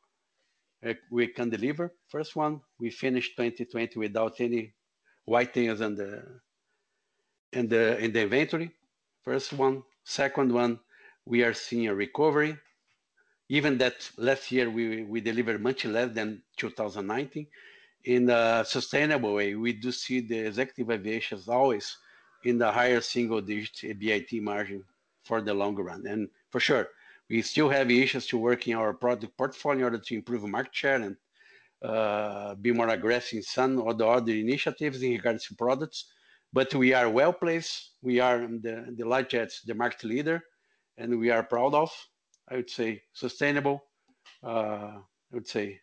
uh, 0.86 0.94
we 1.10 1.26
can 1.26 1.50
deliver. 1.50 1.92
First 2.08 2.34
one, 2.34 2.62
we 2.80 2.90
finished 2.90 3.36
2020 3.36 3.98
without 3.98 4.40
any 4.40 4.72
white 5.26 5.52
tails 5.52 5.82
in 5.82 5.94
the 5.94 6.40
in 7.52 7.68
the 7.68 7.98
inventory. 7.98 8.70
First 9.22 9.52
one. 9.52 9.82
Second 10.04 10.52
one, 10.52 10.80
we 11.26 11.44
are 11.44 11.54
seeing 11.54 11.86
a 11.86 11.94
recovery. 11.94 12.56
Even 13.48 13.78
that 13.78 14.10
last 14.16 14.50
year, 14.50 14.68
we, 14.70 15.04
we 15.04 15.20
delivered 15.20 15.62
much 15.62 15.84
less 15.84 16.12
than 16.12 16.42
2019. 16.56 17.46
In 18.04 18.28
a 18.30 18.64
sustainable 18.64 19.34
way, 19.34 19.54
we 19.54 19.72
do 19.72 19.92
see 19.92 20.20
the 20.20 20.38
executive 20.38 20.90
aviation 20.90 21.38
as 21.38 21.48
always 21.48 21.96
in 22.44 22.58
the 22.58 22.70
higher 22.70 23.00
single-digit 23.00 23.96
EBIT 23.96 24.42
margin 24.42 24.84
for 25.24 25.40
the 25.40 25.54
long 25.54 25.76
run. 25.76 26.06
And 26.06 26.28
for 26.50 26.58
sure, 26.58 26.88
we 27.30 27.42
still 27.42 27.68
have 27.68 27.90
issues 27.90 28.26
to 28.28 28.38
work 28.38 28.66
in 28.66 28.76
our 28.76 28.92
product 28.92 29.36
portfolio 29.36 29.78
in 29.78 29.84
order 29.84 29.98
to 29.98 30.14
improve 30.14 30.42
market 30.44 30.74
share 30.74 30.96
and 30.96 31.16
uh, 31.82 32.54
be 32.56 32.72
more 32.72 32.88
aggressive 32.88 33.38
in 33.38 33.42
some 33.42 33.78
of 33.78 33.98
the 33.98 34.06
other 34.06 34.32
initiatives 34.32 35.02
in 35.02 35.12
regards 35.12 35.46
to 35.46 35.54
products. 35.54 36.06
But 36.52 36.74
we 36.74 36.92
are 36.92 37.08
well-placed. 37.08 37.92
We 38.02 38.20
are 38.20 38.42
in 38.42 38.60
the 38.60 39.04
light 39.06 39.30
jets, 39.30 39.62
the 39.62 39.74
market 39.74 40.04
leader, 40.04 40.42
and 40.98 41.18
we 41.18 41.30
are 41.30 41.42
proud 41.42 41.74
of, 41.74 41.90
I 42.48 42.56
would 42.56 42.68
say, 42.68 43.02
sustainable, 43.12 43.84
uh, 44.44 44.98
I 44.98 45.32
would 45.32 45.46
say, 45.46 45.80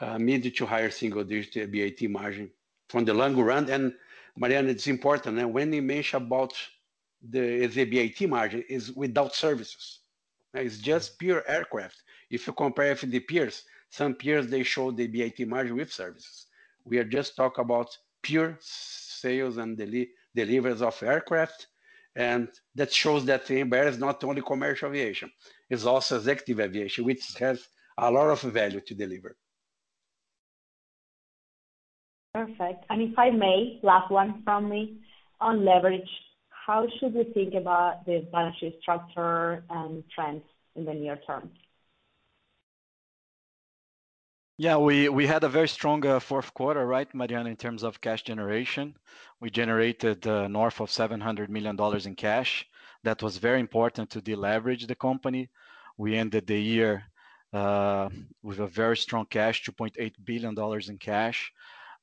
Uh, 0.00 0.18
mid 0.18 0.42
to 0.56 0.66
higher 0.66 0.90
single-digit 0.90 1.70
EBIT 1.70 2.10
margin 2.10 2.50
from 2.88 3.04
the 3.04 3.14
long 3.14 3.36
run. 3.36 3.70
And 3.70 3.94
Mariana, 4.36 4.70
it's 4.70 4.88
important, 4.88 5.48
when 5.50 5.70
we 5.70 5.80
mention 5.80 6.22
about 6.22 6.52
the 7.22 7.68
EBIT 7.68 8.28
margin 8.28 8.64
is 8.68 8.90
without 8.92 9.36
services. 9.36 10.00
It's 10.52 10.78
just 10.78 11.16
pure 11.18 11.44
aircraft. 11.46 12.02
If 12.28 12.46
you 12.46 12.52
compare 12.54 12.90
with 12.90 13.10
the 13.10 13.20
peers, 13.20 13.62
some 13.88 14.14
peers, 14.14 14.48
they 14.48 14.64
show 14.64 14.90
the 14.90 15.06
EBIT 15.06 15.46
margin 15.46 15.76
with 15.76 15.92
services. 15.92 16.46
We 16.84 16.98
are 16.98 17.04
just 17.04 17.36
talk 17.36 17.58
about 17.58 17.96
pure 18.20 18.58
sales 18.60 19.58
and 19.58 19.78
deliveries 20.34 20.82
of 20.82 21.00
aircraft, 21.04 21.68
and 22.16 22.48
that 22.74 22.92
shows 22.92 23.24
that 23.26 23.46
Embraer 23.46 23.86
is 23.86 23.98
not 23.98 24.24
only 24.24 24.42
commercial 24.42 24.88
aviation, 24.88 25.30
it's 25.70 25.84
also 25.84 26.16
executive 26.16 26.58
aviation, 26.58 27.04
which 27.04 27.34
has 27.38 27.68
a 27.96 28.10
lot 28.10 28.28
of 28.28 28.40
value 28.52 28.80
to 28.80 28.94
deliver. 28.94 29.36
Perfect. 32.34 32.84
And 32.90 33.00
if 33.00 33.16
I 33.16 33.30
may, 33.30 33.78
last 33.82 34.10
one 34.10 34.42
from 34.44 34.68
me. 34.68 34.98
On 35.40 35.64
leverage, 35.64 36.08
how 36.66 36.86
should 36.98 37.14
we 37.14 37.24
think 37.32 37.54
about 37.54 38.04
the 38.06 38.26
balance 38.32 38.56
sheet 38.58 38.78
structure 38.82 39.62
and 39.70 40.02
trends 40.12 40.42
in 40.74 40.84
the 40.84 40.94
near 40.94 41.16
term? 41.26 41.50
Yeah, 44.56 44.76
we 44.76 45.26
had 45.26 45.42
a 45.42 45.48
very 45.48 45.68
strong 45.68 46.06
uh, 46.06 46.20
fourth 46.20 46.54
quarter, 46.54 46.86
right, 46.86 47.12
Mariana, 47.12 47.50
in 47.50 47.56
terms 47.56 47.82
of 47.82 48.00
cash 48.00 48.22
generation. 48.22 48.96
We 49.40 49.50
generated 49.50 50.26
uh, 50.26 50.46
north 50.46 50.80
of 50.80 50.90
$700 50.90 51.48
million 51.48 51.76
in 52.06 52.14
cash. 52.14 52.64
That 53.02 53.20
was 53.20 53.38
very 53.38 53.58
important 53.58 54.10
to 54.10 54.20
deleverage 54.20 54.86
the 54.86 54.94
company. 54.94 55.50
We 55.98 56.16
ended 56.16 56.46
the 56.46 56.60
year 56.60 57.04
uh, 57.52 58.08
with 58.42 58.60
a 58.60 58.68
very 58.68 58.96
strong 58.96 59.26
cash, 59.26 59.64
$2.8 59.64 60.14
billion 60.24 60.54
in 60.88 60.98
cash. 60.98 61.52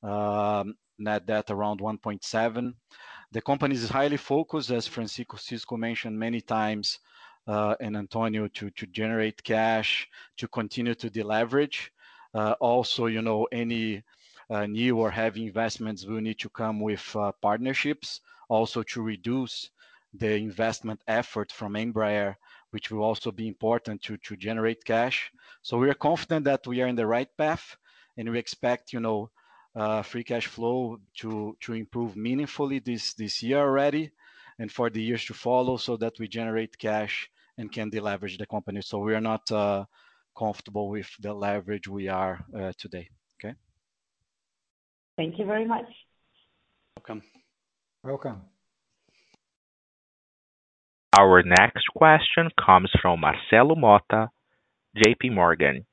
Um, 0.02 0.74
net 0.98 1.26
debt 1.26 1.50
around 1.50 1.80
$1.7 1.80 2.54
billion. 2.54 2.74
The 3.32 3.40
company 3.40 3.74
is 3.74 3.88
highly 3.88 4.18
focused, 4.18 4.70
as 4.70 4.86
Francisco 4.86 5.36
Cisco 5.36 5.76
mentioned 5.76 6.18
many 6.18 6.40
times, 6.40 6.98
uh, 7.46 7.74
and 7.80 7.96
Antonio, 7.96 8.46
to 8.48 8.70
generate 8.70 9.42
cash, 9.42 10.08
to 10.36 10.48
continue 10.48 10.94
to 10.94 11.10
deleverage. 11.10 11.90
Uh, 12.34 12.54
also, 12.60 13.06
you 13.06 13.22
know, 13.22 13.48
any 13.50 14.02
uh, 14.50 14.66
new 14.66 14.98
or 14.98 15.10
heavy 15.10 15.46
investments 15.46 16.04
will 16.04 16.20
need 16.20 16.38
to 16.38 16.50
come 16.50 16.80
with 16.80 17.16
partnerships, 17.40 18.20
also 18.48 18.82
to 18.82 19.02
reduce 19.02 19.70
the 20.14 20.34
investment 20.34 21.00
effort 21.08 21.50
from 21.50 21.72
Embraer, 21.72 22.36
which 22.70 22.90
will 22.90 23.02
also 23.02 23.32
be 23.32 23.48
important 23.48 24.02
to 24.02 24.36
generate 24.36 24.84
cash. 24.84 25.32
So 25.62 25.78
we 25.78 25.88
are 25.88 25.94
confident 25.94 26.44
that 26.44 26.66
we 26.66 26.82
are 26.82 26.86
in 26.86 26.96
the 26.96 27.06
right 27.06 27.28
path, 27.38 27.76
and 28.16 28.30
we 28.30 28.38
expect 28.38 28.92
Uh, 29.74 30.02
free 30.02 30.22
cash 30.22 30.46
flow 30.46 30.98
to 31.16 31.56
to 31.60 31.72
improve 31.72 32.14
meaningfully 32.14 32.78
this 32.78 33.14
this 33.14 33.42
year 33.42 33.58
already 33.58 34.10
and 34.58 34.70
for 34.70 34.90
the 34.90 35.02
years 35.02 35.24
to 35.24 35.34
follow 35.34 35.76
so 35.76 35.96
that 35.96 36.12
we 36.18 36.28
generate 36.28 36.76
cash 36.78 37.30
and 37.58 37.72
can 37.72 37.90
deleverage 37.90 38.38
the 38.38 38.46
company. 38.46 38.80
So 38.82 38.98
we 38.98 39.14
are 39.14 39.20
not 39.20 39.50
uh, 39.50 39.84
comfortable 40.36 40.88
with 40.88 41.08
the 41.20 41.32
leverage 41.32 41.88
we 41.88 42.08
are 42.08 42.44
uh, 42.56 42.72
today. 42.78 43.08
Okay? 43.36 43.54
Thank 45.16 45.38
you 45.38 45.46
very 45.46 45.66
much. 45.66 45.86
Welcome. 46.96 47.22
Welcome. 48.04 48.42
Our 51.18 51.42
next 51.42 51.86
question 51.94 52.48
comes 52.64 52.90
from 53.02 53.20
Marcelo 53.20 53.74
Motta, 53.74 54.28
JPMorgan. 54.96 55.84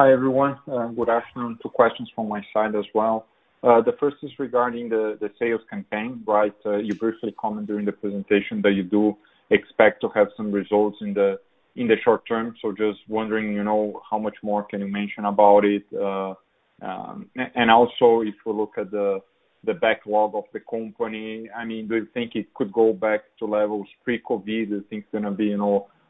Hi, 0.00 0.10
everyone. 0.14 0.56
Uh, 0.66 0.86
good 0.86 1.10
afternoon. 1.10 1.58
Two 1.62 1.68
questions 1.68 2.10
from 2.14 2.26
my 2.26 2.40
side 2.54 2.74
as 2.74 2.86
well. 2.94 3.26
Uh, 3.62 3.82
the 3.82 3.92
first 4.00 4.16
is 4.22 4.30
regarding 4.38 4.88
the 4.88 5.30
sales 5.38 5.60
campaign. 5.68 6.22
Right? 6.26 6.54
Uh, 6.64 6.78
you 6.78 6.94
briefly 6.94 7.34
commented 7.38 7.66
during 7.66 7.84
the 7.84 7.92
presentation 7.92 8.62
that 8.62 8.72
you 8.72 8.82
do 8.82 9.14
expect 9.50 10.00
to 10.00 10.08
have 10.14 10.28
some 10.38 10.50
results 10.52 10.96
in 11.02 11.12
the 11.12 11.38
in 11.76 11.86
the 11.86 11.96
short 12.02 12.26
term. 12.26 12.54
So 12.62 12.72
just 12.72 13.00
wondering, 13.08 13.52
you 13.52 13.62
know, 13.62 14.00
how 14.10 14.18
much 14.18 14.36
more 14.42 14.62
can 14.62 14.80
you 14.80 14.88
mention 14.88 15.26
about 15.26 15.66
it? 15.66 15.84
Um, 15.92 17.28
and 17.36 17.70
also, 17.70 18.22
if 18.22 18.36
we 18.46 18.54
look 18.54 18.78
at 18.78 18.90
the 18.90 19.20
the 19.64 19.74
backlog 19.74 20.34
of 20.34 20.44
the 20.54 20.60
company, 20.60 21.50
I 21.54 21.66
mean, 21.66 21.88
do 21.88 21.96
you 21.96 22.08
think 22.14 22.36
it 22.36 22.54
could 22.54 22.72
go 22.72 22.94
back 22.94 23.20
to 23.40 23.44
levels 23.44 23.86
pre-COVID? 24.02 24.46
Do 24.46 24.76
you 24.76 24.84
think 24.88 25.04
it's 25.04 25.12
going 25.12 25.24
to 25.24 25.30
be 25.30 25.52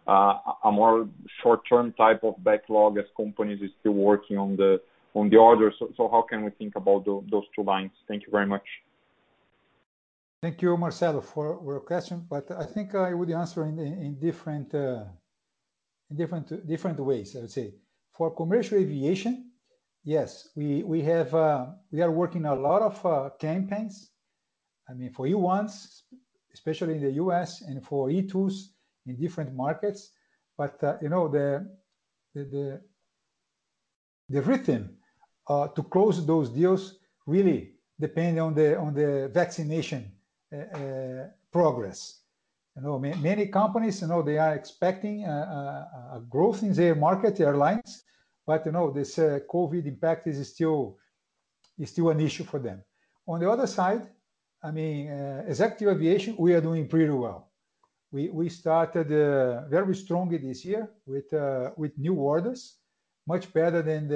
a 0.06 0.70
more 0.72 1.08
short-term 1.42 1.92
type 1.92 2.24
of 2.24 2.42
backlog 2.42 2.98
as 2.98 3.04
companies 3.16 3.62
are 3.62 3.72
still 3.80 3.92
working 3.92 4.38
on 4.38 4.56
the 4.56 4.80
other. 5.14 5.72
How 5.98 6.24
can 6.28 6.44
we 6.44 6.50
think 6.50 6.76
about 6.76 7.04
those 7.04 7.44
two 7.54 7.62
lines? 7.62 7.92
Thank 8.08 8.24
you 8.24 8.30
very 8.30 8.46
much. 8.46 8.64
Thank 10.42 10.62
you, 10.62 10.76
Marcelo, 10.76 11.20
for 11.20 11.60
your 11.62 11.80
question. 11.80 12.26
But 12.28 12.50
I 12.50 12.64
think 12.64 12.94
I 12.94 13.12
would 13.12 13.30
answer 13.30 13.64
in 13.64 13.78
uh, 14.74 15.04
different 16.66 17.00
ways, 17.00 17.36
I 17.36 17.40
would 17.40 17.50
say. 17.50 17.74
For 18.16 18.34
commercial 18.34 18.78
aviation, 18.78 19.50
yes, 20.02 20.48
we 20.56 20.82
we 20.82 21.02
uh, 21.10 21.66
are 22.00 22.10
working 22.10 22.46
a 22.46 22.54
lot 22.54 22.82
of 22.82 23.06
uh, 23.06 23.30
campaigns. 23.38 24.10
I 24.88 24.94
mean, 24.94 25.12
for 25.12 25.26
E1s, 25.26 26.02
especially 26.54 26.94
in 26.94 27.02
the 27.02 27.12
U.S., 27.12 27.62
and 27.62 27.84
for 27.84 28.08
E2s 28.08 28.70
in 29.06 29.16
different 29.16 29.54
markets. 29.54 30.10
But 30.56 30.82
uh, 30.82 30.96
you 31.02 31.08
know 31.08 31.28
the 31.28 31.66
the 32.34 32.44
the, 32.44 32.80
the 34.28 34.42
rhythm 34.42 34.96
to 35.48 35.82
close 35.90 36.24
those 36.24 36.48
deals 36.50 36.98
really 37.26 37.72
depend 37.98 38.38
on 38.38 38.54
the 38.54 38.78
on 38.78 38.94
the 38.94 39.30
vaccination 39.32 40.12
progress. 41.50 42.20
You 42.76 42.82
know 42.82 42.98
many 42.98 43.46
companies, 43.46 44.00
you 44.00 44.06
know, 44.06 44.22
they 44.22 44.38
are 44.38 44.54
expecting 44.54 45.24
a 45.24 46.22
growth 46.28 46.62
in 46.62 46.72
their 46.72 46.94
market 46.94 47.40
airlines, 47.40 48.04
but 48.46 48.64
you 48.64 48.72
know, 48.72 48.90
this 48.90 49.16
COVID 49.16 49.86
impact 49.86 50.26
is 50.28 50.48
still 50.48 50.98
is 51.78 51.90
still 51.90 52.10
an 52.10 52.20
issue 52.20 52.44
for 52.44 52.60
them. 52.60 52.82
On 53.26 53.40
the 53.40 53.50
other 53.50 53.66
side, 53.66 54.08
I 54.62 54.70
mean, 54.70 55.10
uh, 55.10 55.44
executive 55.46 55.88
aviation, 55.88 56.36
we 56.38 56.54
are 56.54 56.60
doing 56.60 56.86
pretty 56.86 57.10
well. 57.10 57.49
We 58.12 58.48
started 58.48 59.12
uh, 59.12 59.68
very 59.68 59.94
strongly 59.94 60.38
this 60.38 60.64
year 60.64 60.90
with 61.06 61.32
uh, 61.32 61.70
with 61.76 61.96
new 61.96 62.14
orders, 62.14 62.78
much 63.26 63.52
better 63.52 63.82
than 63.82 64.08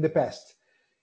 the 0.00 0.08
past. 0.08 0.54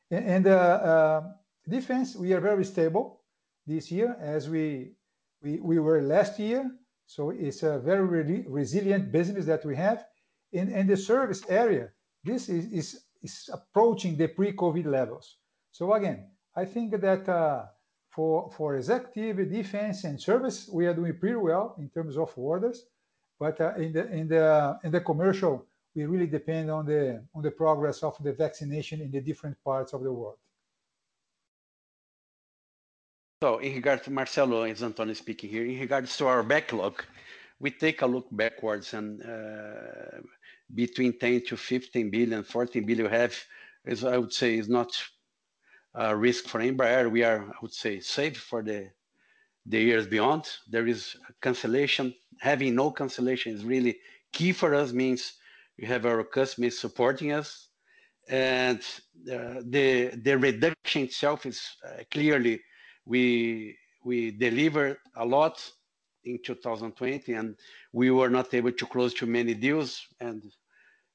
And 0.09 0.47
uh, 0.47 1.21
defense, 1.67 2.15
we 2.15 2.33
are 2.33 2.41
very 2.41 2.65
stable 2.65 3.21
this 3.67 3.91
year 3.91 4.17
as 4.19 4.49
we 4.49 4.93
we 5.43 5.77
were 5.79 6.01
last 6.01 6.39
year. 6.39 6.71
So 7.05 7.29
it's 7.29 7.61
a 7.61 7.77
very 7.79 8.43
resilient 8.47 9.11
business 9.11 9.45
that 9.45 9.63
we 9.65 9.75
have. 9.75 10.05
In 10.51 10.87
the 10.87 10.97
service 10.97 11.43
area, 11.47 11.91
this 12.23 12.49
is 12.49 13.05
approaching 13.53 14.17
the 14.17 14.27
pre-COVID 14.29 14.85
levels. 14.85 15.37
So 15.71 15.93
again, 15.93 16.31
I 16.55 16.65
think 16.65 16.99
that 17.01 17.69
for 18.09 18.51
for 18.51 18.75
executive, 18.75 19.49
defense, 19.49 20.03
and 20.03 20.19
service, 20.19 20.69
we 20.71 20.85
are 20.87 20.93
doing 20.93 21.17
pretty 21.17 21.35
well 21.35 21.75
in 21.77 21.89
terms 21.89 22.17
of 22.17 22.31
orders. 22.37 22.85
But 23.39 23.61
uh, 23.61 23.73
in 23.77 23.93
the 24.27 25.01
commercial, 25.05 25.65
we 25.95 26.05
really 26.05 26.27
depend 26.27 26.69
on 26.69 26.85
the 26.85 27.23
on 27.33 27.41
the 27.43 27.51
progress 27.51 28.03
of 28.03 28.17
the 28.23 28.33
vaccination 28.33 29.01
in 29.01 29.11
the 29.11 29.21
different 29.21 29.57
parts 29.63 29.93
of 29.93 30.03
the 30.03 30.11
world. 30.11 30.37
So 33.41 33.59
in 33.59 33.73
regards 33.75 34.03
to 34.03 34.11
Marcelo, 34.11 34.63
it's 34.63 34.83
Antonio 34.83 35.13
speaking 35.13 35.49
here. 35.49 35.65
In 35.65 35.79
regards 35.79 36.17
to 36.17 36.27
our 36.27 36.43
backlog, 36.43 37.01
we 37.59 37.71
take 37.71 38.01
a 38.01 38.05
look 38.05 38.27
backwards 38.31 38.93
and 38.93 39.21
between 40.73 41.17
10 41.17 41.39
billion-15 41.39 42.11
billion, 42.11 42.43
14 42.43 42.85
billion 42.85 43.09
we 43.09 43.17
have, 43.17 43.35
as 43.85 44.03
I 44.03 44.17
would 44.17 44.33
say, 44.33 44.57
is 44.57 44.69
not 44.69 44.91
risk 46.07 46.45
for 46.45 46.59
Embraer. 46.59 47.11
We 47.11 47.23
are, 47.23 47.41
I 47.41 47.55
would 47.61 47.73
say, 47.73 47.99
safe 47.99 48.37
for 48.37 48.63
the 48.63 48.91
the 49.65 49.79
years 49.79 50.07
beyond. 50.07 50.43
There 50.69 50.87
is 50.87 51.15
cancellation. 51.41 52.13
Having 52.39 52.75
no 52.75 52.91
cancellation 52.91 53.53
is 53.53 53.65
really 53.65 53.99
key 54.31 54.51
for 54.53 54.73
us, 54.73 54.93
means 54.93 55.33
we 55.77 55.85
have 55.87 56.05
our 56.05 56.23
customers 56.23 56.79
supporting 56.79 57.31
us. 57.33 57.67
And 58.29 58.79
uh, 59.31 59.61
the 59.65 60.11
the 60.23 60.37
reduction 60.37 61.03
itself 61.03 61.45
is 61.45 61.59
uh, 61.85 62.03
clearly, 62.11 62.61
we 63.05 63.77
we 64.03 64.31
delivered 64.31 64.97
a 65.15 65.25
lot 65.25 65.55
in 66.23 66.39
2020, 66.43 67.33
and 67.33 67.55
we 67.93 68.11
were 68.11 68.29
not 68.29 68.53
able 68.53 68.71
to 68.71 68.85
close 68.85 69.13
too 69.13 69.25
many 69.25 69.53
deals. 69.53 70.05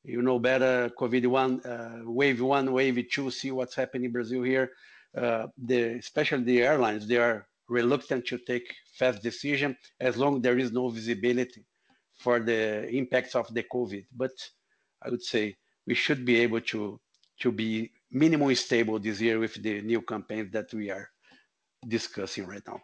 You 0.05 0.21
know 0.21 0.39
better, 0.39 0.91
COVID 0.99 1.27
one, 1.27 1.61
uh, 1.65 2.01
wave 2.05 2.43
one, 2.43 2.73
wave 2.73 3.07
two, 3.11 3.31
see 3.31 3.51
what's 3.51 3.75
happening 3.75 4.05
in 4.07 4.13
Brazil 4.13 4.43
here. 4.43 4.73
Uh, 5.17 5.47
especially 5.71 6.45
the 6.45 6.63
airlines, 6.63 7.07
they 7.07 7.17
are 7.17 7.47
reluctant 7.69 8.27
to 8.27 8.37
take 8.39 8.75
fast 8.99 9.23
decision 9.23 9.77
as 10.01 10.17
long 10.17 10.43
there 10.43 10.59
is 10.59 10.73
no 10.73 10.89
visibility 10.89 11.65
for 12.19 12.41
the 12.41 12.89
impacts 12.91 13.35
of 13.35 13.53
the 13.55 13.63
COVID. 13.63 14.05
But 14.15 14.33
I 15.03 15.09
would 15.09 15.23
say 15.23 15.57
we 15.87 15.95
should 15.95 16.25
be 16.25 16.37
able 16.41 16.61
to 16.61 17.01
be 17.55 17.91
minimally 18.15 18.57
stable 18.57 18.99
this 18.99 19.21
year 19.21 19.39
with 19.39 19.55
the 19.63 19.81
new 19.83 20.03
campaign 20.03 20.51
that 20.53 20.73
we 20.75 20.91
are 20.91 21.09
discussing 21.87 22.47
right 22.47 22.63
now. 22.67 22.81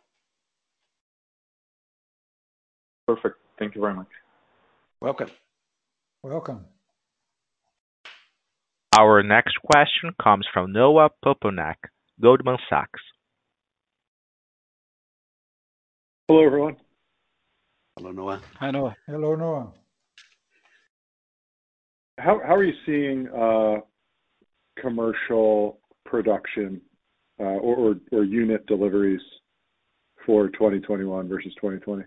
Perfect. 3.06 3.36
Thank 3.58 3.74
you 3.74 3.80
very 3.80 3.94
much. 3.94 4.08
Welcome. 5.00 5.30
Welcome. 6.22 6.66
Our 8.98 9.22
next 9.22 9.56
question 9.62 10.12
comes 10.20 10.46
from 10.52 10.72
Noah 10.72 11.10
Poponak, 11.24 11.76
Goldman 12.20 12.58
Sachs. 12.68 13.00
Hello, 16.26 16.44
everyone. 16.44 16.76
Hello, 17.96 18.10
Noah. 18.10 18.40
Hi, 18.58 18.70
Noah. 18.72 18.96
Hello, 19.06 19.36
Noah. 19.36 19.72
How 22.18 22.40
are 22.40 22.64
you 22.64 22.72
seeing 22.84 23.28
uh, 23.28 23.76
commercial 24.80 25.78
production 26.04 26.80
uh, 27.38 27.44
or 27.44 27.94
unit 28.10 28.66
deliveries 28.66 29.22
for 30.26 30.48
2021 30.48 31.28
versus 31.28 31.54
2020? 31.54 32.02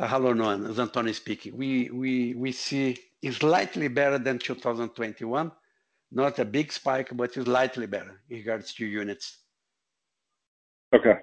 Uh, 0.00 0.08
hello, 0.08 0.32
Noah. 0.32 0.70
It's 0.70 0.78
Antonio 0.80 1.12
speaking. 1.12 1.56
We 1.56 2.52
see 2.52 2.98
it's 3.22 3.38
slightly 3.38 3.88
better 3.88 4.18
than 4.18 4.38
2021. 4.38 5.52
Not 6.10 6.38
a 6.38 6.44
big 6.44 6.72
spike, 6.72 7.10
but 7.12 7.36
it's 7.36 7.44
slightly 7.44 7.86
better 7.86 8.20
in 8.30 8.38
regards 8.38 8.72
to 8.74 8.86
units. 8.86 9.38
Okay. 10.94 11.16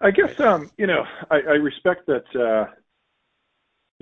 I 0.00 0.10
guess, 0.10 0.38
um, 0.40 0.70
you 0.76 0.86
know, 0.86 1.04
I 1.30 1.36
respect 1.36 2.06
that 2.06 2.24
uh, 2.34 2.70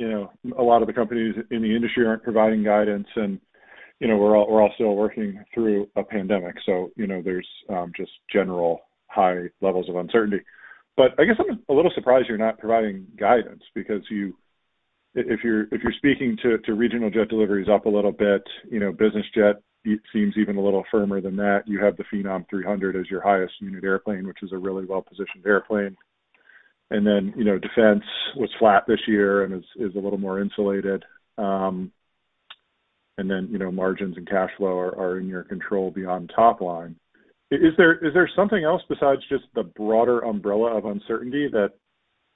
you 0.00 0.08
know, 0.08 0.32
a 0.56 0.62
lot 0.62 0.80
of 0.80 0.86
the 0.88 0.94
companies 0.94 1.34
in 1.50 1.60
the 1.60 1.76
industry 1.76 2.06
aren't 2.06 2.22
providing 2.22 2.64
guidance 2.64 3.06
and 3.16 3.38
you 4.00 4.08
know, 4.08 4.16
we're 4.16 4.30
we're 4.30 4.62
all 4.62 4.72
still 4.74 4.96
working 4.96 5.44
through 5.52 5.86
a 5.94 6.02
pandemic. 6.02 6.56
So, 6.64 6.90
you 6.96 7.06
know, 7.06 7.20
there's 7.22 7.46
just 7.94 8.12
general 8.32 8.80
high 9.08 9.50
levels 9.60 9.90
of 9.90 9.96
uncertainty. 9.96 10.42
But 10.96 11.10
I 11.18 11.24
guess 11.24 11.36
I'm 11.38 11.60
a 11.68 11.74
little 11.74 11.92
surprised 11.94 12.28
you're 12.28 12.38
not 12.38 12.58
providing 12.58 13.06
guidance 13.18 13.62
because 13.74 14.02
if 15.14 15.40
you're 15.42 15.62
if 15.72 15.82
you're 15.82 15.92
speaking 15.96 16.36
to 16.42 16.58
to 16.58 16.74
regional 16.74 17.10
jet 17.10 17.28
deliveries 17.28 17.68
up 17.68 17.86
a 17.86 17.88
little 17.88 18.12
bit, 18.12 18.42
you 18.70 18.80
know, 18.80 18.92
business 18.92 19.26
jet 19.34 19.62
seems 20.12 20.34
even 20.36 20.56
a 20.56 20.62
little 20.62 20.84
firmer 20.90 21.20
than 21.20 21.36
that. 21.36 21.62
You 21.66 21.82
have 21.82 21.96
the 21.96 22.04
Phenom 22.12 22.44
300 22.50 22.96
as 22.96 23.10
your 23.10 23.22
highest 23.22 23.54
unit 23.60 23.82
airplane, 23.82 24.26
which 24.26 24.42
is 24.42 24.52
a 24.52 24.58
really 24.58 24.84
well-positioned 24.84 25.46
airplane. 25.46 25.96
And 26.90 27.06
then, 27.06 27.32
you 27.36 27.44
know, 27.44 27.58
defense 27.58 28.04
was 28.36 28.50
flat 28.58 28.84
this 28.86 29.00
year 29.06 29.44
and 29.44 29.54
is 29.54 29.64
is 29.76 29.94
a 29.94 29.98
little 29.98 30.18
more 30.18 30.40
insulated. 30.40 31.04
Um, 31.38 31.92
and 33.18 33.30
then, 33.30 33.48
you 33.50 33.58
know, 33.58 33.70
margins 33.70 34.16
and 34.16 34.28
cash 34.28 34.50
flow 34.56 34.78
are 34.78 35.18
in 35.18 35.28
your 35.28 35.44
control 35.44 35.90
beyond 35.90 36.32
top 36.34 36.60
line. 36.60 36.96
Is 37.50 37.74
there 37.76 37.94
is 38.04 38.14
there 38.14 38.30
something 38.36 38.64
else 38.64 38.82
besides 38.88 39.22
just 39.28 39.44
the 39.54 39.64
broader 39.64 40.20
umbrella 40.20 40.76
of 40.76 40.84
uncertainty 40.84 41.48
that 41.52 41.72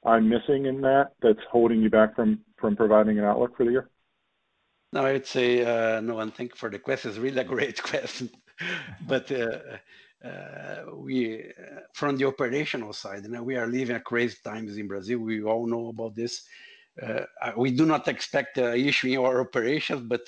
I'm 0.04 0.28
missing 0.28 0.66
in 0.66 0.80
that 0.82 1.12
that's 1.22 1.40
holding 1.50 1.80
you 1.80 1.90
back 1.90 2.14
from 2.14 2.40
from 2.56 2.76
providing 2.76 3.18
an 3.18 3.24
outlook 3.24 3.56
for 3.56 3.64
the 3.64 3.72
year? 3.72 3.90
No, 4.92 5.04
I'd 5.04 5.26
say, 5.26 5.64
uh, 5.64 6.00
Noah, 6.00 6.30
thank 6.30 6.52
you 6.52 6.56
for 6.56 6.70
the 6.70 6.78
question. 6.78 7.10
It's 7.10 7.18
really 7.18 7.40
a 7.40 7.44
great 7.44 7.82
question. 7.90 8.30
But 9.08 9.30
uh, 9.32 9.58
uh, 10.24 10.84
we, 10.94 11.50
from 11.94 12.16
the 12.16 12.26
operational 12.26 12.92
side, 12.92 13.26
we 13.40 13.56
are 13.56 13.66
living 13.66 13.96
a 13.96 14.00
crazy 14.00 14.36
times 14.44 14.76
in 14.78 14.86
Brazil. 14.86 15.18
We 15.18 15.42
all 15.42 15.66
know 15.66 15.88
about 15.88 16.14
this. 16.14 16.42
We 17.56 17.72
do 17.72 17.86
not 17.86 18.06
expect 18.06 18.56
an 18.58 18.76
issue 18.76 19.08
in 19.08 19.18
our 19.18 19.40
operations, 19.40 20.02
but 20.06 20.22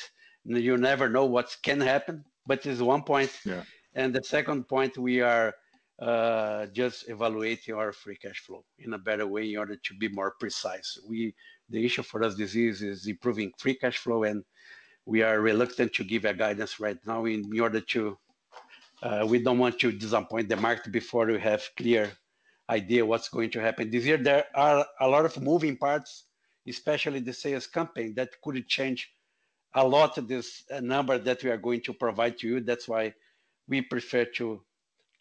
you 0.45 0.77
never 0.77 1.09
know 1.09 1.27
what 1.27 1.57
can 1.63 1.81
happen. 1.81 2.25
But 2.45 2.67
it's 2.67 2.81
one 2.81 3.03
point. 3.03 3.33
Yeah. 3.45 3.63
And 3.95 4.13
the 4.13 4.23
second 4.23 4.69
point, 4.69 4.99
we 4.99 5.21
are 5.21 5.55
just 6.73 7.09
evaluating 7.09 7.75
our 7.75 7.93
free 7.93 8.17
cash 8.17 8.41
flow 8.41 8.65
in 8.79 8.93
a 8.93 8.99
better 8.99 9.27
way 9.27 9.51
in 9.51 9.59
order 9.59 9.77
to 9.77 9.95
be 9.95 10.09
more 10.09 10.35
precise. 10.39 10.99
We 11.09 11.35
the 11.69 11.85
issue 11.85 12.03
for 12.03 12.23
us 12.23 12.37
this 12.37 12.55
year 12.55 12.71
is 12.71 13.07
improving 13.07 13.53
free 13.59 13.75
cash 13.75 13.99
flow, 13.99 14.25
and 14.25 14.45
we 15.05 15.23
are 15.23 15.41
reluctant 15.41 15.93
to 15.95 16.05
give 16.05 16.25
a 16.25 16.35
guidance 16.35 16.79
right 16.79 16.99
now. 17.07 17.25
In 17.25 17.61
order 17.61 17.81
to 17.81 18.19
uh, 19.03 19.27
we 19.29 19.39
don't 19.43 19.59
want 19.59 19.79
to 19.81 19.93
disappoint 19.93 20.49
the 20.49 20.57
market 20.57 20.93
before 20.93 21.27
we 21.27 21.39
have 21.39 21.63
clear 21.77 22.11
idea 22.69 23.05
what's 23.05 23.29
going 23.29 23.51
to 23.51 23.61
happen 23.61 23.91
this 23.91 24.05
year. 24.05 24.17
There 24.17 24.45
are 24.55 24.85
a 25.01 25.09
lot 25.09 25.25
of 25.25 25.41
moving 25.41 25.77
parts, 25.77 26.25
especially 26.67 27.21
the 27.21 27.33
sales 27.33 27.67
campaign, 27.67 28.15
that 28.17 28.31
could 28.43 28.67
change 28.67 29.13
a 29.75 29.87
lot 29.87 30.19
of 30.19 30.27
this 30.27 30.65
number 30.81 31.19
that 31.19 31.45
we 31.45 31.51
are 31.51 31.59
going 31.59 31.83
to 31.83 31.93
provide 31.93 32.39
to 32.39 32.49
you. 32.49 32.61
That's 32.61 32.89
why 32.89 33.15
we 33.69 33.83
prefer 33.83 34.25
to 34.37 34.63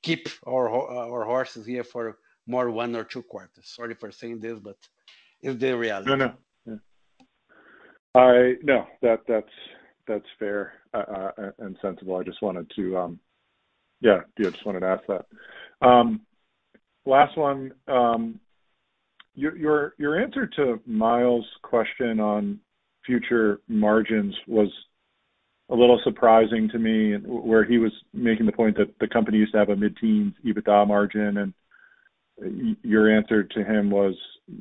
keep 0.06 0.30
our 0.48 0.70
our 0.70 1.24
horses 1.26 1.66
here 1.66 1.84
for 1.84 2.18
more 2.48 2.70
one 2.70 2.96
or 2.96 3.04
two 3.04 3.24
quarters. 3.24 3.66
Sorry 3.78 3.96
for 3.96 4.12
saying 4.12 4.40
this, 4.40 4.60
but 4.60 4.78
it's 5.42 5.60
the 5.60 5.76
reality. 5.76 6.10
No, 6.12 6.16
no. 6.16 6.34
Yeah. 6.66 6.82
I 8.14 8.54
no, 8.64 8.86
that 9.02 9.22
that's 9.28 9.56
that's 10.08 10.30
fair 10.40 10.74
uh, 10.94 11.32
uh, 11.38 11.52
and 11.60 11.76
sensible. 11.82 12.16
I 12.18 12.24
just 12.24 12.42
wanted 12.42 12.72
to, 12.76 12.98
um, 12.98 13.20
yeah, 14.00 14.20
yeah, 14.38 14.52
just 14.52 14.66
wanted 14.66 14.82
to 14.82 14.88
ask 14.88 15.04
that. 15.08 15.26
Um, 15.86 16.22
last 17.06 17.36
one. 17.38 17.72
Um, 17.88 18.40
your 19.34 19.58
your 19.58 19.94
your 19.98 20.22
answer 20.22 20.46
to 20.58 20.80
Myles' 20.86 21.46
question 21.64 22.20
on 22.20 22.60
future 23.06 23.60
margins 23.68 24.36
was 24.48 24.72
a 25.70 25.76
little 25.76 26.00
surprising 26.04 26.70
to 26.70 26.80
me, 26.80 27.16
where 27.26 27.64
he 27.64 27.78
was 27.78 27.92
making 28.14 28.46
the 28.46 28.52
point 28.52 28.78
that 28.78 28.94
the 29.00 29.08
company 29.08 29.38
used 29.38 29.54
to 29.54 29.58
have 29.58 29.70
a 29.70 29.76
mid-teens 29.76 30.34
EBITDA 30.46 30.88
margin, 30.88 31.38
and 31.38 31.54
your 32.84 33.16
answer 33.16 33.44
to 33.44 33.64
him 33.64 33.90
was 33.90 34.14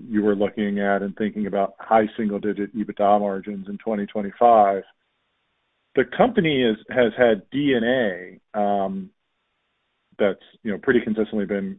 you 0.09 0.23
were 0.23 0.35
looking 0.35 0.79
at 0.79 1.03
and 1.03 1.15
thinking 1.17 1.47
about 1.47 1.75
high 1.79 2.09
single-digit 2.17 2.75
EBITDA 2.75 3.21
margins 3.21 3.69
in 3.69 3.77
2025. 3.79 4.83
The 5.95 6.05
company 6.17 6.75
has 6.91 7.13
had 7.17 7.43
D&A 7.51 8.41
um, 8.59 9.11
that's, 10.19 10.41
you 10.63 10.73
know, 10.73 10.79
pretty 10.79 11.01
consistently 11.01 11.45
been 11.45 11.79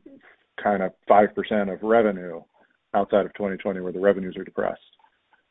kind 0.61 0.83
of 0.83 0.91
5% 1.09 1.73
of 1.73 1.81
revenue 1.81 2.41
outside 2.93 3.25
of 3.25 3.33
2020, 3.33 3.79
where 3.81 3.91
the 3.91 3.99
revenues 3.99 4.37
are 4.37 4.43
depressed. 4.43 4.79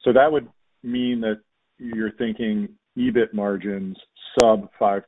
So 0.03 0.13
that 0.13 0.31
would 0.31 0.49
mean 0.83 1.21
that 1.23 1.41
you're 1.79 2.13
thinking 2.13 2.69
EBIT 2.97 3.33
margins 3.33 3.97
sub 4.41 4.69
5%. 4.81 5.03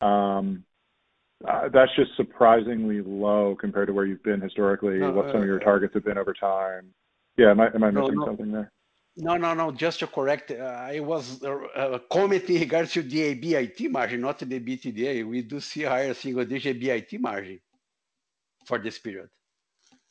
Um, 0.00 0.64
uh, 1.46 1.68
that's 1.72 1.94
just 1.94 2.10
surprisingly 2.16 3.00
low 3.00 3.56
compared 3.58 3.86
to 3.88 3.92
where 3.92 4.04
you've 4.04 4.22
been 4.22 4.40
historically, 4.40 5.00
what 5.00 5.26
some 5.26 5.42
of 5.42 5.46
your 5.46 5.60
uh, 5.60 5.64
targets 5.64 5.94
have 5.94 6.04
been 6.04 6.18
over 6.18 6.34
time. 6.34 6.92
Yeah. 7.36 7.52
Am 7.52 7.60
I 7.60 7.90
missing 7.90 8.20
something 8.24 8.50
there? 8.50 8.72
No, 9.16 9.36
no, 9.36 9.54
no. 9.54 9.72
Just 9.72 10.00
to 10.00 10.06
correct, 10.06 10.50
uh, 10.50 10.54
I 10.54 11.00
was 11.00 11.44
commenting 12.10 12.54
in 12.56 12.60
regards 12.62 12.92
to 12.92 13.02
the 13.02 13.34
EBIT 13.34 13.90
margin, 13.90 14.20
not 14.20 14.38
the 14.38 14.46
EBITDA. 14.46 15.26
We 15.26 15.42
do 15.42 15.60
see 15.60 15.82
higher 15.82 16.14
single-digit 16.14 16.80
EBIT 16.80 17.20
margin 17.20 17.60
for 18.64 18.78
this 18.78 18.98
period, 18.98 19.28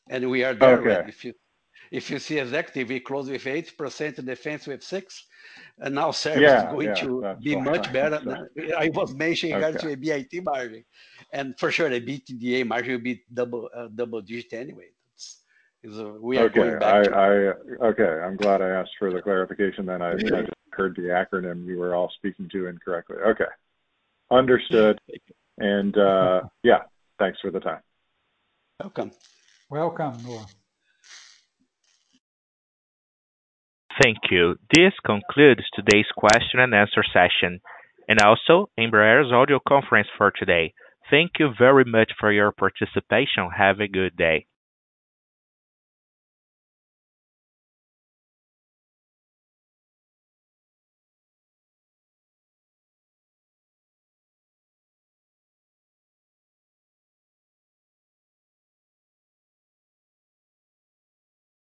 and 0.09 0.29
we 0.29 0.43
are 0.43 0.53
there. 0.53 1.09
If 1.89 2.09
you 2.09 2.19
see 2.19 2.39
executive, 2.39 2.89
we 2.89 2.99
closed 2.99 3.31
with 3.31 3.43
8%, 3.43 4.17
and 4.17 4.27
defense 4.27 4.67
with 4.67 4.83
6 4.83 5.23
and 5.79 5.95
now 5.95 6.11
service 6.11 6.41
yeah, 6.41 6.67
is 6.67 6.73
going 6.73 6.87
yeah, 6.87 6.93
to 6.95 7.35
be 7.41 7.55
much 7.55 7.91
better. 7.93 8.19
Sure. 8.23 8.77
I 8.77 8.89
was 8.89 9.13
mentioning 9.13 9.55
okay. 9.55 9.65
regarding 9.65 9.95
to 9.95 9.97
EBIT 9.97 10.43
margin, 10.43 10.83
and 11.31 11.57
for 11.59 11.71
sure 11.71 11.89
the 11.89 12.01
EBITDA 12.01 12.65
margin 12.65 12.93
will 12.93 13.01
be 13.01 13.23
double 13.33 13.69
uh, 13.75 13.87
double 13.93 14.21
digit 14.21 14.53
anyway. 14.53 14.89
It's, 15.13 15.43
it's 15.83 15.97
a, 15.97 16.05
we 16.07 16.37
are 16.37 16.45
okay. 16.45 16.55
going 16.55 16.79
back. 16.79 17.11
I, 17.13 17.19
I 17.19 17.87
okay. 17.87 18.21
I'm 18.25 18.37
glad 18.37 18.61
I 18.61 18.69
asked 18.69 18.95
for 18.97 19.11
the 19.11 19.21
clarification. 19.21 19.85
Then 19.85 20.01
I, 20.01 20.13
I 20.13 20.17
just 20.17 20.51
heard 20.71 20.95
the 20.95 21.03
acronym 21.03 21.65
you 21.65 21.77
were 21.77 21.93
all 21.93 22.11
speaking 22.17 22.49
to 22.49 22.67
incorrectly. 22.67 23.17
Okay, 23.17 23.51
understood. 24.31 24.99
And 25.59 25.97
uh, 25.97 26.41
yeah, 26.63 26.83
thanks 27.19 27.39
for 27.41 27.51
the 27.51 27.59
time. 27.59 27.81
Welcome. 28.79 29.11
Welcome, 29.69 30.23
Noah. 30.25 30.45
Thank 34.01 34.17
you. 34.29 34.55
This 34.75 34.93
concludes 35.05 35.63
today's 35.73 36.05
question 36.15 36.59
and 36.59 36.73
answer 36.73 37.03
session, 37.03 37.61
and 38.07 38.19
also 38.21 38.69
Embraer's 38.79 39.31
audio 39.31 39.59
conference 39.67 40.07
for 40.17 40.31
today. 40.31 40.73
Thank 41.09 41.31
you 41.39 41.49
very 41.57 41.85
much 41.85 42.11
for 42.19 42.31
your 42.31 42.51
participation. 42.51 43.49
Have 43.57 43.79
a 43.79 43.87
good 43.87 44.15
day. 44.15 44.45